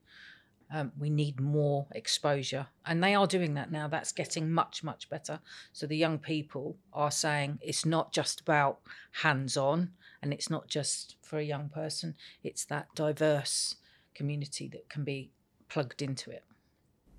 um, 0.70 0.92
we 0.98 1.08
need 1.08 1.40
more 1.40 1.86
exposure. 1.92 2.66
And 2.84 3.02
they 3.02 3.14
are 3.14 3.26
doing 3.26 3.54
that 3.54 3.72
now. 3.72 3.88
That's 3.88 4.12
getting 4.12 4.50
much, 4.50 4.82
much 4.82 5.08
better. 5.08 5.40
So 5.72 5.86
the 5.86 5.96
young 5.96 6.18
people 6.18 6.76
are 6.92 7.10
saying 7.10 7.60
it's 7.62 7.86
not 7.86 8.12
just 8.12 8.40
about 8.40 8.80
hands 9.22 9.56
on 9.56 9.92
and 10.22 10.32
it's 10.32 10.50
not 10.50 10.68
just 10.68 11.16
for 11.22 11.38
a 11.38 11.44
young 11.44 11.68
person, 11.68 12.14
it's 12.42 12.64
that 12.66 12.88
diverse 12.94 13.76
community 14.14 14.68
that 14.68 14.88
can 14.88 15.04
be 15.04 15.30
plugged 15.68 16.02
into 16.02 16.30
it. 16.30 16.44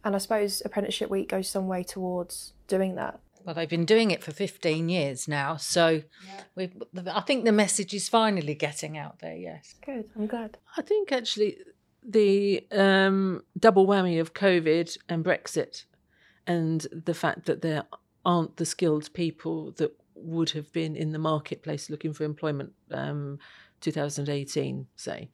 And 0.05 0.15
I 0.15 0.19
suppose 0.19 0.61
Apprenticeship 0.63 1.09
Week 1.09 1.27
goes 1.27 1.49
some 1.49 1.67
way 1.67 1.83
towards 1.83 2.53
doing 2.67 2.95
that. 2.95 3.19
Well, 3.43 3.55
they've 3.55 3.69
been 3.69 3.85
doing 3.85 4.11
it 4.11 4.23
for 4.23 4.31
15 4.31 4.87
years 4.87 5.27
now. 5.27 5.57
So 5.57 6.03
yeah. 6.55 6.67
I 7.13 7.21
think 7.21 7.43
the 7.45 7.51
message 7.51 7.93
is 7.93 8.07
finally 8.07 8.55
getting 8.55 8.97
out 8.97 9.19
there, 9.19 9.35
yes. 9.35 9.75
Good, 9.85 10.09
I'm 10.15 10.27
glad. 10.27 10.57
I 10.77 10.83
think 10.83 11.11
actually 11.11 11.57
the 12.07 12.65
um, 12.71 13.43
double 13.59 13.87
whammy 13.87 14.19
of 14.19 14.33
COVID 14.33 14.95
and 15.09 15.25
Brexit 15.25 15.85
and 16.47 16.85
the 16.91 17.13
fact 17.13 17.45
that 17.47 17.61
there 17.61 17.83
aren't 18.23 18.57
the 18.57 18.65
skilled 18.65 19.11
people 19.13 19.71
that 19.73 19.95
would 20.15 20.51
have 20.51 20.71
been 20.71 20.95
in 20.95 21.11
the 21.11 21.19
marketplace 21.19 21.89
looking 21.89 22.13
for 22.13 22.23
employment 22.23 22.71
um, 22.91 23.37
2018 23.81 24.87
say 24.95 25.29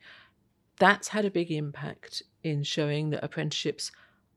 that's 0.80 1.10
had 1.10 1.24
a 1.24 1.32
big 1.32 1.52
impact 1.52 2.24
in 2.44 2.64
showing 2.64 3.12
that 3.12 3.24
apprenticeships 3.24 3.92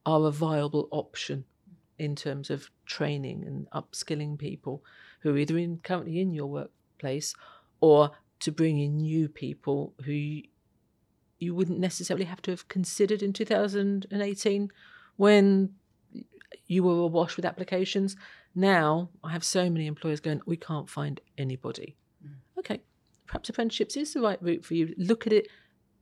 are 0.07 0.27
a 0.27 0.31
viable 0.31 0.89
option 0.91 1.45
in 1.99 2.17
terms 2.17 2.51
of 2.51 2.71
training 2.87 3.45
and 3.45 3.69
upskilling 3.71 4.39
people 4.39 4.83
who 5.21 5.35
are 5.35 5.39
either 5.39 5.57
in, 5.57 5.79
currently 5.79 6.21
in 6.21 6.33
your 6.33 6.47
workplace 6.47 7.35
or 7.81 8.11
to 8.41 8.53
bring 8.53 8.79
in 8.79 8.97
new 8.97 9.29
people 9.29 9.95
who 10.05 10.13
you, 10.13 10.43
you 11.39 11.55
wouldn't 11.55 11.79
necessarily 11.79 12.25
have 12.25 12.43
to 12.43 12.51
have 12.51 12.69
considered 12.69 13.23
in 13.23 13.33
2018 13.33 14.71
when 15.17 15.71
you 16.67 16.83
were 16.83 17.01
awash 17.01 17.37
with 17.37 17.45
applications. 17.45 18.17
Now 18.55 19.11
I 19.23 19.31
have 19.33 19.45
so 19.45 19.71
many 19.71 19.87
employers 19.87 20.21
going, 20.21 20.41
we 20.47 20.57
can't 20.57 20.89
find 20.89 21.21
anybody. 21.39 21.97
Mm. 22.25 22.35
Okay, 22.59 22.83
perhaps 23.27 23.49
apprenticeships 23.49 23.97
is 23.97 24.15
the 24.15 24.21
right 24.21 24.43
route 24.43 24.65
for 24.65 24.75
you. 24.75 24.95
Look 24.97 25.27
at 25.27 25.33
it 25.33 25.49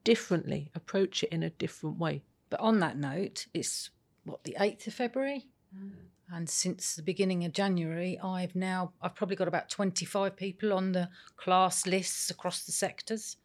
differently, 0.04 0.70
approach 0.74 1.22
it 1.22 1.30
in 1.30 1.42
a 1.42 1.50
different 1.50 1.98
way. 1.98 2.22
But 2.52 2.60
on 2.60 2.80
that 2.80 2.98
note, 2.98 3.46
it's 3.54 3.88
what 4.24 4.44
the 4.44 4.56
eighth 4.60 4.86
of 4.86 4.92
February, 4.92 5.46
mm. 5.74 5.92
and 6.30 6.50
since 6.50 6.94
the 6.94 7.02
beginning 7.02 7.46
of 7.46 7.54
January, 7.54 8.18
I've 8.22 8.54
now 8.54 8.92
I've 9.00 9.14
probably 9.14 9.36
got 9.36 9.48
about 9.48 9.70
twenty 9.70 10.04
five 10.04 10.36
people 10.36 10.74
on 10.74 10.92
the 10.92 11.08
class 11.38 11.86
lists 11.86 12.28
across 12.28 12.64
the 12.64 12.72
sectors. 12.72 13.38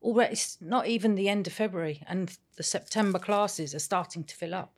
Already, 0.00 0.34
it's 0.34 0.56
not 0.60 0.86
even 0.86 1.16
the 1.16 1.28
end 1.28 1.48
of 1.48 1.52
February, 1.52 2.00
and 2.06 2.38
the 2.56 2.62
September 2.62 3.18
classes 3.18 3.74
are 3.74 3.80
starting 3.80 4.22
to 4.22 4.36
fill 4.36 4.54
up. 4.54 4.72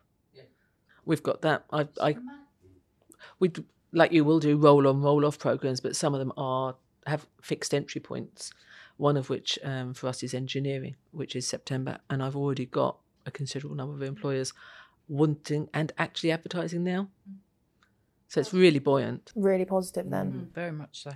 We've 1.05 1.23
got 1.23 1.43
that. 1.43 1.67
I, 1.71 1.87
I 2.01 2.17
we 3.41 3.53
like 3.93 4.13
you 4.13 4.25
will 4.25 4.41
do 4.41 4.57
roll 4.57 4.89
on 4.89 5.03
roll 5.03 5.27
off 5.27 5.39
programs, 5.39 5.83
but 5.83 5.97
some 5.97 6.15
of 6.15 6.19
them 6.19 6.33
are 6.39 6.77
have 7.07 7.27
fixed 7.43 7.75
entry 7.75 8.01
points. 8.01 8.55
One 8.97 9.19
of 9.19 9.29
which 9.29 9.59
um, 9.63 9.93
for 9.93 10.09
us 10.09 10.23
is 10.23 10.33
engineering, 10.33 10.97
which 11.11 11.37
is 11.37 11.47
September, 11.47 11.99
and 12.09 12.23
I've 12.23 12.37
already 12.37 12.65
got 12.65 12.97
a 13.27 13.31
considerable 13.31 13.77
number 13.77 13.95
of 13.95 14.03
employers 14.03 14.53
wanting 15.09 15.69
and 15.75 15.93
actually 15.99 16.31
advertising 16.31 16.85
now. 16.85 17.09
So 18.29 18.41
it's 18.41 18.53
really 18.53 18.79
buoyant. 18.79 19.33
Really 19.35 19.65
positive 19.65 20.11
then. 20.11 20.33
Mm, 20.33 20.55
very 20.55 20.73
much 20.73 21.03
so. 21.03 21.13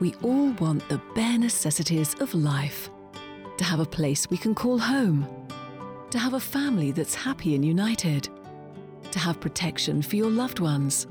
We 0.00 0.14
all 0.22 0.50
want 0.52 0.88
the 0.88 1.00
bare 1.14 1.38
necessities 1.38 2.14
of 2.20 2.34
life 2.34 2.90
to 3.58 3.64
have 3.64 3.78
a 3.78 3.86
place 3.86 4.28
we 4.28 4.36
can 4.36 4.54
call 4.54 4.78
home, 4.78 5.26
to 6.10 6.18
have 6.18 6.34
a 6.34 6.40
family 6.40 6.90
that's 6.90 7.14
happy 7.14 7.54
and 7.54 7.64
united, 7.64 8.28
to 9.12 9.18
have 9.20 9.40
protection 9.40 10.02
for 10.02 10.16
your 10.16 10.30
loved 10.30 10.58
ones, 10.58 11.06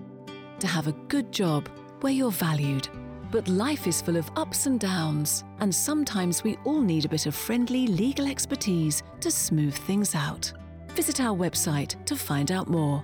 to 0.59 0.67
have 0.67 0.87
a 0.87 0.91
good 1.07 1.31
job 1.31 1.69
where 2.01 2.11
you're 2.11 2.31
valued, 2.31 2.89
But 3.33 3.47
life 3.47 3.87
is 3.87 3.99
full 3.99 4.15
of 4.15 4.29
ups 4.35 4.67
and 4.67 4.79
downs, 4.79 5.43
and 5.59 5.73
sometimes 5.73 6.43
we 6.43 6.55
all 6.65 6.81
need 6.81 7.03
a 7.03 7.09
bit 7.09 7.25
of 7.25 7.33
friendly 7.33 7.87
legal 7.87 8.27
expertise 8.27 9.01
to 9.21 9.31
smooth 9.31 9.73
things 9.73 10.13
out. 10.13 10.53
Visit 10.89 11.19
our 11.19 11.35
website 11.35 12.05
to 12.05 12.15
find 12.15 12.51
out 12.51 12.69
more. 12.69 13.03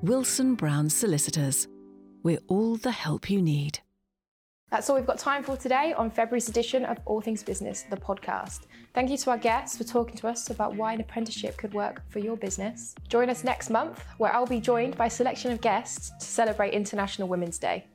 Wilson 0.00 0.54
Brown 0.54 0.88
Solicitors. 0.88 1.66
We're 2.22 2.38
all 2.46 2.76
the 2.76 2.92
help 2.92 3.28
you 3.28 3.42
need. 3.42 3.80
That's 4.70 4.88
all 4.88 4.94
we've 4.94 5.06
got 5.06 5.18
time 5.18 5.42
for 5.42 5.56
today 5.56 5.92
on 5.92 6.08
February's 6.08 6.48
edition 6.48 6.84
of 6.84 6.98
All 7.04 7.20
Things 7.20 7.42
Business, 7.42 7.82
the 7.90 7.96
podcast. 7.96 8.66
Thank 8.94 9.10
you 9.10 9.16
to 9.16 9.30
our 9.30 9.38
guests 9.38 9.76
for 9.76 9.82
talking 9.82 10.16
to 10.18 10.28
us 10.28 10.50
about 10.50 10.76
why 10.76 10.92
an 10.92 11.00
apprenticeship 11.00 11.56
could 11.56 11.74
work 11.74 12.00
for 12.10 12.20
your 12.20 12.36
business. 12.36 12.94
Join 13.08 13.28
us 13.28 13.42
next 13.42 13.70
month, 13.70 14.04
where 14.18 14.32
I'll 14.32 14.46
be 14.46 14.60
joined 14.60 14.96
by 14.96 15.06
a 15.06 15.10
selection 15.10 15.50
of 15.50 15.60
guests 15.60 16.12
to 16.20 16.26
celebrate 16.26 16.74
International 16.74 17.26
Women's 17.26 17.58
Day. 17.58 17.86